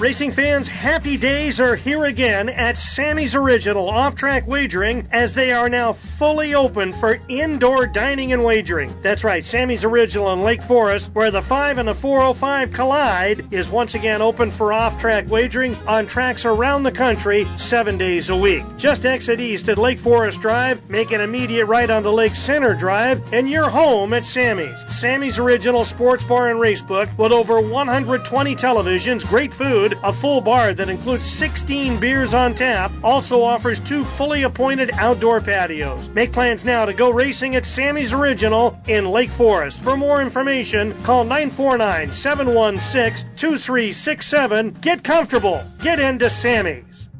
Racing 0.00 0.30
fans, 0.30 0.66
happy 0.66 1.18
days 1.18 1.60
are 1.60 1.76
here 1.76 2.06
again 2.06 2.48
at 2.48 2.78
Sammy's 2.78 3.34
Original 3.34 3.86
Off 3.86 4.14
Track 4.14 4.46
Wagering 4.46 5.06
as 5.12 5.34
they 5.34 5.52
are 5.52 5.68
now 5.68 5.92
fully 5.92 6.54
open 6.54 6.94
for 6.94 7.18
indoor 7.28 7.86
dining 7.86 8.32
and 8.32 8.42
wagering. 8.42 8.94
That's 9.02 9.24
right, 9.24 9.44
Sammy's 9.44 9.84
Original 9.84 10.32
in 10.32 10.40
Lake 10.40 10.62
Forest, 10.62 11.10
where 11.12 11.30
the 11.30 11.42
5 11.42 11.76
and 11.76 11.86
the 11.86 11.94
405 11.94 12.72
collide, 12.72 13.52
is 13.52 13.70
once 13.70 13.94
again 13.94 14.22
open 14.22 14.50
for 14.50 14.72
off 14.72 14.98
track 14.98 15.28
wagering 15.28 15.74
on 15.86 16.06
tracks 16.06 16.46
around 16.46 16.82
the 16.82 16.92
country 16.92 17.46
seven 17.58 17.98
days 17.98 18.30
a 18.30 18.36
week. 18.36 18.64
Just 18.78 19.04
exit 19.04 19.38
east 19.38 19.68
at 19.68 19.76
Lake 19.76 19.98
Forest 19.98 20.40
Drive, 20.40 20.88
make 20.88 21.12
an 21.12 21.20
immediate 21.20 21.66
right 21.66 21.90
onto 21.90 22.08
Lake 22.08 22.34
Center 22.34 22.72
Drive, 22.72 23.20
and 23.34 23.50
you're 23.50 23.68
home 23.68 24.14
at 24.14 24.24
Sammy's. 24.24 24.82
Sammy's 24.88 25.38
Original 25.38 25.84
Sports 25.84 26.24
Bar 26.24 26.48
and 26.48 26.58
Racebook 26.58 27.14
with 27.18 27.32
over 27.32 27.60
120 27.60 28.56
televisions, 28.56 29.28
great 29.28 29.52
food, 29.52 29.89
a 30.02 30.12
full 30.12 30.40
bar 30.40 30.74
that 30.74 30.88
includes 30.88 31.24
16 31.26 31.98
beers 31.98 32.34
on 32.34 32.54
tap, 32.54 32.90
also 33.02 33.42
offers 33.42 33.80
two 33.80 34.04
fully 34.04 34.42
appointed 34.42 34.90
outdoor 34.94 35.40
patios. 35.40 36.08
Make 36.10 36.32
plans 36.32 36.64
now 36.64 36.84
to 36.84 36.92
go 36.92 37.10
racing 37.10 37.56
at 37.56 37.64
Sammy's 37.64 38.12
Original 38.12 38.78
in 38.88 39.04
Lake 39.04 39.30
Forest. 39.30 39.80
For 39.80 39.96
more 39.96 40.22
information, 40.22 40.94
call 41.02 41.24
949 41.24 42.10
716 42.12 43.28
2367. 43.36 44.76
Get 44.80 45.02
comfortable. 45.02 45.64
Get 45.80 45.98
into 45.98 46.30
Sammy's. 46.30 47.10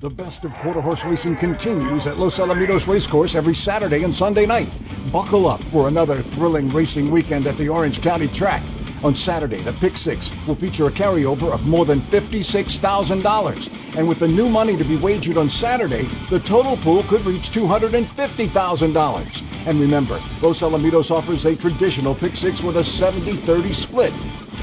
The 0.00 0.08
best 0.08 0.44
of 0.44 0.54
quarter 0.54 0.80
horse 0.80 1.04
racing 1.04 1.34
continues 1.38 2.06
at 2.06 2.18
Los 2.18 2.38
Alamitos 2.38 2.86
Racecourse 2.86 3.34
every 3.34 3.54
Saturday 3.56 4.04
and 4.04 4.14
Sunday 4.14 4.46
night. 4.46 4.68
Buckle 5.10 5.48
up 5.48 5.60
for 5.64 5.88
another 5.88 6.22
thrilling 6.22 6.68
racing 6.68 7.10
weekend 7.10 7.48
at 7.48 7.56
the 7.56 7.68
Orange 7.68 8.00
County 8.00 8.28
track. 8.28 8.62
On 9.04 9.14
Saturday, 9.14 9.58
the 9.58 9.72
Pick 9.74 9.96
Six 9.96 10.30
will 10.46 10.56
feature 10.56 10.86
a 10.86 10.90
carryover 10.90 11.52
of 11.52 11.68
more 11.68 11.84
than 11.84 12.00
$56,000. 12.00 13.96
And 13.96 14.08
with 14.08 14.18
the 14.18 14.26
new 14.26 14.48
money 14.48 14.76
to 14.76 14.84
be 14.84 14.96
wagered 14.96 15.36
on 15.36 15.48
Saturday, 15.48 16.02
the 16.30 16.40
total 16.40 16.76
pool 16.78 17.04
could 17.04 17.24
reach 17.24 17.50
$250,000. 17.50 19.42
And 19.66 19.80
remember, 19.80 20.14
Los 20.42 20.62
Alamitos 20.62 21.12
offers 21.12 21.44
a 21.44 21.54
traditional 21.54 22.14
Pick 22.14 22.36
Six 22.36 22.62
with 22.62 22.76
a 22.76 22.80
70-30 22.80 23.72
split. 23.72 24.12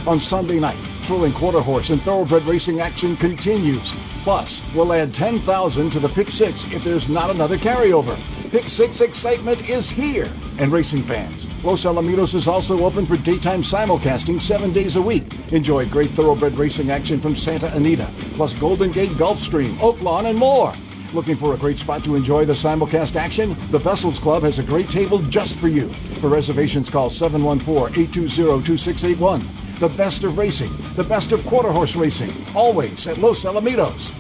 On 0.06 0.20
Sunday 0.20 0.60
night, 0.60 0.78
thrilling 1.04 1.32
quarter 1.32 1.62
horse 1.62 1.90
and 1.90 2.02
thoroughbred 2.02 2.44
racing 2.44 2.82
action 2.82 3.16
continues. 3.16 3.94
Plus, 4.24 4.62
we'll 4.76 4.92
add 4.92 5.14
10,000 5.14 5.90
to 5.92 6.00
the 6.00 6.10
Pick 6.10 6.30
Six 6.30 6.66
if 6.74 6.84
there's 6.84 7.08
not 7.08 7.30
another 7.30 7.58
carryover. 7.58 8.18
Pick 8.52 8.66
Six 8.66 9.00
excitement 9.00 9.70
is 9.70 9.90
here. 9.90 10.28
And 10.60 10.72
racing 10.72 11.04
fans, 11.04 11.45
Los 11.66 11.84
Alamitos 11.84 12.34
is 12.36 12.48
also 12.48 12.86
open 12.86 13.08
for 13.08 13.18
daytime 13.18 13.64
simulcasting 13.64 14.40
seven 14.40 14.72
days 14.72 14.98
a 14.98 15.02
week. 15.02 15.24
Enjoy 15.52 15.84
great 15.88 16.12
thoroughbred 16.12 16.60
racing 16.60 16.92
action 16.92 17.20
from 17.20 17.36
Santa 17.36 17.74
Anita, 17.74 18.08
plus 18.36 18.54
Golden 18.60 18.92
Gate 18.92 19.10
Gulfstream, 19.14 19.74
Oaklawn, 19.78 20.26
and 20.26 20.38
more. 20.38 20.72
Looking 21.12 21.36
for 21.36 21.56
a 21.56 21.58
great 21.58 21.80
spot 21.80 22.04
to 22.04 22.14
enjoy 22.14 22.46
the 22.46 22.54
simulcast 22.54 23.16
action? 23.16 23.58
The 23.72 23.80
Vessels 23.80 24.20
Club 24.20 24.44
has 24.44 24.60
a 24.60 24.64
great 24.64 24.90
table 24.90 25.18
just 25.18 25.56
for 25.56 25.68
you. 25.68 25.90
For 26.22 26.30
reservations, 26.30 26.88
call 26.88 27.10
714-820-2681. 27.10 29.80
The 29.80 29.90
best 29.90 30.24
of 30.24 30.38
racing, 30.38 30.70
the 30.96 31.04
best 31.04 31.32
of 31.32 31.44
quarter 31.48 31.72
horse 31.72 31.96
racing, 31.96 32.32
always 32.56 33.08
at 33.08 33.18
Los 33.18 33.44
Alamitos. 33.44 34.14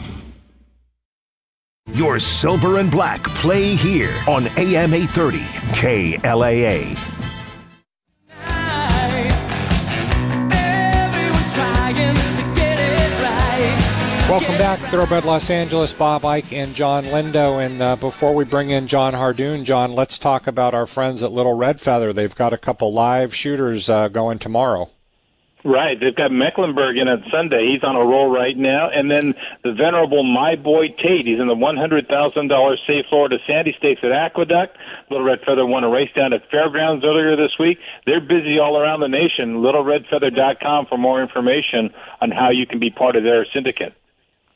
Your 1.93 2.19
silver 2.19 2.79
and 2.79 2.89
black 2.89 3.23
play 3.23 3.75
here 3.75 4.19
on 4.27 4.47
AM 4.57 4.95
830 4.95 5.41
KLAA. 5.75 7.14
Welcome 14.27 14.57
back, 14.57 14.79
Thoroughbred 14.79 15.23
Los 15.23 15.51
Angeles. 15.51 15.93
Bob 15.93 16.25
Ike 16.25 16.51
and 16.51 16.73
John 16.73 17.03
Lindo. 17.05 17.63
And 17.63 17.79
uh, 17.79 17.95
before 17.95 18.33
we 18.33 18.43
bring 18.43 18.71
in 18.71 18.87
John 18.87 19.13
Hardoon, 19.13 19.65
John, 19.65 19.93
let's 19.93 20.17
talk 20.17 20.47
about 20.47 20.73
our 20.73 20.87
friends 20.87 21.21
at 21.21 21.31
Little 21.31 21.53
Red 21.53 21.79
Feather. 21.79 22.11
They've 22.11 22.33
got 22.33 22.51
a 22.51 22.57
couple 22.57 22.91
live 22.91 23.35
shooters 23.35 23.87
uh, 23.87 24.07
going 24.07 24.39
tomorrow. 24.39 24.89
Right. 25.63 25.99
They've 25.99 26.15
got 26.15 26.31
Mecklenburg 26.31 26.97
in 26.97 27.07
on 27.07 27.23
Sunday. 27.31 27.67
He's 27.71 27.83
on 27.83 27.95
a 27.95 27.99
roll 27.99 28.31
right 28.31 28.57
now. 28.57 28.89
And 28.89 29.11
then 29.11 29.35
the 29.63 29.73
venerable 29.73 30.23
My 30.23 30.55
Boy 30.55 30.89
Tate. 30.89 31.27
He's 31.27 31.39
in 31.39 31.47
the 31.47 31.55
$100,000 31.55 32.77
Say 32.87 33.05
Florida 33.07 33.37
Sandy 33.45 33.75
Stakes 33.77 34.01
at 34.03 34.11
Aqueduct. 34.11 34.75
Little 35.11 35.25
Red 35.25 35.41
Feather 35.45 35.67
won 35.67 35.83
a 35.83 35.89
race 35.89 36.11
down 36.15 36.33
at 36.33 36.49
Fairgrounds 36.49 37.05
earlier 37.05 37.35
this 37.35 37.59
week. 37.59 37.77
They're 38.07 38.21
busy 38.21 38.57
all 38.57 38.75
around 38.75 39.01
the 39.01 39.07
nation. 39.07 39.57
LittleRedFeather.com 39.57 40.87
for 40.87 40.97
more 40.97 41.21
information 41.21 41.93
on 42.21 42.31
how 42.31 42.49
you 42.49 42.65
can 42.65 42.79
be 42.79 42.89
part 42.89 43.15
of 43.15 43.23
their 43.23 43.45
syndicate. 43.53 43.93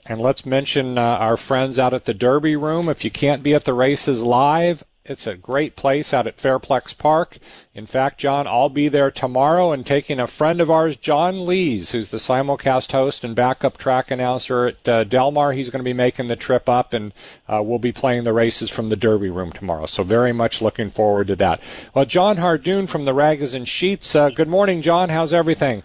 And 0.08 0.22
let's 0.22 0.45
mention 0.45 0.97
uh, 0.97 1.02
our 1.02 1.38
friends 1.38 1.78
out 1.78 1.93
at 1.93 2.06
the 2.06 2.14
Derby 2.14 2.56
Room. 2.56 2.89
If 2.89 3.04
you 3.04 3.12
can't 3.12 3.43
be 3.43 3.54
at 3.54 3.66
the 3.66 3.74
races 3.74 4.24
live, 4.24 4.84
it's 5.10 5.26
a 5.26 5.36
great 5.36 5.76
place 5.76 6.14
out 6.14 6.28
at 6.28 6.38
Fairplex 6.38 6.95
Park. 6.95 7.39
In 7.74 7.88
fact, 7.88 8.20
John, 8.20 8.45
I'll 8.45 8.70
be 8.70 8.89
there 8.89 9.10
tomorrow 9.10 9.72
and 9.72 9.84
taking 9.84 10.20
a 10.20 10.28
friend 10.28 10.62
of 10.62 10.70
ours, 10.70 10.95
John 10.95 11.47
Lees, 11.47 11.91
who's 11.91 12.10
the 12.10 12.18
simulcast 12.18 12.91
host 12.91 13.24
and 13.24 13.36
backup 13.36 13.78
track 13.78 14.12
announcer 14.12 14.68
at 14.68 14.88
uh, 14.88 15.04
Delmar. 15.04 15.54
He's 15.54 15.72
going 15.72 15.80
to 15.80 15.89
be 15.89 15.93
making 15.93 16.28
the 16.28 16.36
trip 16.36 16.70
up, 16.70 16.93
and 16.93 17.12
uh, 17.47 17.64
we'll 17.64 17.80
be 17.80 17.91
playing 17.91 18.24
the 18.24 18.34
races 18.34 18.70
from 18.70 18.89
the 18.89 18.95
Derby 18.95 19.32
Room 19.32 19.52
tomorrow. 19.52 19.88
So 19.88 20.04
very 20.04 20.32
much 20.32 20.62
looking 20.62 20.89
forward 20.89 21.28
to 21.28 21.36
that. 21.38 21.60
Well, 21.95 22.06
John 22.06 22.38
Hardoon 22.38 22.88
from 22.88 23.06
the 23.06 23.14
Ragozin 23.14 23.66
Sheets. 23.66 24.16
Uh, 24.16 24.30
good 24.30 24.47
morning, 24.47 24.84
John. 24.84 25.10
How's 25.10 25.34
everything? 25.34 25.84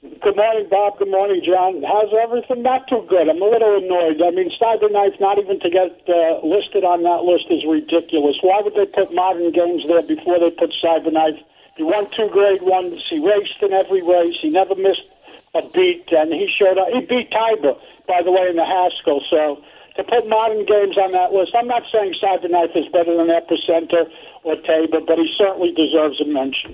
Good 0.00 0.36
morning, 0.36 0.66
Bob. 0.70 0.96
Good 0.96 1.10
morning, 1.10 1.42
John. 1.44 1.84
How's 1.84 2.08
everything? 2.16 2.62
Not 2.62 2.88
too 2.88 3.04
good. 3.04 3.28
I'm 3.28 3.36
a 3.36 3.44
little 3.44 3.76
annoyed. 3.76 4.24
I 4.24 4.32
mean, 4.32 4.48
Cyberknife 4.56 5.20
not 5.20 5.36
even 5.36 5.60
to 5.60 5.68
get 5.68 5.92
uh, 6.08 6.40
listed 6.40 6.88
on 6.88 7.04
that 7.04 7.28
list 7.28 7.52
is 7.52 7.68
ridiculous. 7.68 8.40
Why 8.40 8.64
would 8.64 8.72
they 8.72 8.88
put 8.88 9.12
modern 9.12 9.52
games 9.52 9.84
there 9.84 10.00
before 10.00 10.40
they 10.40 10.56
put 10.56 10.72
Cyberknife? 10.80 11.36
He 11.76 11.84
won 11.84 12.08
two 12.16 12.32
grade 12.32 12.62
ones. 12.62 13.04
He 13.12 13.20
raced 13.20 13.60
in 13.60 13.76
every 13.76 14.00
race. 14.00 14.40
He 14.40 14.48
never 14.48 14.74
missed 14.74 15.04
a 15.52 15.60
beat, 15.68 16.08
and 16.16 16.32
he 16.32 16.48
showed 16.48 16.80
up. 16.80 16.88
He 16.96 17.04
beat 17.04 17.28
Taiba, 17.28 17.76
by 18.08 18.22
the 18.24 18.32
way, 18.32 18.48
in 18.48 18.56
the 18.56 18.64
Haskell. 18.64 19.20
So 19.28 19.60
to 19.96 20.04
put 20.04 20.24
modern 20.26 20.64
games 20.64 20.96
on 20.96 21.12
that 21.12 21.36
list, 21.36 21.52
I'm 21.52 21.68
not 21.68 21.84
saying 21.92 22.16
Cyberknife 22.16 22.72
is 22.72 22.88
better 22.88 23.12
than 23.12 23.28
Epicenter 23.28 24.08
or 24.44 24.56
Taiba, 24.64 25.04
but 25.04 25.18
he 25.20 25.28
certainly 25.36 25.76
deserves 25.76 26.22
a 26.22 26.24
mention. 26.24 26.72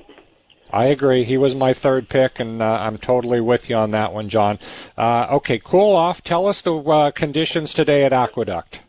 I 0.71 0.87
agree. 0.87 1.25
He 1.25 1.37
was 1.37 1.55
my 1.55 1.73
third 1.73 2.09
pick, 2.09 2.41
and 2.41 2.61
uh, 2.61 2.79
I'm 2.81 2.99
totally 2.99 3.41
with 3.41 3.71
you 3.71 3.77
on 3.77 3.93
that 3.93 4.13
one, 4.13 4.29
John. 4.29 4.59
Uh, 4.97 5.27
okay, 5.31 5.59
cool 5.63 5.95
off. 5.95 6.23
Tell 6.23 6.47
us 6.47 6.63
the 6.63 6.77
uh, 6.77 7.11
conditions 7.13 7.73
today 7.73 8.05
at 8.05 8.13
Aqueduct. 8.13 8.81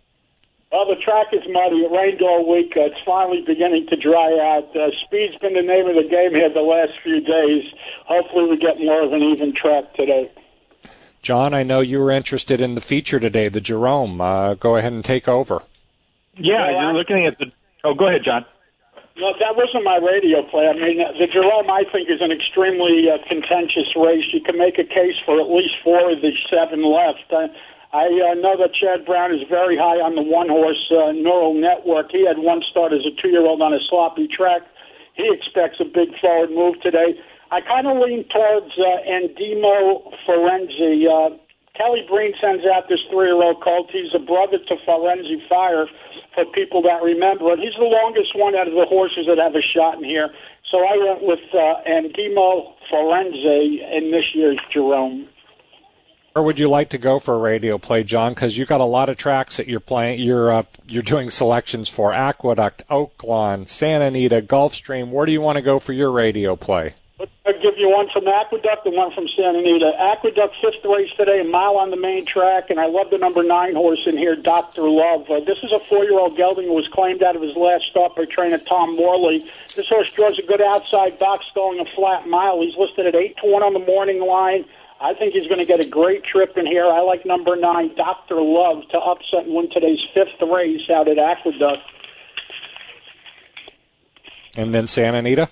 Well, 0.72 0.86
the 0.86 0.96
track 0.96 1.28
is 1.32 1.44
muddy. 1.50 1.78
It 1.78 1.92
rained 1.92 2.22
all 2.22 2.52
week. 2.52 2.74
Uh, 2.76 2.82
it's 2.82 3.00
finally 3.06 3.42
beginning 3.46 3.88
to 3.88 3.96
dry 3.96 4.38
out. 4.56 4.76
Uh, 4.76 4.90
speed's 5.06 5.38
been 5.38 5.54
the 5.54 5.62
name 5.62 5.88
of 5.88 5.96
the 5.96 6.10
game 6.10 6.32
here 6.36 6.50
the 6.52 6.60
last 6.60 6.92
few 7.02 7.22
days. 7.22 7.64
Hopefully, 8.06 8.50
we 8.50 8.58
get 8.58 8.78
more 8.78 9.02
of 9.04 9.14
an 9.14 9.22
even 9.24 9.54
track 9.56 9.94
today. 9.94 10.30
John, 11.22 11.54
I 11.54 11.64
know 11.64 11.80
you 11.80 12.00
were 12.00 12.12
interested 12.12 12.62
in 12.62 12.76
the 12.76 12.82
feature 12.82 13.20
today, 13.20 13.50
the 13.50 13.62
Jerome. 13.62 14.20
Uh, 14.20 14.56
go 14.56 14.76
ahead 14.76 14.94
and 14.94 15.04
take 15.04 15.28
over. 15.28 15.62
Yeah, 16.36 16.70
you're 16.70 16.94
looking 16.94 17.26
at 17.26 17.38
the. 17.38 17.52
Oh, 17.84 17.94
go 17.94 18.08
ahead, 18.08 18.24
John. 18.24 18.46
No, 19.18 19.34
that 19.42 19.58
wasn't 19.58 19.84
my 19.84 19.98
radio 19.98 20.46
play. 20.46 20.70
I 20.70 20.78
mean, 20.78 21.02
the 21.02 21.26
Jerome, 21.26 21.70
I 21.74 21.90
think, 21.90 22.06
is 22.06 22.22
an 22.22 22.32
extremely 22.32 23.10
uh, 23.10 23.18
contentious 23.26 23.98
race. 23.98 24.30
You 24.30 24.42
can 24.42 24.58
make 24.62 24.78
a 24.78 24.86
case 24.86 25.18
for 25.26 25.42
at 25.42 25.50
least 25.50 25.74
four 25.84 26.14
of 26.14 26.22
the 26.22 26.30
seven 26.46 26.86
left. 26.86 27.26
Uh, 27.34 27.50
I 27.98 28.06
uh, 28.14 28.38
know 28.38 28.54
that 28.62 28.78
Chad 28.78 29.10
Brown 29.10 29.34
is 29.34 29.42
very 29.50 29.74
high 29.76 29.98
on 29.98 30.14
the 30.14 30.22
one 30.22 30.50
horse 30.50 30.86
uh, 30.94 31.18
neural 31.18 31.58
network. 31.58 32.12
He 32.12 32.30
had 32.30 32.38
one 32.38 32.62
start 32.62 32.94
as 32.94 33.10
a 33.10 33.14
two 33.20 33.30
year 33.34 33.42
old 33.42 33.62
on 33.62 33.74
a 33.74 33.82
sloppy 33.90 34.28
track. 34.30 34.62
He 35.18 35.26
expects 35.34 35.82
a 35.82 35.86
big 35.86 36.14
forward 36.22 36.52
move 36.54 36.78
today. 36.86 37.18
I 37.50 37.62
kind 37.62 37.88
of 37.88 37.98
lean 37.98 38.22
towards 38.30 38.70
uh, 38.78 39.02
Endimo 39.02 40.14
Forenzi. 40.30 41.10
Uh, 41.10 41.34
Kelly 41.78 42.04
Breen 42.10 42.34
sends 42.42 42.66
out 42.66 42.90
this 42.90 43.00
three 43.12 43.28
year 43.28 43.42
old 43.42 43.62
colt. 43.62 43.90
He's 43.94 44.14
a 44.16 44.20
brother 44.20 44.58
to 44.58 44.76
Firenze 44.88 45.48
Fire 45.48 45.86
for 46.34 46.46
people 46.46 46.82
that 46.82 47.04
remember 47.04 47.54
it. 47.54 47.60
He's 47.60 47.78
the 47.78 47.86
longest 47.86 48.36
one 48.36 48.56
out 48.56 48.68
of 48.68 48.74
the 48.74 48.86
horses 48.86 49.26
that 49.28 49.38
have 49.38 49.54
a 49.56 49.62
shot 49.62 49.98
in 49.98 50.04
here. 50.04 50.30
So 50.72 50.80
I 50.80 50.98
went 50.98 51.24
with 51.24 51.40
uh, 51.54 51.86
Endimo 51.88 52.74
Forenzi 52.92 53.80
in 53.96 54.12
this 54.12 54.26
year's 54.34 54.60
Jerome. 54.74 55.30
Where 56.34 56.44
would 56.44 56.60
you 56.60 56.70
like 56.70 56.90
to 56.90 56.98
go 56.98 57.18
for 57.18 57.36
a 57.36 57.40
radio 57.40 57.78
play, 57.78 58.04
John? 58.04 58.34
Because 58.34 58.58
you've 58.58 58.68
got 58.68 58.82
a 58.82 58.86
lot 58.86 59.10
of 59.10 59.18
tracks 59.18 59.58
that 59.58 59.68
you're 59.68 59.80
playing. 59.80 60.20
You're 60.20 60.52
uh, 60.52 60.64
you're 60.88 61.02
doing 61.02 61.30
selections 61.30 61.90
for 61.90 62.14
Aqueduct, 62.14 62.88
Oaklawn, 62.90 63.68
Santa 63.68 64.06
Anita, 64.06 64.42
Gulfstream. 64.42 65.10
Where 65.10 65.26
do 65.26 65.32
you 65.32 65.42
want 65.42 65.56
to 65.56 65.64
go 65.64 65.80
for 65.80 65.94
your 65.94 66.12
radio 66.12 66.56
play? 66.56 66.94
I'll 67.20 67.62
give 67.62 67.78
you 67.78 67.90
one 67.90 68.08
from 68.14 68.28
Aqueduct 68.28 68.86
and 68.86 68.96
one 68.96 69.12
from 69.12 69.28
Santa 69.36 69.58
Anita. 69.58 69.92
Aqueduct 69.98 70.54
fifth 70.62 70.86
race 70.86 71.10
today, 71.18 71.42
a 71.42 71.44
mile 71.44 71.78
on 71.78 71.90
the 71.90 71.98
main 71.98 72.26
track, 72.28 72.70
and 72.70 72.80
I 72.80 72.86
love 72.86 73.10
the 73.10 73.18
number 73.18 73.42
nine 73.42 73.74
horse 73.74 74.02
in 74.06 74.18
here, 74.18 74.36
Doctor 74.36 74.88
Love. 74.88 75.28
Uh, 75.30 75.40
this 75.40 75.58
is 75.64 75.72
a 75.72 75.80
four-year-old 75.80 76.38
gelding 76.38 76.68
who 76.68 76.74
was 76.74 76.88
claimed 76.94 77.24
out 77.24 77.36
of 77.36 77.42
his 77.42 77.56
last 77.56 77.86
start 77.90 78.16
by 78.16 78.26
trainer 78.26 78.60
Tom 78.60 78.96
Morley. 78.96 79.50
This 79.76 79.88
horse 79.88 80.12
draws 80.12 80.38
a 80.38 80.44
good 80.44 80.62
outside 80.62 81.18
box, 81.18 81.46
going 81.56 81.80
a 81.80 81.86
flat 81.96 82.28
mile. 82.28 82.62
He's 82.62 82.76
listed 82.78 83.08
at 83.08 83.16
eight 83.16 83.36
to 83.38 83.48
one 83.52 83.64
on 83.64 83.74
the 83.74 83.80
morning 83.80 84.20
line. 84.20 84.66
I 85.02 85.14
think 85.16 85.34
he's 85.34 85.48
going 85.48 85.60
to 85.60 85.66
get 85.66 85.80
a 85.80 85.88
great 85.88 86.24
trip 86.24 86.58
in 86.58 86.68
here. 86.68 86.86
I 86.86 87.02
like 87.02 87.26
number 87.26 87.56
nine, 87.56 87.96
Doctor 87.96 88.42
Love, 88.42 88.88
to 88.90 88.98
upset 89.00 89.46
and 89.46 89.56
win 89.56 89.70
today's 89.72 90.04
fifth 90.14 90.42
race 90.42 90.88
out 90.92 91.08
at 91.08 91.18
Aqueduct. 91.18 91.82
And 94.56 94.74
then 94.74 94.86
Santa 94.86 95.18
Anita. 95.18 95.50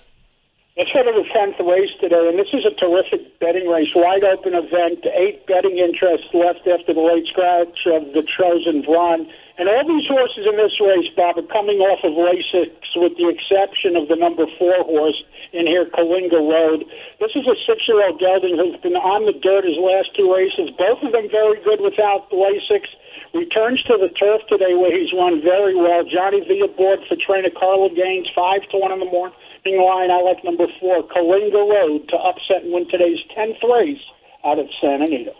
Let's 0.76 0.92
go 0.92 1.00
to 1.00 1.08
the 1.08 1.24
10th 1.32 1.56
race 1.64 1.88
today, 2.04 2.28
and 2.28 2.36
this 2.36 2.52
is 2.52 2.68
a 2.68 2.74
terrific 2.76 3.40
betting 3.40 3.64
race, 3.64 3.88
wide 3.96 4.28
open 4.28 4.52
event, 4.52 5.00
eight 5.08 5.48
betting 5.48 5.80
interests 5.80 6.28
left 6.36 6.68
after 6.68 6.92
the 6.92 7.00
late 7.00 7.24
scratch 7.32 7.88
of 7.88 8.12
the 8.12 8.20
Chosen 8.20 8.84
Blonde. 8.84 9.24
And 9.56 9.72
all 9.72 9.88
these 9.88 10.04
horses 10.04 10.44
in 10.44 10.60
this 10.60 10.76
race, 10.76 11.08
Bob, 11.16 11.40
are 11.40 11.48
coming 11.48 11.80
off 11.80 12.04
of 12.04 12.12
race 12.20 12.44
six, 12.52 12.76
with 12.92 13.16
the 13.16 13.24
exception 13.32 13.96
of 13.96 14.12
the 14.12 14.20
number 14.20 14.44
four 14.60 14.84
horse 14.84 15.16
in 15.56 15.64
here, 15.64 15.88
Kalinga 15.88 16.44
Road. 16.44 16.84
This 17.24 17.32
is 17.32 17.48
a 17.48 17.56
six-year-old 17.64 18.20
gelding 18.20 18.60
who's 18.60 18.76
been 18.84 19.00
on 19.00 19.24
the 19.24 19.32
dirt 19.32 19.64
his 19.64 19.80
last 19.80 20.12
two 20.12 20.28
races, 20.28 20.76
both 20.76 21.00
of 21.00 21.16
them 21.16 21.32
very 21.32 21.56
good 21.64 21.80
without 21.80 22.28
Lasix. 22.28 22.84
Returns 23.32 23.80
to 23.88 23.96
the 23.96 24.12
turf 24.12 24.44
today 24.44 24.76
where 24.76 24.92
he's 24.92 25.08
run 25.16 25.40
very 25.40 25.72
well. 25.72 26.04
Johnny 26.04 26.44
V 26.44 26.60
aboard 26.60 27.00
for 27.08 27.16
trainer 27.16 27.48
Carla 27.48 27.88
Gaines, 27.96 28.28
five 28.36 28.60
to 28.68 28.76
one 28.76 28.92
in 28.92 29.00
the 29.00 29.08
morning 29.08 29.32
line. 29.74 30.10
I 30.10 30.22
like 30.22 30.44
number 30.44 30.66
four, 30.78 31.02
Kalinga 31.02 31.68
Road, 31.68 32.08
to 32.10 32.16
upset 32.16 32.62
and 32.62 32.72
win 32.72 32.88
today's 32.88 33.18
10th 33.36 33.62
race 33.68 33.98
out 34.44 34.58
of 34.58 34.66
Santa 34.80 35.04
Anita. 35.06 35.32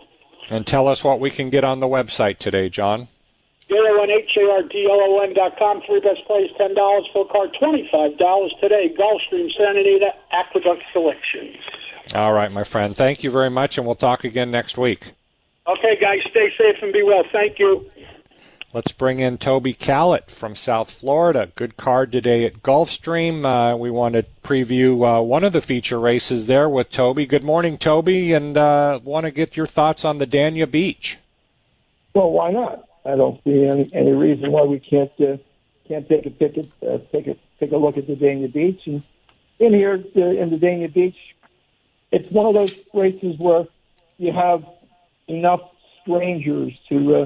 And 0.49 0.67
tell 0.67 0.87
us 0.87 1.03
what 1.03 1.19
we 1.19 1.29
can 1.29 1.49
get 1.49 1.63
on 1.63 1.79
the 1.79 1.87
website 1.87 2.37
today, 2.37 2.67
John. 2.69 3.07
J-O-N-H-A-R-D-L-O-N 3.69 5.33
dot 5.33 5.57
com. 5.59 5.81
Three 5.85 5.99
best 5.99 6.25
plays, 6.25 6.49
$10. 6.59 7.13
Full 7.13 7.25
card, 7.25 7.55
$25 7.61 8.59
today. 8.61 8.93
Gulfstream, 8.97 9.51
Santa 9.57 9.79
Anita, 9.79 10.11
Aqueduct 10.31 10.83
Selection. 10.93 11.53
All 12.15 12.31
right, 12.31 12.51
my 12.51 12.63
friend. 12.63 12.95
Thank 12.95 13.23
you 13.23 13.31
very 13.31 13.49
much, 13.49 13.77
and 13.77 13.85
we'll 13.85 13.95
talk 13.95 14.23
again 14.23 14.51
next 14.51 14.77
week. 14.77 15.11
Okay, 15.67 15.97
guys. 15.99 16.19
Stay 16.31 16.49
safe 16.57 16.77
and 16.81 16.93
be 16.93 17.03
well. 17.03 17.23
Thank 17.31 17.59
you. 17.59 17.89
Let's 18.77 18.91
bring 18.91 19.19
in 19.19 19.39
Toby 19.39 19.73
Callett 19.73 20.29
from 20.29 20.55
South 20.55 20.91
Florida. 20.91 21.51
Good 21.55 21.77
card 21.77 22.11
today 22.11 22.45
at 22.45 22.61
Gulfstream. 22.61 23.43
Uh, 23.43 23.75
we 23.75 23.89
want 23.89 24.13
to 24.13 24.23
preview 24.43 25.17
uh, 25.17 25.19
one 25.19 25.43
of 25.43 25.51
the 25.51 25.61
feature 25.61 25.99
races 25.99 26.45
there 26.45 26.69
with 26.69 26.91
Toby. 26.91 27.25
Good 27.25 27.43
morning, 27.43 27.79
Toby, 27.79 28.33
and 28.33 28.55
uh, 28.55 28.99
want 29.03 29.23
to 29.23 29.31
get 29.31 29.57
your 29.57 29.65
thoughts 29.65 30.05
on 30.05 30.19
the 30.19 30.27
Dania 30.27 30.69
Beach. 30.69 31.17
Well, 32.13 32.29
why 32.29 32.51
not? 32.51 32.87
I 33.03 33.15
don't 33.15 33.43
see 33.43 33.65
any, 33.65 33.89
any 33.93 34.11
reason 34.11 34.51
why 34.51 34.61
we 34.61 34.77
can't 34.79 35.11
uh, 35.19 35.37
can't 35.87 36.07
take 36.07 36.27
a 36.27 36.29
ticket, 36.29 36.69
uh, 36.87 36.99
take 37.11 37.25
a 37.25 37.35
take 37.59 37.71
a 37.71 37.77
look 37.77 37.97
at 37.97 38.05
the 38.05 38.15
Dania 38.15 38.53
Beach. 38.53 38.85
And 38.85 39.01
in 39.57 39.73
here 39.73 40.03
uh, 40.15 40.21
in 40.21 40.51
the 40.51 40.57
Dania 40.57 40.93
Beach, 40.93 41.17
it's 42.11 42.31
one 42.31 42.45
of 42.45 42.53
those 42.53 42.77
races 42.93 43.39
where 43.39 43.65
you 44.19 44.31
have 44.33 44.63
enough 45.27 45.61
strangers 46.03 46.79
to 46.89 47.15
uh, 47.15 47.25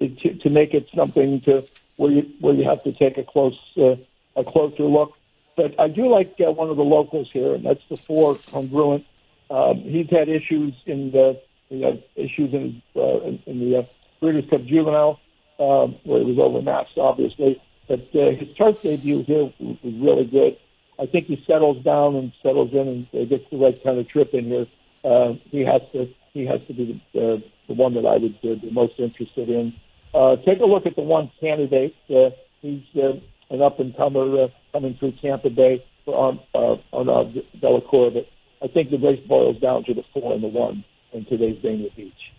to, 0.00 0.08
to, 0.08 0.34
to 0.34 0.50
make 0.50 0.74
it 0.74 0.88
something 0.94 1.40
to 1.42 1.64
where 1.96 2.10
you 2.10 2.30
where 2.40 2.54
you 2.54 2.64
have 2.64 2.82
to 2.84 2.92
take 2.92 3.18
a 3.18 3.24
close 3.24 3.58
uh, 3.76 3.96
a 4.36 4.44
closer 4.44 4.84
look. 4.84 5.14
But 5.56 5.78
I 5.78 5.88
do 5.88 6.08
like 6.08 6.34
uh, 6.40 6.50
one 6.50 6.70
of 6.70 6.76
the 6.76 6.84
locals 6.84 7.30
here, 7.32 7.54
and 7.54 7.64
that's 7.64 7.86
the 7.88 7.96
four 7.96 8.36
congruent. 8.50 9.04
Um, 9.50 9.80
he's 9.80 10.08
had 10.10 10.28
issues 10.28 10.74
in 10.86 11.10
the 11.10 11.40
you 11.68 11.78
know, 11.78 12.02
issues 12.16 12.52
in 12.54 12.82
uh, 12.96 13.20
in, 13.20 13.42
in 13.46 13.60
the 13.60 13.78
uh, 13.78 13.82
Breeders' 14.20 14.48
Cup 14.48 14.64
Juvenile 14.64 15.20
um, 15.60 15.96
where 16.04 16.20
he 16.20 16.24
was 16.24 16.38
overmatched, 16.38 16.98
obviously. 16.98 17.62
But 17.86 18.08
uh, 18.14 18.30
his 18.30 18.52
turf 18.54 18.80
debut 18.82 19.22
here 19.24 19.52
was 19.58 19.76
really 19.84 20.24
good. 20.24 20.56
I 20.98 21.06
think 21.06 21.26
he 21.26 21.42
settles 21.46 21.82
down 21.84 22.16
and 22.16 22.32
settles 22.42 22.72
in 22.72 22.88
and 22.88 23.06
uh, 23.14 23.24
gets 23.24 23.48
the 23.50 23.58
right 23.58 23.82
kind 23.82 23.98
of 23.98 24.08
trip 24.08 24.32
in 24.34 24.46
here. 24.46 24.66
Uh, 25.04 25.34
he 25.50 25.60
has 25.64 25.82
to 25.92 26.08
he 26.32 26.46
has 26.46 26.60
to 26.66 26.74
be 26.74 27.02
the, 27.12 27.34
uh, 27.34 27.38
the 27.66 27.74
one 27.74 27.94
that 27.94 28.06
I 28.06 28.16
would 28.16 28.38
uh, 28.44 28.54
be 28.54 28.70
most 28.70 28.98
interested 28.98 29.50
in. 29.50 29.74
Uh, 30.14 30.36
take 30.44 30.60
a 30.60 30.64
look 30.64 30.86
at 30.86 30.96
the 30.96 31.02
one 31.02 31.30
candidate. 31.40 31.94
Uh, 32.08 32.30
he's 32.62 32.82
uh, 32.96 33.12
an 33.50 33.62
up 33.62 33.78
and 33.80 33.96
comer 33.96 34.44
uh, 34.44 34.48
coming 34.72 34.96
through 34.98 35.12
Tampa 35.22 35.50
Bay 35.50 35.84
on 36.06 36.40
uh, 36.54 36.76
on 36.92 37.08
uh, 37.08 37.40
Delacour, 37.60 38.10
but 38.10 38.26
I 38.62 38.68
think 38.68 38.90
the 38.90 38.98
race 38.98 39.24
boils 39.26 39.60
down 39.60 39.84
to 39.84 39.94
the 39.94 40.02
four 40.12 40.32
and 40.34 40.42
the 40.42 40.48
one 40.48 40.84
in 41.12 41.24
today's 41.24 41.62
Dania 41.62 41.94
Beach. 41.94 42.32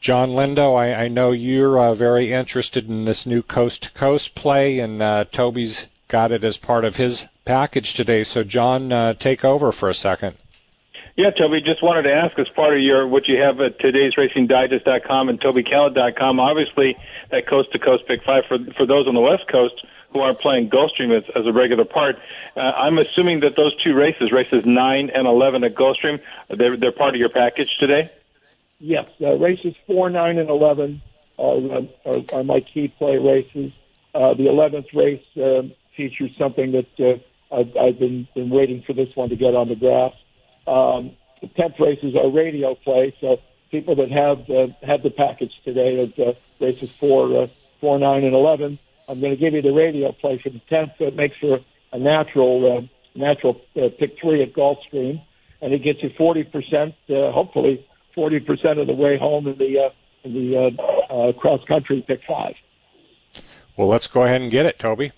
John 0.00 0.30
Lindo, 0.30 0.76
I, 0.76 1.04
I 1.04 1.08
know 1.08 1.32
you're 1.32 1.78
uh, 1.78 1.94
very 1.94 2.32
interested 2.32 2.88
in 2.88 3.04
this 3.04 3.26
new 3.26 3.42
coast 3.42 3.82
to 3.84 3.92
coast 3.92 4.34
play, 4.34 4.78
and 4.78 5.02
uh, 5.02 5.24
Toby's 5.24 5.88
got 6.06 6.30
it 6.30 6.44
as 6.44 6.56
part 6.56 6.84
of 6.84 6.96
his 6.96 7.26
package 7.44 7.94
today. 7.94 8.22
So, 8.22 8.44
John, 8.44 8.92
uh, 8.92 9.14
take 9.14 9.44
over 9.44 9.72
for 9.72 9.88
a 9.88 9.94
second. 9.94 10.36
Yeah, 11.18 11.32
Toby, 11.32 11.60
just 11.60 11.82
wanted 11.82 12.02
to 12.02 12.12
ask 12.12 12.38
as 12.38 12.48
part 12.50 12.76
of 12.76 12.80
your 12.80 13.04
what 13.08 13.26
you 13.26 13.42
have 13.42 13.60
at 13.60 13.80
today's 13.80 14.14
racingdigest.com 14.14 15.28
and 15.28 15.40
tobykallett.com, 15.40 16.38
obviously 16.38 16.96
that 17.32 17.48
coast 17.48 17.72
to 17.72 17.80
coast 17.80 18.06
pick 18.06 18.22
five 18.22 18.44
for 18.46 18.58
for 18.76 18.86
those 18.86 19.08
on 19.08 19.14
the 19.14 19.20
West 19.20 19.48
Coast 19.48 19.84
who 20.12 20.20
aren't 20.20 20.38
playing 20.38 20.70
Gulfstream 20.70 21.10
as, 21.10 21.24
as 21.34 21.44
a 21.44 21.52
regular 21.52 21.84
part. 21.84 22.20
Uh, 22.56 22.60
I'm 22.60 22.98
assuming 22.98 23.40
that 23.40 23.56
those 23.56 23.74
two 23.82 23.94
races, 23.94 24.30
races 24.30 24.64
9 24.64 25.10
and 25.10 25.26
11 25.26 25.64
at 25.64 25.74
Gulfstream, 25.74 26.20
they're, 26.48 26.76
they're 26.76 26.92
part 26.92 27.14
of 27.14 27.20
your 27.20 27.28
package 27.28 27.76
today? 27.78 28.10
Yes, 28.78 29.06
uh, 29.20 29.34
races 29.34 29.74
4, 29.88 30.08
9, 30.10 30.38
and 30.38 30.48
11 30.48 31.02
are, 31.36 31.82
are, 32.06 32.22
are 32.32 32.44
my 32.44 32.60
key 32.60 32.88
play 32.96 33.18
races. 33.18 33.72
Uh, 34.14 34.34
the 34.34 34.44
11th 34.44 34.94
race 34.94 35.24
uh, 35.36 35.68
features 35.94 36.30
something 36.38 36.72
that 36.72 37.00
uh, 37.00 37.54
I've, 37.54 37.76
I've 37.76 37.98
been, 37.98 38.28
been 38.34 38.50
waiting 38.50 38.82
for 38.86 38.94
this 38.94 39.14
one 39.14 39.28
to 39.28 39.36
get 39.36 39.54
on 39.54 39.68
the 39.68 39.76
grass. 39.76 40.14
Um, 40.68 41.12
the 41.40 41.48
tenth 41.48 41.78
races 41.78 42.14
are 42.16 42.28
radio 42.30 42.74
play. 42.74 43.14
So 43.20 43.40
people 43.70 43.94
that 43.96 44.10
have 44.10 44.38
uh, 44.50 44.68
have 44.82 45.02
the 45.02 45.10
package 45.10 45.54
today 45.64 45.92
of 46.04 46.18
uh, 46.18 46.32
races 46.60 46.90
four, 46.90 47.42
uh, 47.42 47.46
four, 47.80 47.98
nine, 47.98 48.24
and 48.24 48.34
eleven, 48.34 48.78
I'm 49.08 49.20
going 49.20 49.32
to 49.32 49.40
give 49.44 49.54
you 49.54 49.62
the 49.62 49.72
radio 49.72 50.12
play 50.12 50.38
for 50.42 50.50
the 50.50 50.60
tenth. 50.68 50.92
So 50.98 51.04
it 51.06 51.16
makes 51.16 51.36
for 51.38 51.60
a 51.92 51.98
natural 51.98 52.78
uh, 52.78 52.82
natural 53.14 53.60
uh, 53.76 53.88
pick 53.98 54.18
three 54.20 54.42
at 54.42 54.52
Gulfstream, 54.52 55.22
and 55.62 55.72
it 55.72 55.82
gets 55.82 56.02
you 56.02 56.10
forty 56.16 56.44
percent, 56.44 56.94
uh, 57.08 57.32
hopefully 57.32 57.86
forty 58.14 58.40
percent 58.40 58.78
of 58.78 58.86
the 58.86 58.94
way 59.04 59.18
home 59.18 59.46
in 59.46 59.56
the 59.58 59.78
uh, 59.78 59.90
in 60.24 60.34
the 60.34 60.56
uh, 60.56 61.12
uh, 61.12 61.32
cross 61.32 61.62
country 61.64 62.04
pick 62.06 62.20
five. 62.26 62.54
Well, 63.76 63.88
let's 63.88 64.08
go 64.08 64.24
ahead 64.24 64.40
and 64.42 64.50
get 64.50 64.66
it, 64.66 64.78
Toby. 64.78 65.12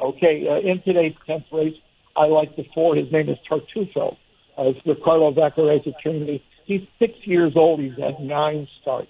Okay, 0.00 0.46
uh, 0.46 0.60
in 0.60 0.82
today's 0.82 1.16
tenth 1.26 1.46
race, 1.50 1.74
I 2.14 2.26
like 2.26 2.54
the 2.54 2.66
four. 2.74 2.94
His 2.94 3.10
name 3.10 3.28
is 3.28 3.38
Tartufo. 3.50 4.16
It's 4.58 4.80
Ricardo 4.86 5.30
at 5.44 5.54
Trinity. 6.02 6.42
He's 6.64 6.82
six 6.98 7.14
years 7.24 7.52
old. 7.56 7.80
He's 7.80 7.96
had 7.98 8.20
nine 8.20 8.66
starts. 8.82 9.08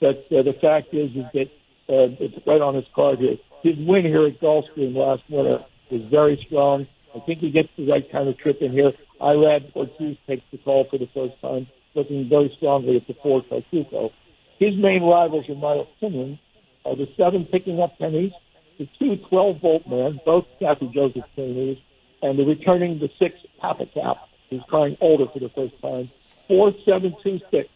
But 0.00 0.24
uh, 0.32 0.42
the 0.42 0.54
fact 0.60 0.94
is, 0.94 1.10
is 1.10 1.26
that 1.34 1.50
uh, 1.88 2.16
it's 2.18 2.46
right 2.46 2.60
on 2.60 2.74
his 2.74 2.86
card 2.94 3.18
here. 3.18 3.36
His 3.62 3.74
win 3.78 4.04
here 4.04 4.26
at 4.26 4.40
Gulfstream 4.40 4.94
last 4.96 5.22
winter 5.28 5.58
was 5.90 6.02
very 6.10 6.42
strong. 6.46 6.86
I 7.14 7.20
think 7.20 7.40
he 7.40 7.50
gets 7.50 7.68
the 7.76 7.86
right 7.86 8.10
kind 8.10 8.28
of 8.28 8.38
trip 8.38 8.58
in 8.62 8.72
here. 8.72 8.92
Irad 9.20 9.74
Ortiz 9.76 10.16
takes 10.26 10.44
the 10.50 10.58
call 10.58 10.86
for 10.90 10.98
the 10.98 11.08
first 11.12 11.34
time, 11.42 11.66
looking 11.94 12.28
very 12.28 12.52
strongly 12.56 12.96
at 12.96 13.06
the 13.06 13.14
four 13.22 13.42
Tartufo. 13.42 14.10
His 14.58 14.74
main 14.76 15.02
rivals, 15.02 15.44
in 15.48 15.60
my 15.60 15.82
opinion, 15.82 16.38
are 16.86 16.96
the 16.96 17.06
seven 17.16 17.46
picking 17.50 17.80
up 17.80 17.98
pennies, 17.98 18.32
the 18.78 18.88
two 18.98 19.16
12 19.28 19.60
volt 19.60 19.82
men, 19.86 20.20
both 20.24 20.46
Saffie 20.60 20.92
Joseph 20.92 21.24
trainees, 21.34 21.78
and 22.22 22.38
the 22.38 22.44
returning 22.44 22.98
the 22.98 23.08
six 23.18 23.34
Papa 23.60 23.84
Cap, 23.92 24.16
who's 24.50 24.62
crying 24.68 24.96
older 25.00 25.26
for 25.32 25.38
the 25.38 25.48
first 25.50 25.80
time. 25.80 26.10
Four, 26.48 26.72
seven, 26.84 27.14
two, 27.22 27.40
six 27.50 27.68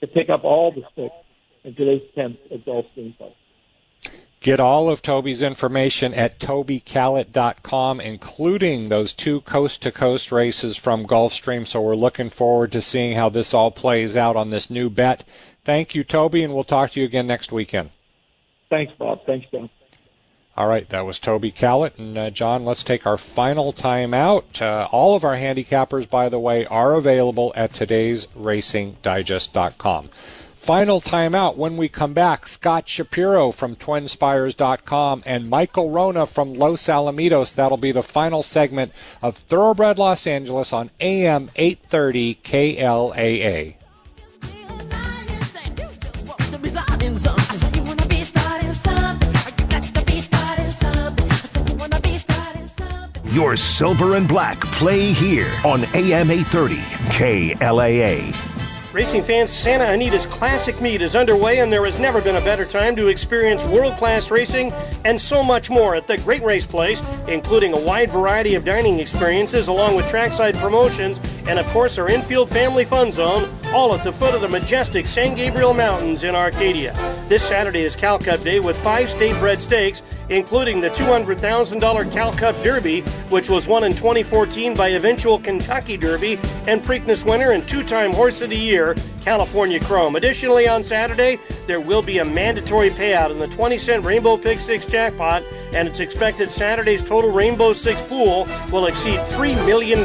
to 0.00 0.06
pick 0.06 0.30
up 0.30 0.44
all 0.44 0.72
the 0.72 0.82
sticks 0.92 1.14
in 1.64 1.74
today's 1.74 2.02
10th 2.16 2.38
at 2.50 2.64
Gulfstream 2.64 3.16
Park. 3.18 3.32
Get 4.40 4.58
all 4.58 4.88
of 4.90 5.02
Toby's 5.02 5.40
information 5.40 6.12
at 6.14 6.40
tobycallett.com, 6.40 8.00
including 8.00 8.88
those 8.88 9.12
two 9.12 9.40
coast 9.42 9.82
to 9.82 9.92
coast 9.92 10.32
races 10.32 10.76
from 10.76 11.06
Gulfstream. 11.06 11.64
So 11.64 11.80
we're 11.80 11.94
looking 11.94 12.28
forward 12.28 12.72
to 12.72 12.80
seeing 12.80 13.14
how 13.14 13.28
this 13.28 13.54
all 13.54 13.70
plays 13.70 14.16
out 14.16 14.34
on 14.34 14.48
this 14.48 14.68
new 14.68 14.90
bet. 14.90 15.22
Thank 15.64 15.94
you, 15.94 16.02
Toby, 16.02 16.42
and 16.42 16.52
we'll 16.52 16.64
talk 16.64 16.90
to 16.90 17.00
you 17.00 17.06
again 17.06 17.28
next 17.28 17.52
weekend. 17.52 17.90
Thanks, 18.68 18.92
Bob. 18.98 19.24
Thanks, 19.26 19.46
John. 19.52 19.70
All 20.54 20.68
right, 20.68 20.86
that 20.90 21.06
was 21.06 21.18
Toby 21.18 21.50
Callett. 21.50 21.98
And 21.98 22.18
uh, 22.18 22.30
John, 22.30 22.64
let's 22.64 22.82
take 22.82 23.06
our 23.06 23.16
final 23.16 23.72
timeout. 23.72 24.60
Uh, 24.60 24.86
all 24.92 25.16
of 25.16 25.24
our 25.24 25.36
handicappers, 25.36 26.08
by 26.08 26.28
the 26.28 26.38
way, 26.38 26.66
are 26.66 26.94
available 26.94 27.52
at 27.56 27.72
today's 27.72 28.26
racingdigest.com. 28.38 30.10
Final 30.62 31.00
timeout 31.00 31.56
when 31.56 31.76
we 31.76 31.88
come 31.88 32.12
back. 32.12 32.46
Scott 32.46 32.86
Shapiro 32.86 33.50
from 33.50 33.74
twinspires.com 33.74 35.22
and 35.26 35.50
Michael 35.50 35.90
Wrona 35.90 36.26
from 36.26 36.54
Los 36.54 36.86
Alamitos. 36.86 37.54
That'll 37.54 37.78
be 37.78 37.90
the 37.90 38.02
final 38.02 38.44
segment 38.44 38.92
of 39.22 39.36
Thoroughbred 39.36 39.98
Los 39.98 40.26
Angeles 40.26 40.72
on 40.72 40.90
AM 41.00 41.50
830 41.56 42.36
KLAA. 42.44 43.74
Your 53.32 53.56
silver 53.56 54.16
and 54.16 54.28
black 54.28 54.60
play 54.60 55.10
here 55.10 55.50
on 55.64 55.84
AM 55.94 56.30
830 56.30 56.76
KLAA. 57.08 58.51
Racing 58.92 59.22
fans, 59.22 59.50
Santa 59.50 59.84
Anita's 59.84 60.26
Classic 60.26 60.78
Meet 60.82 61.00
is 61.00 61.16
underway, 61.16 61.60
and 61.60 61.72
there 61.72 61.86
has 61.86 61.98
never 61.98 62.20
been 62.20 62.36
a 62.36 62.42
better 62.42 62.66
time 62.66 62.94
to 62.96 63.08
experience 63.08 63.64
world 63.64 63.96
class 63.96 64.30
racing 64.30 64.70
and 65.06 65.18
so 65.18 65.42
much 65.42 65.70
more 65.70 65.94
at 65.94 66.06
the 66.06 66.18
Great 66.18 66.42
Race 66.42 66.66
Place, 66.66 67.00
including 67.26 67.72
a 67.72 67.80
wide 67.80 68.10
variety 68.10 68.54
of 68.54 68.66
dining 68.66 69.00
experiences, 69.00 69.68
along 69.68 69.96
with 69.96 70.06
trackside 70.10 70.58
promotions, 70.58 71.18
and 71.48 71.58
of 71.58 71.66
course 71.68 71.96
our 71.96 72.10
infield 72.10 72.50
family 72.50 72.84
fun 72.84 73.12
zone, 73.12 73.48
all 73.72 73.94
at 73.94 74.04
the 74.04 74.12
foot 74.12 74.34
of 74.34 74.42
the 74.42 74.48
majestic 74.48 75.06
San 75.06 75.34
Gabriel 75.34 75.72
Mountains 75.72 76.22
in 76.22 76.34
Arcadia. 76.34 76.92
This 77.28 77.42
Saturday 77.42 77.80
is 77.80 77.96
Cal 77.96 78.18
Cup 78.18 78.42
Day 78.42 78.60
with 78.60 78.76
five 78.76 79.08
state 79.08 79.34
bred 79.36 79.62
stakes, 79.62 80.02
including 80.28 80.80
the 80.80 80.90
$200,000 80.90 82.12
Cal 82.12 82.32
Cup 82.34 82.62
Derby, 82.62 83.00
which 83.30 83.48
was 83.48 83.66
won 83.66 83.84
in 83.84 83.92
2014 83.92 84.76
by 84.76 84.88
eventual 84.88 85.38
Kentucky 85.38 85.96
Derby 85.96 86.34
and 86.66 86.82
Preakness 86.82 87.24
winner 87.24 87.52
and 87.52 87.66
two 87.66 87.82
time 87.82 88.12
Horse 88.12 88.40
of 88.42 88.50
the 88.50 88.56
California 89.22 89.80
Chrome. 89.80 90.16
Additionally, 90.16 90.68
on 90.68 90.82
Saturday, 90.82 91.38
there 91.66 91.80
will 91.80 92.02
be 92.02 92.18
a 92.18 92.24
mandatory 92.24 92.90
payout 92.90 93.30
in 93.30 93.38
the 93.38 93.48
20 93.48 93.78
cent 93.78 94.04
Rainbow 94.04 94.36
Pick 94.36 94.60
6 94.60 94.86
jackpot, 94.86 95.42
and 95.74 95.86
it's 95.88 96.00
expected 96.00 96.50
Saturday's 96.50 97.02
total 97.02 97.30
Rainbow 97.30 97.72
6 97.72 98.08
pool 98.08 98.46
will 98.70 98.86
exceed 98.86 99.18
$3 99.20 99.66
million. 99.66 100.04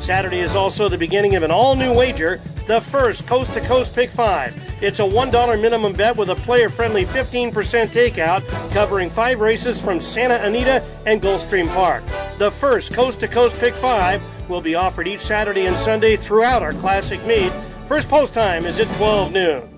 Saturday 0.00 0.40
is 0.40 0.54
also 0.54 0.88
the 0.88 0.98
beginning 0.98 1.34
of 1.34 1.42
an 1.42 1.50
all 1.50 1.74
new 1.74 1.92
wager, 1.92 2.40
the 2.66 2.80
first 2.80 3.26
Coast 3.26 3.54
to 3.54 3.60
Coast 3.60 3.94
Pick 3.94 4.10
5. 4.10 4.82
It's 4.82 5.00
a 5.00 5.02
$1 5.02 5.62
minimum 5.62 5.92
bet 5.92 6.16
with 6.16 6.30
a 6.30 6.34
player 6.34 6.68
friendly 6.68 7.04
15% 7.04 7.52
takeout 7.52 8.46
covering 8.72 9.08
five 9.08 9.40
races 9.40 9.80
from 9.80 10.00
Santa 10.00 10.36
Anita 10.36 10.84
and 11.06 11.22
Gulfstream 11.22 11.72
Park. 11.74 12.04
The 12.38 12.50
first 12.50 12.92
Coast 12.92 13.20
to 13.20 13.28
Coast 13.28 13.56
Pick 13.58 13.74
5 13.74 14.50
will 14.50 14.60
be 14.60 14.74
offered 14.74 15.08
each 15.08 15.20
Saturday 15.20 15.66
and 15.66 15.76
Sunday 15.76 16.16
throughout 16.16 16.62
our 16.62 16.72
classic 16.72 17.24
meet. 17.24 17.52
First 17.86 18.08
post 18.08 18.34
time 18.34 18.66
is 18.66 18.80
at 18.80 18.92
12 18.96 19.32
noon. 19.32 19.76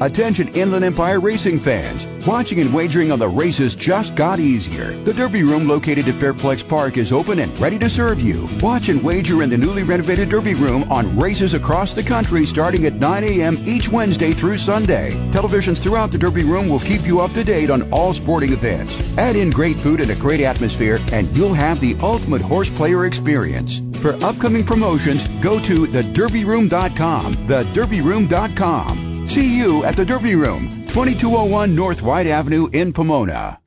Attention 0.00 0.48
Inland 0.48 0.84
Empire 0.84 1.20
racing 1.20 1.58
fans. 1.58 2.08
Watching 2.26 2.58
and 2.58 2.74
wagering 2.74 3.12
on 3.12 3.20
the 3.20 3.28
races 3.28 3.76
just 3.76 4.16
got 4.16 4.40
easier. 4.40 4.90
The 4.90 5.14
Derby 5.14 5.44
Room 5.44 5.68
located 5.68 6.08
at 6.08 6.14
Fairplex 6.14 6.68
Park 6.68 6.96
is 6.96 7.12
open 7.12 7.38
and 7.38 7.56
ready 7.60 7.78
to 7.78 7.88
serve 7.88 8.20
you. 8.20 8.48
Watch 8.60 8.88
and 8.88 9.00
wager 9.00 9.44
in 9.44 9.50
the 9.50 9.56
newly 9.56 9.84
renovated 9.84 10.28
Derby 10.28 10.54
Room 10.54 10.82
on 10.90 11.16
races 11.16 11.54
across 11.54 11.92
the 11.92 12.02
country 12.02 12.44
starting 12.46 12.84
at 12.86 12.94
9 12.94 13.22
a.m. 13.22 13.56
each 13.64 13.88
Wednesday 13.88 14.32
through 14.32 14.58
Sunday. 14.58 15.12
Televisions 15.30 15.80
throughout 15.80 16.10
the 16.10 16.18
Derby 16.18 16.42
Room 16.42 16.68
will 16.68 16.80
keep 16.80 17.06
you 17.06 17.20
up 17.20 17.30
to 17.34 17.44
date 17.44 17.70
on 17.70 17.88
all 17.92 18.12
sporting 18.12 18.52
events. 18.52 19.16
Add 19.16 19.36
in 19.36 19.50
great 19.50 19.78
food 19.78 20.00
and 20.00 20.10
a 20.10 20.16
great 20.16 20.40
atmosphere 20.40 20.98
and 21.12 21.28
you'll 21.36 21.54
have 21.54 21.80
the 21.80 21.96
ultimate 22.02 22.42
horse 22.42 22.70
player 22.70 23.06
experience. 23.06 23.80
For 24.04 24.22
upcoming 24.22 24.66
promotions, 24.66 25.26
go 25.40 25.58
to 25.60 25.86
thederbyroom.com. 25.86 27.32
Thederbyroom.com. 27.32 29.28
See 29.28 29.58
you 29.58 29.82
at 29.84 29.96
the 29.96 30.04
Derby 30.04 30.34
Room, 30.34 30.68
2201 30.88 31.74
North 31.74 32.02
White 32.02 32.26
Avenue 32.26 32.68
in 32.74 32.92
Pomona. 32.92 33.58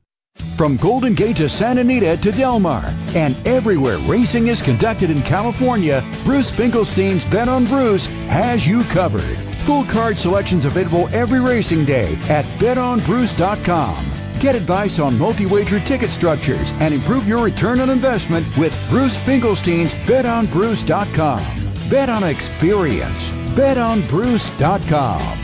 From 0.56 0.76
Golden 0.76 1.14
Gate 1.14 1.38
to 1.38 1.48
Santa 1.48 1.80
Anita 1.80 2.16
to 2.18 2.30
Del 2.30 2.60
Mar, 2.60 2.84
and 3.16 3.34
everywhere 3.48 3.98
racing 4.06 4.46
is 4.46 4.62
conducted 4.62 5.10
in 5.10 5.22
California, 5.22 6.04
Bruce 6.22 6.52
Finkelstein's 6.52 7.24
Bet 7.24 7.48
on 7.48 7.64
Bruce 7.64 8.06
has 8.28 8.64
you 8.64 8.84
covered. 8.84 9.36
Full 9.66 9.82
card 9.86 10.16
selections 10.16 10.66
available 10.66 11.08
every 11.08 11.40
racing 11.40 11.84
day 11.84 12.12
at 12.28 12.44
betonbruce.com. 12.60 14.17
Get 14.40 14.54
advice 14.54 15.00
on 15.00 15.18
multi-wager 15.18 15.80
ticket 15.80 16.10
structures 16.10 16.72
and 16.80 16.94
improve 16.94 17.26
your 17.26 17.44
return 17.44 17.80
on 17.80 17.90
investment 17.90 18.46
with 18.56 18.72
Bruce 18.88 19.16
Finkelstein's 19.16 19.94
betonbruce.com. 20.06 21.42
Bet 21.90 22.08
on 22.08 22.22
experience. 22.22 23.30
betonbruce.com. 23.56 25.38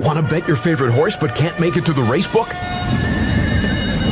Want 0.00 0.18
to 0.18 0.22
bet 0.22 0.48
your 0.48 0.56
favorite 0.56 0.92
horse 0.92 1.16
but 1.16 1.34
can't 1.34 1.58
make 1.60 1.76
it 1.76 1.84
to 1.86 1.92
the 1.92 2.02
racebook? 2.02 2.48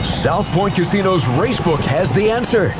South 0.05 0.47
Point 0.49 0.75
Casino's 0.75 1.25
Racebook 1.25 1.81
has 1.85 2.13
the 2.13 2.31
answer. 2.31 2.73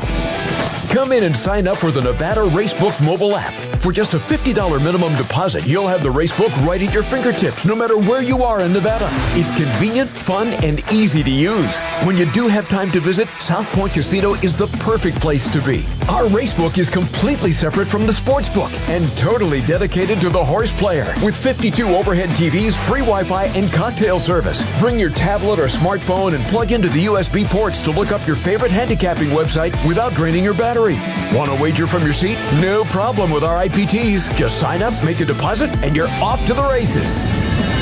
Come 0.93 1.11
in 1.11 1.23
and 1.23 1.35
sign 1.35 1.67
up 1.67 1.77
for 1.77 1.91
the 1.91 2.01
Nevada 2.01 2.41
Racebook 2.41 3.03
mobile 3.03 3.35
app. 3.35 3.72
For 3.83 3.91
just 3.91 4.13
a 4.13 4.17
$50 4.17 4.81
minimum 4.81 5.13
deposit, 5.17 5.67
you'll 5.67 5.89
have 5.89 6.03
the 6.03 6.09
racebook 6.09 6.55
right 6.65 6.81
at 6.81 6.93
your 6.93 7.03
fingertips, 7.03 7.65
no 7.65 7.75
matter 7.75 7.97
where 7.97 8.23
you 8.23 8.41
are 8.41 8.61
in 8.61 8.71
Nevada. 8.71 9.09
It's 9.37 9.51
convenient, 9.51 10.09
fun, 10.09 10.47
and 10.63 10.81
easy 10.89 11.21
to 11.21 11.29
use. 11.29 11.81
When 12.05 12.15
you 12.15 12.31
do 12.31 12.47
have 12.47 12.69
time 12.69 12.91
to 12.91 13.01
visit, 13.01 13.27
South 13.41 13.67
Point 13.73 13.91
Casino 13.91 14.35
is 14.35 14.55
the 14.55 14.67
perfect 14.79 15.19
place 15.19 15.51
to 15.51 15.61
be. 15.61 15.85
Our 16.07 16.23
racebook 16.27 16.77
is 16.77 16.89
completely 16.89 17.51
separate 17.51 17.89
from 17.89 18.07
the 18.07 18.13
sports 18.13 18.47
book 18.47 18.71
and 18.87 19.05
totally 19.17 19.59
dedicated 19.63 20.21
to 20.21 20.29
the 20.29 20.41
horse 20.41 20.71
player. 20.79 21.13
With 21.21 21.35
52 21.35 21.85
overhead 21.87 22.29
TVs, 22.29 22.75
free 22.87 23.01
Wi-Fi, 23.01 23.47
and 23.47 23.69
cocktail 23.73 24.17
service. 24.17 24.63
Bring 24.79 24.97
your 24.97 25.09
tablet 25.09 25.59
or 25.59 25.67
smartphone 25.67 26.35
and 26.35 26.43
plug 26.45 26.71
into 26.71 26.87
the 26.87 27.07
USB 27.07 27.43
ports 27.43 27.81
to 27.81 27.91
look 27.91 28.13
up 28.13 28.25
your 28.25 28.37
favorite 28.37 28.71
handicapping 28.71 29.29
website 29.31 29.75
without 29.85 30.13
draining 30.13 30.41
your 30.41 30.53
battery. 30.53 30.95
Want 31.37 31.51
to 31.51 31.61
wager 31.61 31.85
from 31.85 32.03
your 32.03 32.13
seat? 32.13 32.37
No 32.61 32.85
problem 32.85 33.29
with 33.29 33.43
our 33.43 33.57
IPTs. 33.73 34.35
Just 34.35 34.59
sign 34.59 34.83
up, 34.83 34.93
make 35.03 35.19
a 35.19 35.25
deposit, 35.25 35.69
and 35.83 35.95
you're 35.95 36.07
off 36.21 36.45
to 36.45 36.53
the 36.53 36.63
races. 36.63 37.19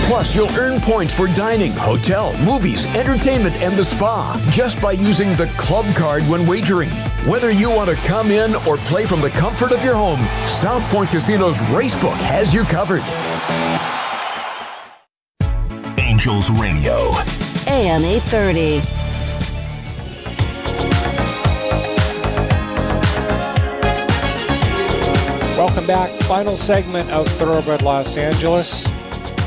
Plus, 0.08 0.34
you'll 0.34 0.52
earn 0.52 0.80
points 0.80 1.14
for 1.14 1.28
dining, 1.28 1.74
hotel, 1.74 2.36
movies, 2.46 2.86
entertainment, 2.96 3.56
and 3.58 3.78
the 3.78 3.84
spa 3.84 4.42
just 4.52 4.82
by 4.82 4.94
using 4.94 5.30
the 5.36 5.48
club 5.58 5.86
card 5.96 6.24
when 6.24 6.48
wagering. 6.48 6.90
Whether 7.28 7.52
you 7.52 7.70
want 7.70 7.90
to 7.90 7.96
come 8.08 8.32
in 8.32 8.56
or 8.68 8.78
play 8.78 9.06
from 9.06 9.22
the 9.22 9.30
comfort 9.32 9.72
of 9.72 9.84
your 9.84 9.96
home, 9.96 10.20
South 10.48 10.84
Point 10.92 11.10
Casino's 11.10 11.58
Racebook 11.70 12.16
has 12.16 12.54
you 12.54 12.64
covered. 12.64 13.04
Angels 15.98 16.50
Radio. 16.52 17.12
AM 17.68 18.04
830. 18.04 19.01
Welcome 25.62 25.86
back. 25.86 26.10
Final 26.22 26.58
segment 26.58 27.08
of 27.12 27.28
Thoroughbred 27.34 27.84
Los 27.84 28.18
Angeles. 28.18 28.84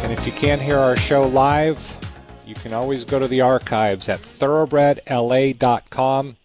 And 0.04 0.12
if 0.12 0.24
you 0.24 0.30
can't 0.30 0.62
hear 0.62 0.78
our 0.78 0.94
show 0.94 1.22
live, 1.22 1.98
you 2.46 2.54
can 2.54 2.72
always 2.72 3.02
go 3.02 3.18
to 3.18 3.26
the 3.26 3.40
archives 3.40 4.08
at 4.08 4.20
thoroughbredla.com. 4.20 6.36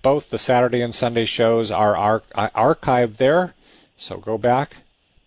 Both 0.00 0.30
the 0.30 0.38
Saturday 0.38 0.80
and 0.80 0.94
Sunday 0.94 1.26
shows 1.26 1.70
are 1.70 1.94
ar- 1.94 2.22
uh, 2.34 2.48
archived 2.56 3.18
there. 3.18 3.52
So 3.98 4.16
go 4.16 4.38
back, 4.38 4.76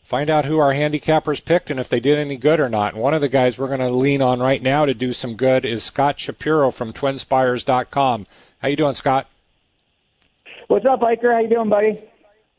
find 0.02 0.32
out 0.32 0.46
who 0.46 0.58
our 0.58 0.74
handicappers 0.74 1.46
picked 1.46 1.70
and 1.70 1.80
if 1.80 1.88
they 1.88 2.00
did 2.00 2.18
any 2.18 2.36
good 2.36 2.60
or 2.60 2.70
not. 2.70 2.96
And 2.96 3.04
one 3.04 3.14
of 3.14 3.22
the 3.22 3.30
guys 3.30 3.60
we're 3.60 3.68
going 3.68 3.80
to 3.82 3.92
lean 3.92 4.24
on 4.24 4.40
right 4.40 4.64
now 4.64 4.86
to 4.86 4.96
do 4.96 5.14
some 5.14 5.36
good 5.36 5.68
is 5.68 5.84
Scott 5.84 6.20
Shapiro 6.20 6.72
from 6.72 6.94
twinspires.com. 6.94 8.26
How 8.58 8.70
you 8.70 8.76
doing, 8.76 8.96
Scott? 8.96 9.28
What's 10.66 10.88
up, 10.88 11.00
Biker? 11.00 11.32
How 11.32 11.42
you 11.42 11.50
doing, 11.50 11.70
buddy? 11.70 12.02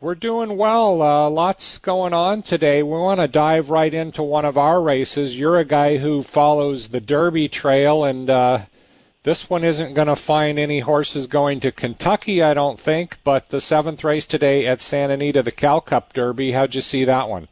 We're 0.01 0.15
doing 0.15 0.57
well. 0.57 1.03
Uh, 1.03 1.29
lots 1.29 1.79
going 1.79 2.15
on 2.15 2.43
today. 2.43 2.85
We 2.85 2.93
want 2.93 3.19
to 3.19 3.27
dive 3.27 3.69
right 3.69 3.93
into 3.93 4.23
one 4.23 4.45
of 4.45 4.57
our 4.57 4.81
races. 4.81 5.37
You're 5.37 5.59
a 5.59 5.65
guy 5.65 5.97
who 5.97 6.23
follows 6.23 6.89
the 6.89 7.01
Derby 7.01 7.49
Trail, 7.49 8.05
and 8.05 8.31
uh, 8.31 8.61
this 9.25 9.51
one 9.51 9.65
isn't 9.65 9.95
going 9.95 10.07
to 10.07 10.15
find 10.15 10.57
any 10.57 10.79
horses 10.79 11.27
going 11.27 11.59
to 11.61 11.73
Kentucky, 11.73 12.45
I 12.45 12.55
don't 12.55 12.79
think. 12.79 13.19
But 13.25 13.49
the 13.49 13.61
seventh 13.61 14.05
race 14.05 14.25
today 14.25 14.69
at 14.69 14.81
Santa 14.81 15.15
Anita, 15.15 15.43
the 15.43 15.51
Cal 15.51 15.81
Cup 15.81 16.13
Derby, 16.13 16.53
how'd 16.53 16.77
you 16.77 16.81
see 16.81 17.05
that 17.05 17.29
one? 17.29 17.49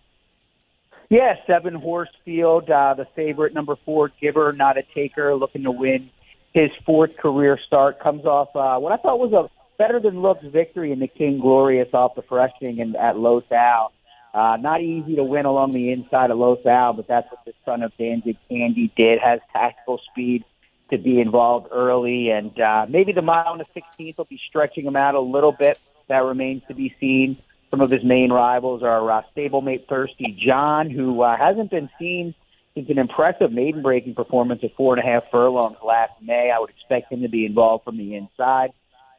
Yeah, 1.11 1.34
seven 1.49 1.74
horse 1.74 2.11
field. 2.24 2.70
Uh, 2.70 2.94
the 2.94 3.07
favorite, 3.16 3.55
number 3.55 3.74
four, 3.84 4.12
Giver, 4.20 4.53
not 4.53 4.78
a 4.78 4.84
taker, 4.94 5.34
looking 5.34 5.64
to 5.64 5.72
win 5.72 6.11
his 6.55 6.70
fourth 6.84 7.16
career 7.16 7.59
start. 7.66 7.99
Comes 7.99 8.24
off 8.24 8.55
uh, 8.55 8.78
what 8.78 8.92
I 8.92 8.99
thought 8.99 9.18
was 9.18 9.32
a 9.32 9.51
better 9.79 10.01
than 10.01 10.20
looks 10.20 10.45
victory 10.45 10.93
in 10.93 10.99
the 10.99 11.09
King 11.09 11.39
Glorious 11.39 11.89
off 11.93 12.14
the 12.14 12.22
freshening 12.22 12.81
and 12.81 12.97
at 12.97 13.18
Los 13.18 13.45
Al. 13.51 13.93
Uh, 14.35 14.57
not 14.61 14.83
easy 14.83 15.16
to 15.16 15.24
win 15.24 15.47
along 15.47 15.72
the 15.72 15.91
inside 15.93 16.31
of 16.31 16.39
Los 16.39 16.64
Al, 16.66 16.93
but 16.93 17.09
that's 17.09 17.31
what 17.31 17.45
the 17.47 17.55
son 17.64 17.83
of 17.83 17.93
Danzig 17.97 18.37
Candy 18.49 18.93
did. 18.97 19.18
Has 19.18 19.41
tactical 19.53 20.01
speed 20.11 20.45
to 20.91 20.99
be 20.99 21.20
involved 21.20 21.68
early, 21.72 22.31
and 22.31 22.59
uh, 22.61 22.87
maybe 22.89 23.12
the 23.12 23.22
mile 23.22 23.49
on 23.49 23.59
the 23.59 23.66
16th 23.74 24.18
will 24.18 24.27
be 24.27 24.41
stretching 24.49 24.85
him 24.85 24.97
out 24.97 25.14
a 25.14 25.20
little 25.20 25.53
bit. 25.53 25.79
That 26.09 26.24
remains 26.24 26.62
to 26.68 26.74
be 26.74 26.95
seen. 27.01 27.39
Some 27.70 27.81
of 27.81 27.91
his 27.91 28.05
main 28.05 28.31
rivals 28.31 28.83
are 28.83 29.11
uh, 29.11 29.22
stablemate 29.37 29.89
Thirsty 29.89 30.39
John, 30.39 30.91
who 30.91 31.22
uh, 31.22 31.37
hasn't 31.37 31.70
been 31.70 31.89
seen 31.99 32.35
since 32.74 32.91
an 32.91 32.99
impressive 32.99 33.51
maiden 33.51 33.83
breaking 33.83 34.14
performance 34.14 34.61
at 34.62 34.74
four 34.77 34.97
and 34.97 35.03
a 35.03 35.11
half 35.11 35.24
furlongs 35.31 35.79
last 35.85 36.12
May. 36.22 36.53
I 36.55 36.59
would 36.61 36.70
expect 36.70 37.11
him 37.11 37.22
to 37.22 37.29
be 37.29 37.47
involved 37.47 37.85
from 37.85 37.97
the 37.97 38.14
inside. 38.14 38.72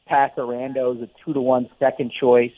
Passerando 0.10 0.96
is 0.96 1.02
a 1.04 1.10
two 1.24 1.34
to 1.34 1.42
one 1.42 1.70
second 1.80 2.12
choice. 2.12 2.52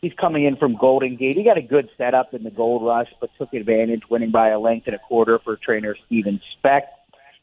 He's 0.00 0.12
coming 0.20 0.44
in 0.44 0.56
from 0.56 0.76
Golden 0.76 1.16
Gate. 1.16 1.36
He 1.36 1.44
got 1.44 1.56
a 1.56 1.62
good 1.62 1.88
setup 1.96 2.34
in 2.34 2.42
the 2.42 2.50
Gold 2.50 2.84
Rush, 2.84 3.08
but 3.20 3.30
took 3.38 3.54
advantage, 3.54 4.02
winning 4.10 4.30
by 4.30 4.50
a 4.50 4.58
length 4.58 4.86
and 4.86 4.94
a 4.94 4.98
quarter 4.98 5.38
for 5.38 5.56
trainer 5.56 5.96
Steven 6.06 6.40
Specht. 6.52 6.88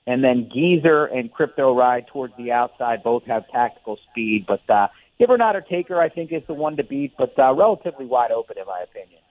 And 0.06 0.24
then 0.24 0.50
Geezer 0.54 1.06
and 1.06 1.32
Crypto 1.32 1.76
Ride 1.76 2.08
towards 2.08 2.36
the 2.38 2.52
outside 2.52 3.04
both 3.04 3.24
have 3.26 3.48
tactical 3.50 3.98
speed, 4.10 4.46
but 4.48 4.68
uh, 4.70 4.88
or 5.30 5.38
Not 5.38 5.56
or 5.56 5.62
Taker, 5.62 6.02
I 6.02 6.10
think, 6.10 6.32
is 6.32 6.42
the 6.48 6.54
one 6.54 6.78
to 6.78 6.84
beat, 6.84 7.14
but 7.18 7.38
uh, 7.38 7.54
relatively 7.54 8.06
wide 8.06 8.32
open 8.32 8.58
in 8.58 8.66
my 8.66 8.82
opinion. 8.82 9.22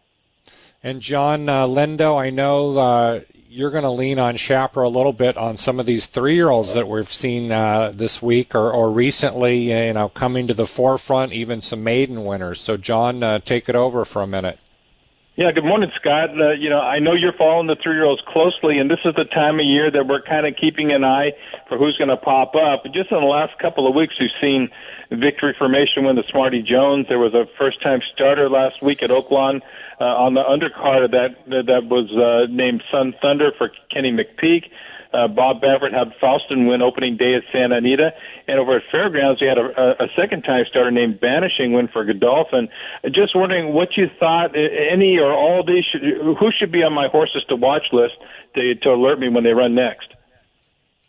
And 0.82 1.00
John 1.00 1.48
uh, 1.48 1.66
Lindo, 1.66 2.18
I 2.20 2.30
know 2.30 2.78
uh, 2.78 3.20
you're 3.52 3.72
going 3.72 3.82
to 3.82 3.90
lean 3.90 4.20
on 4.20 4.36
Chaper 4.36 4.82
a 4.82 4.88
little 4.88 5.12
bit 5.12 5.36
on 5.36 5.58
some 5.58 5.80
of 5.80 5.86
these 5.86 6.06
three-year-olds 6.06 6.74
that 6.74 6.86
we've 6.86 7.12
seen 7.12 7.50
uh, 7.50 7.90
this 7.92 8.22
week 8.22 8.54
or, 8.54 8.70
or 8.70 8.92
recently, 8.92 9.72
you 9.72 9.92
know, 9.92 10.08
coming 10.08 10.46
to 10.46 10.54
the 10.54 10.66
forefront, 10.66 11.32
even 11.32 11.60
some 11.60 11.82
maiden 11.82 12.24
winners. 12.24 12.60
So, 12.60 12.76
John, 12.76 13.24
uh, 13.24 13.40
take 13.40 13.68
it 13.68 13.74
over 13.74 14.04
for 14.04 14.22
a 14.22 14.26
minute. 14.26 14.60
Yeah, 15.34 15.50
good 15.50 15.64
morning, 15.64 15.90
Scott. 15.96 16.30
Uh, 16.40 16.52
you 16.52 16.70
know, 16.70 16.80
I 16.80 17.00
know 17.00 17.14
you're 17.14 17.32
following 17.32 17.66
the 17.66 17.76
three-year-olds 17.82 18.22
closely, 18.28 18.78
and 18.78 18.88
this 18.88 19.00
is 19.04 19.14
the 19.16 19.24
time 19.24 19.58
of 19.58 19.66
year 19.66 19.90
that 19.90 20.06
we're 20.06 20.22
kind 20.22 20.46
of 20.46 20.54
keeping 20.54 20.92
an 20.92 21.02
eye 21.02 21.32
for 21.68 21.76
who's 21.76 21.96
going 21.96 22.10
to 22.10 22.16
pop 22.16 22.54
up. 22.54 22.84
Just 22.92 23.10
in 23.10 23.18
the 23.18 23.26
last 23.26 23.58
couple 23.58 23.88
of 23.88 23.96
weeks, 23.96 24.14
we've 24.20 24.30
seen 24.40 24.68
Victory 25.10 25.56
Formation 25.58 26.04
win 26.04 26.14
the 26.14 26.24
Smarty 26.30 26.62
Jones. 26.62 27.06
There 27.08 27.18
was 27.18 27.34
a 27.34 27.46
first-time 27.58 28.00
starter 28.14 28.48
last 28.48 28.80
week 28.80 29.02
at 29.02 29.10
Oaklawn 29.10 29.60
uh, 30.00 30.04
on 30.04 30.34
the 30.34 30.42
undercard 30.42 31.04
of 31.04 31.10
that 31.10 31.36
that 31.46 31.84
was 31.88 32.10
uh, 32.16 32.50
named 32.52 32.82
Sun 32.90 33.14
Thunder 33.20 33.52
for 33.56 33.70
Kenny 33.92 34.10
McPeek. 34.10 34.70
Uh, 35.12 35.26
Bob 35.26 35.60
Baffert 35.60 35.92
had 35.92 36.12
Faustin 36.20 36.66
win 36.66 36.82
opening 36.82 37.16
day 37.16 37.34
at 37.34 37.42
Santa 37.52 37.76
Anita. 37.76 38.10
And 38.46 38.60
over 38.60 38.76
at 38.76 38.82
Fairgrounds, 38.92 39.40
we 39.40 39.48
had 39.48 39.58
a, 39.58 40.02
a 40.02 40.06
second 40.16 40.42
time 40.42 40.64
starter 40.70 40.90
named 40.90 41.20
Banishing 41.20 41.72
win 41.72 41.88
for 41.88 42.04
Godolphin. 42.04 42.68
Just 43.10 43.34
wondering 43.34 43.74
what 43.74 43.96
you 43.96 44.06
thought, 44.20 44.54
any 44.54 45.18
or 45.18 45.32
all 45.32 45.64
these, 45.66 45.84
should, 45.84 46.02
who 46.02 46.50
should 46.56 46.70
be 46.70 46.84
on 46.84 46.92
my 46.92 47.08
horses 47.08 47.44
to 47.48 47.56
watch 47.56 47.86
list 47.92 48.14
to, 48.54 48.74
to 48.76 48.90
alert 48.90 49.18
me 49.18 49.28
when 49.28 49.42
they 49.42 49.52
run 49.52 49.74
next? 49.74 50.14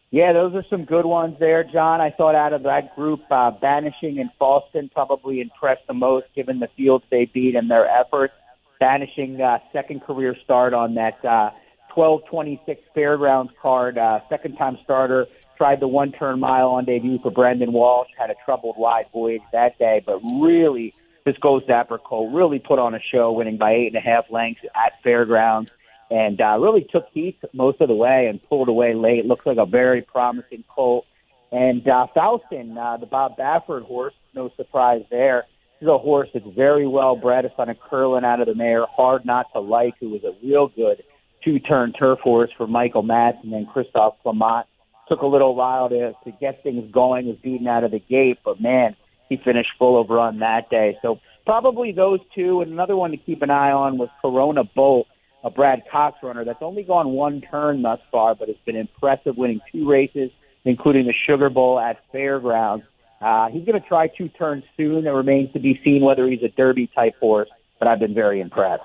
Yeah, 0.10 0.34
those 0.34 0.56
are 0.56 0.66
some 0.70 0.84
good 0.84 1.06
ones 1.06 1.38
there, 1.40 1.64
John. 1.64 2.02
I 2.02 2.10
thought 2.10 2.36
out 2.36 2.52
of 2.52 2.64
that 2.64 2.96
group, 2.96 3.22
uh, 3.32 3.52
Banishing 3.52 4.20
and 4.20 4.30
Faustin 4.38 4.90
probably 4.94 5.40
impressed 5.40 5.88
the 5.88 5.94
most 5.94 6.26
given 6.36 6.60
the 6.60 6.68
fields 6.76 7.06
they 7.10 7.26
beat 7.26 7.56
and 7.56 7.70
their 7.72 7.88
efforts. 7.88 8.34
Banishing 8.82 9.40
uh, 9.40 9.60
second 9.72 10.02
career 10.02 10.36
start 10.44 10.74
on 10.74 10.96
that 10.96 11.24
uh, 11.24 11.52
1226 11.94 12.82
Fairgrounds 12.96 13.52
card, 13.62 13.98
uh, 13.98 14.20
second 14.28 14.56
time 14.56 14.78
starter, 14.84 15.28
tried 15.56 15.80
the 15.80 15.88
one 15.88 16.12
turn 16.12 16.40
mile 16.40 16.70
on 16.70 16.86
debut 16.86 17.20
for 17.22 17.30
Brendan 17.30 17.74
Walsh, 17.74 18.10
had 18.18 18.32
a 18.32 18.36
troubled 18.44 18.78
wide 18.78 19.06
voyage 19.14 19.42
that 19.54 19.78
day, 19.78 20.02
but 20.04 20.20
really, 20.42 20.96
this 21.26 21.38
goes 21.38 21.64
to 21.68 21.80
Apricot, 21.80 22.34
really 22.34 22.58
put 22.58 22.80
on 22.80 22.96
a 22.96 23.00
show, 23.00 23.32
winning 23.32 23.58
by 23.58 23.74
eight 23.74 23.88
and 23.88 23.98
a 23.98 24.00
half 24.00 24.26
lengths 24.32 24.62
at 24.74 24.94
Fairgrounds, 25.04 25.72
and 26.10 26.42
uh, 26.42 26.58
really 26.60 26.88
took 26.92 27.06
heat 27.14 27.38
most 27.54 27.80
of 27.82 27.88
the 27.88 27.94
way 27.94 28.26
and 28.28 28.42
pulled 28.50 28.68
away 28.68 28.96
late. 28.96 29.26
Looks 29.26 29.46
like 29.46 29.58
a 29.58 29.66
very 29.68 30.02
promising 30.02 30.64
colt. 30.68 31.06
And 31.52 31.88
uh, 31.88 32.08
Faustin, 32.14 32.78
uh, 32.78 32.98
the 32.98 33.06
Bob 33.06 33.38
Baffert 33.38 33.84
horse, 33.84 34.14
no 34.34 34.50
surprise 34.58 35.04
there. 35.12 35.46
Is 35.82 35.88
a 35.88 35.98
horse 35.98 36.30
that's 36.32 36.46
very 36.56 36.88
well 36.88 37.16
bred. 37.16 37.44
It's 37.44 37.56
on 37.58 37.68
a 37.68 37.74
curling 37.74 38.24
out 38.24 38.40
of 38.40 38.46
the 38.46 38.54
mare, 38.54 38.86
hard 38.96 39.26
not 39.26 39.48
to 39.54 39.60
like, 39.60 39.96
who 40.00 40.10
was 40.10 40.24
a 40.24 40.46
real 40.46 40.68
good 40.68 41.02
two-turn 41.44 41.94
turf 41.94 42.20
horse 42.20 42.52
for 42.56 42.68
Michael 42.68 43.02
Matz 43.02 43.40
and 43.44 43.52
then 43.52 43.66
Christophe 43.66 44.14
Clement. 44.22 44.68
Took 45.10 45.22
a 45.22 45.26
little 45.26 45.56
while 45.56 45.90
to, 45.90 46.14
to 46.24 46.32
get 46.40 46.62
things 46.62 46.90
going, 46.92 47.26
was 47.26 47.38
beaten 47.44 47.68
out 47.68 47.84
of 47.84 47.90
the 47.90 48.00
gate, 48.00 48.38
but 48.46 48.62
man, 48.62 48.96
he 49.28 49.38
finished 49.44 49.72
full 49.80 50.00
of 50.00 50.10
run 50.10 50.38
that 50.40 50.70
day. 50.70 50.98
So 51.02 51.20
probably 51.48 51.92
those 51.92 52.20
two. 52.36 52.62
And 52.62 52.72
another 52.72 52.96
one 52.96 53.10
to 53.10 53.18
keep 53.18 53.42
an 53.42 53.50
eye 53.50 53.72
on 53.72 53.98
was 53.98 54.10
Corona 54.22 54.64
Bolt, 54.64 55.08
a 55.44 55.50
Brad 55.50 55.82
Cox 55.92 56.18
runner 56.22 56.46
that's 56.46 56.62
only 56.62 56.84
gone 56.84 57.10
one 57.10 57.42
turn 57.42 57.82
thus 57.82 58.00
far, 58.12 58.36
but 58.36 58.50
has 58.50 58.58
been 58.68 58.76
impressive, 58.76 59.36
winning 59.36 59.62
two 59.72 59.90
races, 59.90 60.30
including 60.64 61.08
the 61.08 61.14
Sugar 61.28 61.50
Bowl 61.50 61.80
at 61.80 61.98
Fairgrounds. 62.12 62.86
Uh, 63.22 63.50
he's 63.50 63.64
going 63.66 63.80
to 63.80 63.88
try 63.88 64.08
two 64.08 64.30
turns 64.30 64.64
soon. 64.76 65.06
It 65.06 65.12
remains 65.12 65.54
to 65.54 65.60
be 65.60 65.80
seen 65.84 66.02
whether 66.04 66.28
he's 66.28 66.42
a 66.44 66.50
Derby 66.50 66.88
type 66.88 67.16
horse, 67.20 67.50
but 67.80 67.88
I've 67.88 68.00
been 68.00 68.16
very 68.16 68.42
impressed. 68.42 68.84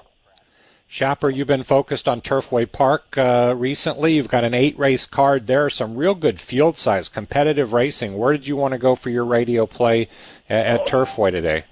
Shapper, 0.89 1.31
you've 1.31 1.49
been 1.49 1.65
focused 1.65 2.07
on 2.07 2.21
Turfway 2.21 2.71
Park 2.71 3.19
uh, 3.19 3.55
recently. 3.57 4.15
You've 4.15 4.29
got 4.29 4.45
an 4.45 4.55
eight 4.55 4.79
race 4.79 5.05
card 5.05 5.49
there, 5.49 5.69
some 5.69 5.97
real 5.97 6.15
good 6.15 6.39
field 6.39 6.79
size, 6.79 7.09
competitive 7.09 7.73
racing. 7.73 8.17
Where 8.17 8.33
did 8.33 8.47
you 8.47 8.55
want 8.55 8.73
to 8.73 8.79
go 8.79 8.95
for 8.95 9.11
your 9.11 9.25
radio 9.25 9.67
play 9.67 10.09
at, 10.49 10.67
at 10.67 10.87
Turfway 10.87 11.33
today? 11.33 11.65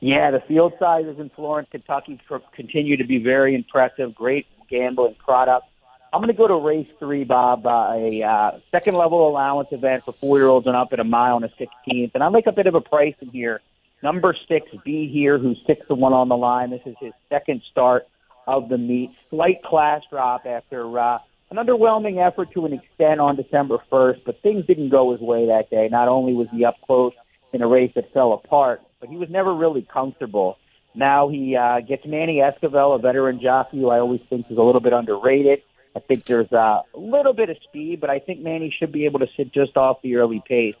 Yeah, 0.00 0.30
the 0.30 0.40
field 0.40 0.72
sizes 0.78 1.18
in 1.18 1.30
Florence, 1.30 1.68
Kentucky 1.70 2.18
continue 2.54 2.96
to 2.96 3.04
be 3.04 3.18
very 3.18 3.54
impressive. 3.54 4.14
Great 4.14 4.46
gambling 4.70 5.16
product. 5.16 5.66
I'm 6.14 6.20
going 6.20 6.28
to 6.28 6.34
go 6.34 6.46
to 6.46 6.54
race 6.54 6.86
three, 7.00 7.24
Bob, 7.24 7.66
uh, 7.66 7.90
a 7.92 8.22
uh, 8.22 8.60
second 8.70 8.94
level 8.94 9.28
allowance 9.28 9.70
event 9.72 10.04
for 10.04 10.12
four 10.12 10.38
year 10.38 10.46
olds 10.46 10.64
and 10.68 10.76
up 10.76 10.92
at 10.92 11.00
a 11.00 11.04
mile 11.04 11.34
and 11.34 11.44
a 11.44 11.48
16th. 11.48 12.12
And 12.14 12.22
I 12.22 12.28
like 12.28 12.46
a 12.46 12.52
bit 12.52 12.68
of 12.68 12.76
a 12.76 12.80
price 12.80 13.16
in 13.20 13.30
here. 13.30 13.60
Number 14.00 14.36
six, 14.46 14.68
B 14.84 15.10
Here, 15.12 15.38
who's 15.38 15.60
six 15.66 15.84
to 15.88 15.94
one 15.96 16.12
on 16.12 16.28
the 16.28 16.36
line. 16.36 16.70
This 16.70 16.82
is 16.86 16.94
his 17.00 17.12
second 17.28 17.62
start 17.68 18.06
of 18.46 18.68
the 18.68 18.78
meet. 18.78 19.10
Slight 19.28 19.64
class 19.64 20.02
drop 20.08 20.46
after 20.46 21.00
uh, 21.00 21.18
an 21.50 21.56
underwhelming 21.56 22.24
effort 22.24 22.52
to 22.52 22.64
an 22.64 22.74
extent 22.74 23.18
on 23.18 23.34
December 23.34 23.78
1st, 23.90 24.20
but 24.24 24.40
things 24.40 24.64
didn't 24.66 24.90
go 24.90 25.10
his 25.10 25.20
way 25.20 25.48
that 25.48 25.68
day. 25.68 25.88
Not 25.90 26.06
only 26.06 26.32
was 26.32 26.46
he 26.52 26.64
up 26.64 26.76
close 26.86 27.14
in 27.52 27.60
a 27.60 27.66
race 27.66 27.90
that 27.96 28.12
fell 28.12 28.34
apart, 28.34 28.82
but 29.00 29.08
he 29.08 29.16
was 29.16 29.30
never 29.30 29.52
really 29.52 29.82
comfortable. 29.82 30.58
Now 30.94 31.28
he 31.28 31.56
uh, 31.56 31.80
gets 31.80 32.06
Manny 32.06 32.36
Esquivel, 32.36 32.94
a 32.94 32.98
veteran 32.98 33.40
jockey 33.42 33.78
who 33.80 33.88
I 33.88 33.98
always 33.98 34.20
think 34.30 34.46
is 34.48 34.58
a 34.58 34.62
little 34.62 34.80
bit 34.80 34.92
underrated. 34.92 35.62
I 35.96 36.00
think 36.00 36.24
there's 36.24 36.50
a 36.52 36.82
little 36.94 37.32
bit 37.32 37.50
of 37.50 37.56
speed, 37.62 38.00
but 38.00 38.10
I 38.10 38.18
think 38.18 38.40
Manny 38.40 38.74
should 38.76 38.90
be 38.90 39.04
able 39.04 39.20
to 39.20 39.28
sit 39.36 39.52
just 39.52 39.76
off 39.76 40.02
the 40.02 40.16
early 40.16 40.42
pace. 40.46 40.74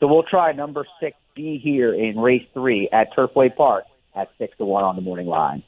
So 0.00 0.06
we'll 0.06 0.22
try 0.22 0.52
number 0.52 0.86
six 1.00 1.16
B 1.34 1.58
here 1.58 1.92
in 1.94 2.18
race 2.18 2.46
three 2.54 2.88
at 2.90 3.14
Turfway 3.14 3.54
Park 3.54 3.84
at 4.14 4.30
six 4.38 4.56
to 4.58 4.64
one 4.64 4.84
on 4.84 4.96
the 4.96 5.02
morning 5.02 5.26
line. 5.26 5.62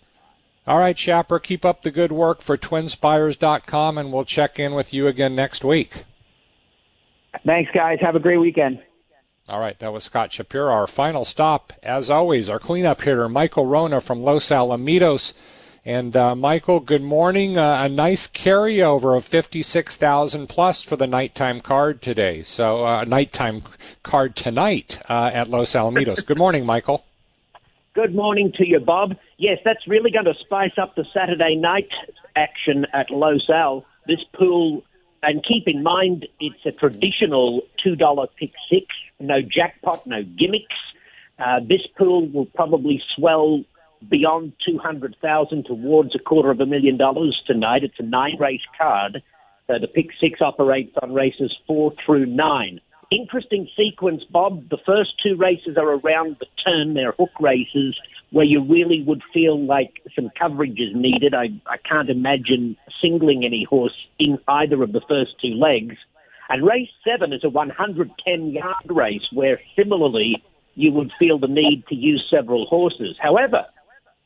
All 0.66 0.78
right, 0.78 0.98
Shapper, 0.98 1.38
keep 1.38 1.64
up 1.64 1.82
the 1.82 1.92
good 1.92 2.10
work 2.10 2.40
for 2.40 2.56
twinspires.com, 2.56 3.98
and 3.98 4.12
we'll 4.12 4.24
check 4.24 4.58
in 4.58 4.74
with 4.74 4.92
you 4.92 5.06
again 5.06 5.36
next 5.36 5.62
week. 5.62 6.04
Thanks, 7.44 7.70
guys. 7.72 7.98
Have 8.00 8.16
a 8.16 8.20
great 8.20 8.38
weekend. 8.38 8.82
All 9.48 9.60
right, 9.60 9.78
that 9.78 9.92
was 9.92 10.02
Scott 10.02 10.32
Shapiro. 10.32 10.72
Our 10.72 10.88
final 10.88 11.24
stop, 11.24 11.72
as 11.82 12.10
always, 12.10 12.50
our 12.50 12.58
cleanup 12.58 13.02
hitter, 13.02 13.28
Michael 13.28 13.66
Wrona 13.66 14.00
from 14.00 14.22
Los 14.22 14.48
Alamitos. 14.48 15.34
And 15.86 16.16
uh, 16.16 16.34
Michael, 16.34 16.80
good 16.80 17.04
morning. 17.04 17.56
Uh, 17.56 17.84
a 17.84 17.88
nice 17.88 18.26
carryover 18.26 19.16
of 19.16 19.24
56,000 19.24 20.48
plus 20.48 20.82
for 20.82 20.96
the 20.96 21.06
nighttime 21.06 21.60
card 21.60 22.02
today. 22.02 22.42
So, 22.42 22.84
uh, 22.84 23.04
nighttime 23.04 23.62
card 24.02 24.34
tonight 24.34 24.98
uh, 25.08 25.30
at 25.32 25.48
Los 25.48 25.74
Alamitos. 25.74 26.26
good 26.26 26.38
morning, 26.38 26.66
Michael. 26.66 27.04
Good 27.94 28.16
morning 28.16 28.50
to 28.56 28.66
you, 28.66 28.80
Bob. 28.80 29.14
Yes, 29.38 29.60
that's 29.64 29.86
really 29.86 30.10
going 30.10 30.24
to 30.24 30.34
spice 30.34 30.76
up 30.76 30.96
the 30.96 31.04
Saturday 31.14 31.54
night 31.54 31.92
action 32.34 32.84
at 32.92 33.08
Los 33.10 33.48
Al. 33.48 33.84
This 34.08 34.24
pool, 34.36 34.82
and 35.22 35.44
keep 35.44 35.68
in 35.68 35.84
mind, 35.84 36.26
it's 36.40 36.66
a 36.66 36.72
traditional 36.72 37.62
$2 37.86 38.28
pick 38.36 38.50
six, 38.68 38.86
no 39.20 39.40
jackpot, 39.40 40.04
no 40.04 40.24
gimmicks. 40.24 40.74
Uh, 41.38 41.60
this 41.60 41.86
pool 41.96 42.26
will 42.26 42.46
probably 42.46 43.00
swell 43.14 43.62
beyond 44.08 44.52
200,000 44.64 45.64
towards 45.64 46.14
a 46.14 46.18
quarter 46.18 46.50
of 46.50 46.60
a 46.60 46.66
million 46.66 46.96
dollars 46.96 47.40
tonight. 47.46 47.84
It's 47.84 47.98
a 47.98 48.02
nine 48.02 48.36
race 48.38 48.66
card. 48.78 49.22
So 49.66 49.78
the 49.80 49.88
pick 49.88 50.10
six 50.20 50.40
operates 50.40 50.96
on 51.02 51.12
races 51.12 51.56
four 51.66 51.92
through 52.04 52.26
nine. 52.26 52.80
Interesting 53.10 53.68
sequence, 53.76 54.24
Bob. 54.24 54.68
The 54.68 54.78
first 54.84 55.14
two 55.22 55.36
races 55.36 55.76
are 55.76 55.94
around 55.94 56.36
the 56.40 56.46
turn. 56.64 56.94
They're 56.94 57.12
hook 57.12 57.30
races 57.40 57.96
where 58.30 58.44
you 58.44 58.62
really 58.62 59.02
would 59.02 59.22
feel 59.32 59.64
like 59.64 60.02
some 60.14 60.30
coverage 60.38 60.80
is 60.80 60.94
needed. 60.94 61.32
I, 61.34 61.48
I 61.66 61.76
can't 61.76 62.10
imagine 62.10 62.76
singling 63.00 63.44
any 63.44 63.64
horse 63.64 63.94
in 64.18 64.38
either 64.48 64.82
of 64.82 64.92
the 64.92 65.00
first 65.08 65.40
two 65.40 65.54
legs. 65.54 65.96
And 66.48 66.66
race 66.66 66.88
seven 67.04 67.32
is 67.32 67.44
a 67.44 67.48
110 67.48 68.50
yard 68.50 68.84
race 68.88 69.26
where 69.32 69.60
similarly 69.76 70.42
you 70.74 70.92
would 70.92 71.12
feel 71.18 71.38
the 71.38 71.48
need 71.48 71.84
to 71.88 71.94
use 71.94 72.26
several 72.30 72.66
horses. 72.66 73.16
However, 73.20 73.64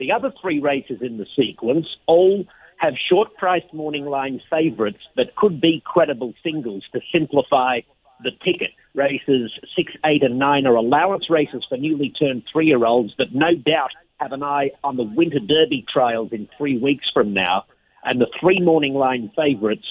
the 0.01 0.11
other 0.11 0.33
three 0.41 0.59
races 0.59 0.99
in 1.03 1.19
the 1.19 1.27
sequence 1.37 1.87
all 2.07 2.45
have 2.79 2.95
short 3.09 3.37
priced 3.37 3.73
morning 3.73 4.07
line 4.07 4.41
favourites 4.51 5.05
that 5.17 5.37
could 5.37 5.61
be 5.61 5.83
credible 5.85 6.33
singles 6.43 6.83
to 6.93 7.01
simplify 7.13 7.81
the 8.25 8.31
ticket. 8.43 8.71
Races 8.95 9.53
six, 9.77 9.93
eight, 10.05 10.23
and 10.23 10.39
nine 10.39 10.67
are 10.67 10.75
allowance 10.75 11.31
races 11.31 11.65
for 11.69 11.77
newly 11.77 12.11
turned 12.11 12.43
three 12.51 12.67
year 12.67 12.85
olds 12.85 13.13
that 13.19 13.35
no 13.35 13.55
doubt 13.55 13.91
have 14.19 14.33
an 14.33 14.43
eye 14.43 14.71
on 14.83 14.97
the 14.97 15.05
Winter 15.05 15.39
Derby 15.39 15.85
trials 15.93 16.33
in 16.33 16.49
three 16.57 16.79
weeks 16.79 17.09
from 17.13 17.33
now. 17.33 17.65
And 18.03 18.21
the 18.21 18.31
three 18.41 18.61
morning 18.61 18.95
line 18.95 19.31
favourites 19.37 19.87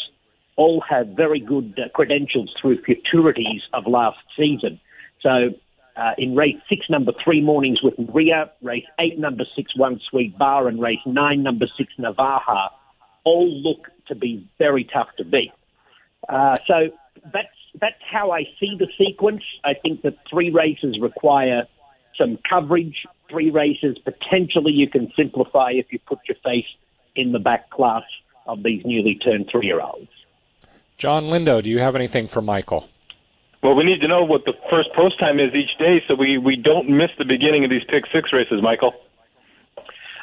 all 0.55 0.83
have 0.89 1.07
very 1.09 1.39
good 1.39 1.79
uh, 1.79 1.89
credentials 1.89 2.53
through 2.59 2.81
futurities 2.81 3.61
of 3.73 3.85
last 3.87 4.17
season. 4.35 4.79
So 5.21 5.51
uh, 5.95 6.11
in 6.17 6.35
race 6.35 6.57
six, 6.69 6.89
number 6.89 7.11
three, 7.23 7.41
Mornings 7.41 7.81
with 7.81 7.97
Maria, 7.99 8.51
race 8.61 8.85
eight, 8.99 9.19
number 9.19 9.45
six, 9.55 9.75
One 9.75 9.99
Sweet 10.09 10.37
Bar, 10.37 10.67
and 10.67 10.81
race 10.81 10.99
nine, 11.05 11.43
number 11.43 11.67
six, 11.77 11.93
Navaja, 11.99 12.69
all 13.23 13.49
look 13.49 13.87
to 14.07 14.15
be 14.15 14.47
very 14.57 14.83
tough 14.83 15.09
to 15.17 15.25
beat. 15.25 15.51
Uh, 16.27 16.57
so 16.65 16.89
that's 17.33 17.47
that's 17.79 18.01
how 18.09 18.31
I 18.31 18.43
see 18.59 18.75
the 18.77 18.87
sequence. 18.97 19.43
I 19.63 19.73
think 19.73 20.01
that 20.01 20.17
three 20.29 20.49
races 20.49 20.99
require 20.99 21.67
some 22.17 22.39
coverage. 22.49 23.05
Three 23.29 23.51
races 23.51 23.97
potentially 23.99 24.71
you 24.71 24.89
can 24.89 25.11
simplify 25.15 25.71
if 25.71 25.91
you 25.91 25.99
put 25.99 26.19
your 26.27 26.37
face 26.43 26.65
in 27.15 27.31
the 27.31 27.39
back 27.39 27.69
class 27.69 28.03
of 28.47 28.63
these 28.63 28.83
newly 28.85 29.15
turned 29.15 29.47
three-year-olds. 29.51 30.09
John 30.97 31.27
Lindo, 31.27 31.61
do 31.61 31.69
you 31.69 31.79
have 31.79 31.95
anything 31.95 32.27
for 32.27 32.41
Michael? 32.41 32.89
Well, 33.61 33.75
we 33.75 33.83
need 33.83 33.99
to 34.01 34.07
know 34.07 34.23
what 34.23 34.45
the 34.45 34.53
first 34.69 34.89
post 34.93 35.19
time 35.19 35.39
is 35.39 35.53
each 35.53 35.77
day 35.77 36.01
so 36.07 36.15
we, 36.15 36.37
we 36.37 36.55
don't 36.55 36.89
miss 36.89 37.09
the 37.17 37.25
beginning 37.25 37.65
of 37.65 37.69
these 37.69 37.83
pick 37.89 38.05
six 38.13 38.31
races, 38.31 38.61
Michael. 38.61 38.93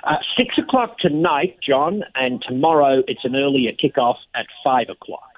Uh, 0.05 0.17
six 0.39 0.57
o'clock 0.57 0.99
tonight, 0.99 1.59
John, 1.61 2.05
and 2.15 2.43
tomorrow 2.43 3.03
it's 3.09 3.25
an 3.25 3.35
earlier 3.37 3.73
kickoff 3.73 4.17
at 4.35 4.47
five 4.65 4.89
o'clock. 4.89 5.37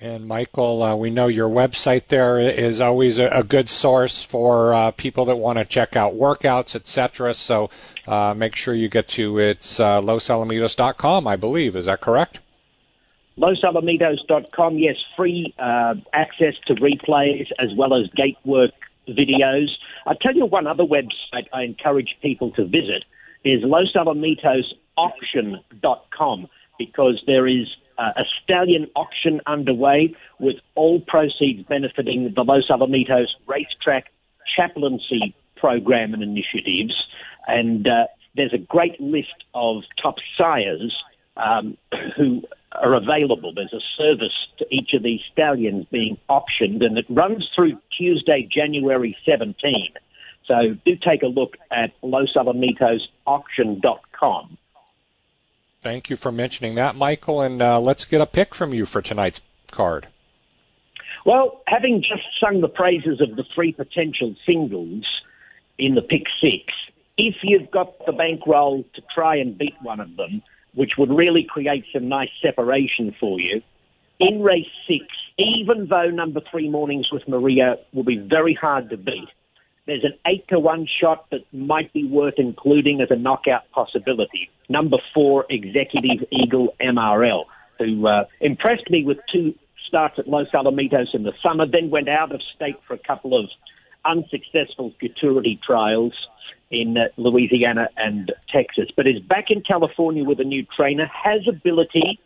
And 0.00 0.26
Michael, 0.26 0.82
uh, 0.82 0.96
we 0.96 1.10
know 1.10 1.28
your 1.28 1.48
website 1.48 2.08
there 2.08 2.40
is 2.40 2.80
always 2.80 3.20
a, 3.20 3.28
a 3.28 3.44
good 3.44 3.68
source 3.68 4.20
for 4.20 4.74
uh, 4.74 4.90
people 4.90 5.24
that 5.26 5.36
want 5.36 5.60
to 5.60 5.64
check 5.64 5.94
out 5.94 6.14
workouts, 6.14 6.74
etc. 6.74 7.34
So 7.34 7.70
uh, 8.08 8.34
make 8.34 8.56
sure 8.56 8.74
you 8.74 8.88
get 8.88 9.06
to 9.10 9.38
it's 9.38 9.78
uh, 9.78 10.00
losalamitos.com, 10.00 11.28
I 11.28 11.36
believe. 11.36 11.76
Is 11.76 11.86
that 11.86 12.00
correct? 12.00 12.40
LosAlamitos.com, 13.38 14.78
yes, 14.78 14.96
free 15.16 15.54
uh, 15.58 15.94
access 16.12 16.54
to 16.66 16.74
replays 16.74 17.50
as 17.58 17.70
well 17.76 17.94
as 17.94 18.08
gatework 18.14 18.72
videos. 19.08 19.68
I'll 20.06 20.16
tell 20.16 20.34
you 20.34 20.44
one 20.46 20.66
other 20.66 20.84
website 20.84 21.46
I 21.52 21.62
encourage 21.62 22.16
people 22.20 22.50
to 22.52 22.64
visit 22.64 23.04
is 23.44 23.62
LosAlamitos.auction.com 23.62 26.48
because 26.78 27.22
there 27.26 27.46
is 27.46 27.68
uh, 27.98 28.12
a 28.16 28.24
stallion 28.42 28.86
auction 28.96 29.42
underway 29.46 30.16
with 30.38 30.56
all 30.74 31.00
proceeds 31.00 31.62
benefiting 31.68 32.32
the 32.34 32.44
Los 32.44 32.68
Alamitos 32.68 33.28
racetrack 33.46 34.10
chaplaincy 34.56 35.34
program 35.56 36.14
and 36.14 36.22
initiatives. 36.22 36.94
And 37.46 37.88
uh, 37.88 38.06
there's 38.36 38.52
a 38.52 38.58
great 38.58 39.00
list 39.00 39.44
of 39.54 39.82
top 40.00 40.16
sires 40.36 41.02
um, 41.36 41.76
who 42.16 42.42
are 42.80 42.94
available. 42.94 43.52
There's 43.54 43.72
a 43.72 43.80
service 43.96 44.46
to 44.58 44.66
each 44.70 44.92
of 44.94 45.02
these 45.02 45.20
stallions 45.32 45.86
being 45.90 46.18
optioned, 46.28 46.84
and 46.84 46.98
it 46.98 47.06
runs 47.08 47.50
through 47.54 47.78
Tuesday, 47.96 48.46
January 48.50 49.16
17. 49.24 49.94
So 50.46 50.76
do 50.84 50.96
take 50.96 51.22
a 51.22 51.28
look 51.28 51.56
at 51.70 51.92
losalamitoauction.com. 52.02 54.58
Thank 55.82 56.10
you 56.10 56.16
for 56.16 56.30
mentioning 56.30 56.74
that, 56.76 56.94
Michael, 56.94 57.42
and 57.42 57.60
uh, 57.60 57.80
let's 57.80 58.04
get 58.04 58.20
a 58.20 58.26
pick 58.26 58.54
from 58.54 58.72
you 58.72 58.86
for 58.86 59.02
tonight's 59.02 59.40
card. 59.70 60.06
Well, 61.24 61.62
having 61.66 62.02
just 62.02 62.22
sung 62.40 62.60
the 62.60 62.68
praises 62.68 63.20
of 63.20 63.36
the 63.36 63.44
three 63.54 63.72
potential 63.72 64.34
singles 64.46 65.04
in 65.78 65.94
the 65.94 66.02
pick 66.02 66.24
six, 66.40 66.72
if 67.16 67.36
you've 67.42 67.70
got 67.70 68.04
the 68.06 68.12
bankroll 68.12 68.84
to 68.94 69.02
try 69.14 69.36
and 69.36 69.56
beat 69.56 69.74
one 69.82 70.00
of 70.00 70.16
them, 70.16 70.42
which 70.74 70.92
would 70.98 71.10
really 71.10 71.46
create 71.48 71.84
some 71.92 72.08
nice 72.08 72.30
separation 72.40 73.14
for 73.18 73.38
you. 73.40 73.62
In 74.18 74.42
race 74.42 74.66
six, 74.86 75.04
even 75.38 75.88
though 75.88 76.10
number 76.10 76.40
three 76.50 76.68
Mornings 76.68 77.10
with 77.10 77.26
Maria 77.26 77.76
will 77.92 78.04
be 78.04 78.18
very 78.18 78.54
hard 78.54 78.90
to 78.90 78.96
beat, 78.96 79.28
there's 79.86 80.04
an 80.04 80.14
eight 80.26 80.46
to 80.48 80.60
one 80.60 80.86
shot 80.86 81.26
that 81.30 81.40
might 81.52 81.92
be 81.92 82.04
worth 82.04 82.34
including 82.38 83.00
as 83.00 83.10
a 83.10 83.16
knockout 83.16 83.68
possibility. 83.72 84.48
Number 84.68 84.98
four, 85.12 85.44
Executive 85.50 86.26
Eagle 86.30 86.74
MRL, 86.80 87.44
who 87.78 88.06
uh, 88.06 88.24
impressed 88.40 88.88
me 88.90 89.04
with 89.04 89.18
two 89.32 89.54
starts 89.88 90.18
at 90.18 90.28
Los 90.28 90.48
Alamitos 90.54 91.14
in 91.14 91.24
the 91.24 91.32
summer, 91.42 91.66
then 91.66 91.90
went 91.90 92.08
out 92.08 92.32
of 92.32 92.40
state 92.54 92.76
for 92.86 92.94
a 92.94 92.98
couple 92.98 93.38
of 93.38 93.50
unsuccessful 94.04 94.92
futurity 94.98 95.60
trials 95.64 96.12
in 96.70 96.96
uh, 96.96 97.08
Louisiana 97.16 97.88
and 97.96 98.32
Texas, 98.48 98.88
but 98.96 99.06
is 99.06 99.20
back 99.20 99.50
in 99.50 99.60
California 99.60 100.24
with 100.24 100.40
a 100.40 100.44
new 100.44 100.64
trainer, 100.76 101.06
has 101.06 101.46
ability 101.46 102.18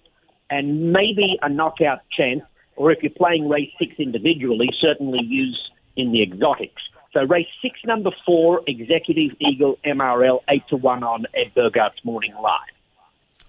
and 0.50 0.92
maybe 0.92 1.38
a 1.42 1.48
knockout 1.48 2.00
chance, 2.16 2.42
or 2.76 2.92
if 2.92 3.02
you're 3.02 3.10
playing 3.10 3.48
race 3.48 3.70
six 3.78 3.94
individually, 3.98 4.70
certainly 4.78 5.22
use 5.24 5.70
in 5.96 6.12
the 6.12 6.22
exotics. 6.22 6.82
So 7.12 7.24
race 7.24 7.48
six, 7.62 7.80
number 7.84 8.10
four, 8.24 8.62
Executive 8.66 9.36
Eagle 9.40 9.78
MRL, 9.84 10.40
eight 10.48 10.62
to 10.68 10.76
one 10.76 11.02
on 11.02 11.26
Ed 11.34 11.52
Burgart's 11.54 12.04
Morning 12.04 12.34
Live. 12.40 12.60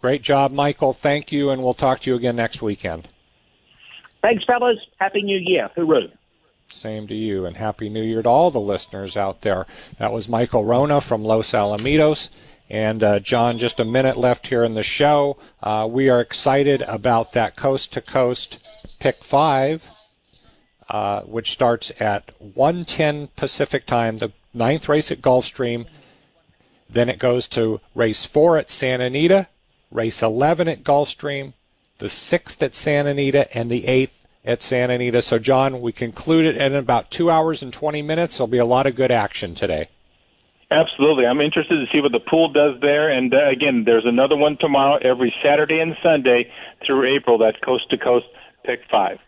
Great 0.01 0.21
job, 0.21 0.51
Michael. 0.51 0.93
Thank 0.93 1.31
you, 1.31 1.49
and 1.49 1.61
we'll 1.63 1.73
talk 1.73 1.99
to 2.01 2.09
you 2.09 2.15
again 2.15 2.35
next 2.35 2.61
weekend. 2.61 3.07
Thanks, 4.21 4.43
fellas. 4.45 4.77
Happy 4.99 5.21
New 5.21 5.37
Year. 5.37 5.69
Hooroo. 5.75 6.11
Same 6.69 7.07
to 7.07 7.15
you, 7.15 7.45
and 7.45 7.57
Happy 7.57 7.89
New 7.89 8.03
Year 8.03 8.21
to 8.21 8.29
all 8.29 8.51
the 8.51 8.59
listeners 8.59 9.15
out 9.15 9.41
there. 9.41 9.65
That 9.97 10.11
was 10.11 10.29
Michael 10.29 10.65
Wrona 10.65 11.01
from 11.01 11.23
Los 11.23 11.51
Alamitos. 11.53 12.29
And 12.69 13.03
uh, 13.03 13.19
John, 13.19 13.57
just 13.57 13.79
a 13.79 13.85
minute 13.85 14.17
left 14.17 14.47
here 14.47 14.63
in 14.63 14.73
the 14.73 14.83
show. 14.83 15.37
Uh, 15.63 15.87
we 15.89 16.09
are 16.09 16.19
excited 16.19 16.81
about 16.81 17.31
that 17.31 17.55
coast 17.55 17.93
to 17.93 18.01
coast 18.01 18.59
pick 18.99 19.23
five, 19.23 19.89
uh, 20.89 21.21
which 21.21 21.51
starts 21.51 21.91
at 21.99 22.31
1:10 22.41 23.29
Pacific 23.35 23.85
time, 23.85 24.17
the 24.17 24.33
ninth 24.53 24.89
race 24.89 25.11
at 25.11 25.21
Gulfstream. 25.21 25.85
Then 26.89 27.09
it 27.09 27.19
goes 27.19 27.47
to 27.49 27.79
race 27.95 28.25
four 28.25 28.57
at 28.57 28.69
Santa 28.69 29.05
Anita, 29.05 29.47
race 29.91 30.21
11 30.21 30.67
at 30.67 30.83
Gulfstream, 30.83 31.53
the 31.99 32.07
6th 32.07 32.61
at 32.61 32.75
Santa 32.75 33.11
Anita, 33.11 33.57
and 33.57 33.69
the 33.69 33.83
8th 33.83 34.16
at 34.47 34.63
Santa 34.63 34.93
Anita. 34.93 35.21
So, 35.21 35.37
John, 35.37 35.81
we 35.81 35.91
conclude 35.91 36.45
it 36.45 36.55
in 36.55 36.73
about 36.73 37.11
two 37.11 37.29
hours 37.29 37.61
and 37.61 37.71
20 37.71 38.01
minutes. 38.01 38.37
There'll 38.37 38.47
be 38.47 38.57
a 38.57 38.65
lot 38.65 38.87
of 38.87 38.95
good 38.95 39.11
action 39.11 39.53
today. 39.53 39.89
Absolutely. 40.71 41.25
I'm 41.25 41.41
interested 41.41 41.75
to 41.75 41.85
see 41.91 42.01
what 42.01 42.13
the 42.13 42.19
pool 42.19 42.51
does 42.51 42.79
there. 42.81 43.09
And 43.09 43.33
uh, 43.33 43.49
again, 43.49 43.83
there's 43.85 44.05
another 44.05 44.35
one 44.35 44.57
tomorrow 44.57 44.97
every 45.03 45.33
Saturday 45.43 45.79
and 45.79 45.95
Sunday 46.01 46.49
through 46.85 47.13
April, 47.15 47.37
that 47.39 47.61
coast 47.61 47.89
to 47.89 47.97
coast 47.97 48.25
pick 48.65 48.79
five. 48.89 49.19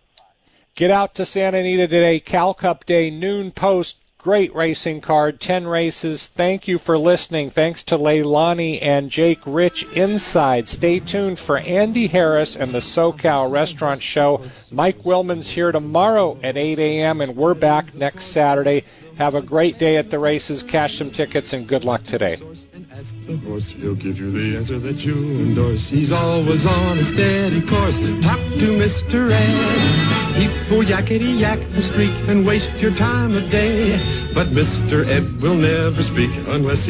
Get 0.75 0.91
out 0.91 1.15
to 1.15 1.25
Santa 1.25 1.57
Anita 1.57 1.87
today, 1.87 2.19
Cal 2.21 2.53
Cup 2.53 2.85
Day, 2.85 3.09
noon 3.09 3.51
post. 3.51 3.97
Great 4.21 4.53
racing 4.53 4.99
card, 4.99 5.39
10 5.39 5.65
races. 5.65 6.27
Thank 6.27 6.67
you 6.67 6.77
for 6.77 6.97
listening. 6.97 7.49
Thanks 7.49 7.83
to 7.83 7.97
Leilani 7.97 8.77
and 8.81 9.09
Jake 9.09 9.39
Rich 9.45 9.85
inside. 9.93 10.67
Stay 10.67 10.99
tuned 10.99 11.39
for 11.39 11.59
Andy 11.59 12.07
Harris 12.07 12.57
and 12.57 12.73
the 12.73 12.79
SoCal 12.79 13.49
Restaurant 13.49 14.01
Show. 14.01 14.41
Mike 14.71 15.05
Willman's 15.05 15.51
here 15.51 15.71
tomorrow 15.71 16.37
at 16.43 16.57
8 16.57 16.79
a.m., 16.79 17.21
and 17.21 17.37
we're 17.37 17.53
back 17.53 17.95
next 17.95 18.25
Saturday. 18.25 18.83
Have 19.19 19.35
a 19.35 19.41
great 19.41 19.77
day 19.77 19.97
at 19.97 20.11
the 20.11 20.17
races. 20.17 20.63
Cash 20.63 20.97
some 20.97 21.11
tickets, 21.11 21.51
and 21.51 21.67
good 21.67 21.83
luck 21.83 22.03
today. 22.03 22.35
The 22.35 23.37
horse, 23.45 23.69
he'll 23.69 23.93
give 23.93 24.17
you 24.17 24.31
the 24.31 24.55
answer 24.55 24.79
that 24.79 25.03
you 25.05 25.13
endorse. 25.13 25.89
He's 25.89 26.13
always 26.13 26.65
on 26.65 26.99
a 26.99 27.03
steady 27.03 27.61
course. 27.61 27.99
Talk 28.21 28.39
to 28.63 28.79
Mr. 28.79 29.29
Ed. 29.29 30.39
He 30.39 30.47
will 30.73 30.85
yakety 30.85 31.37
yak 31.37 31.59
the 31.75 31.81
streak 31.81 32.13
and 32.29 32.45
waste 32.45 32.71
your 32.81 32.95
time 32.95 33.35
a 33.35 33.41
day. 33.41 33.99
But 34.33 34.47
Mr. 34.55 35.05
Ed 35.05 35.41
will 35.41 35.55
never 35.55 36.01
speak 36.01 36.31
unless 36.47 36.85
he 36.85 36.87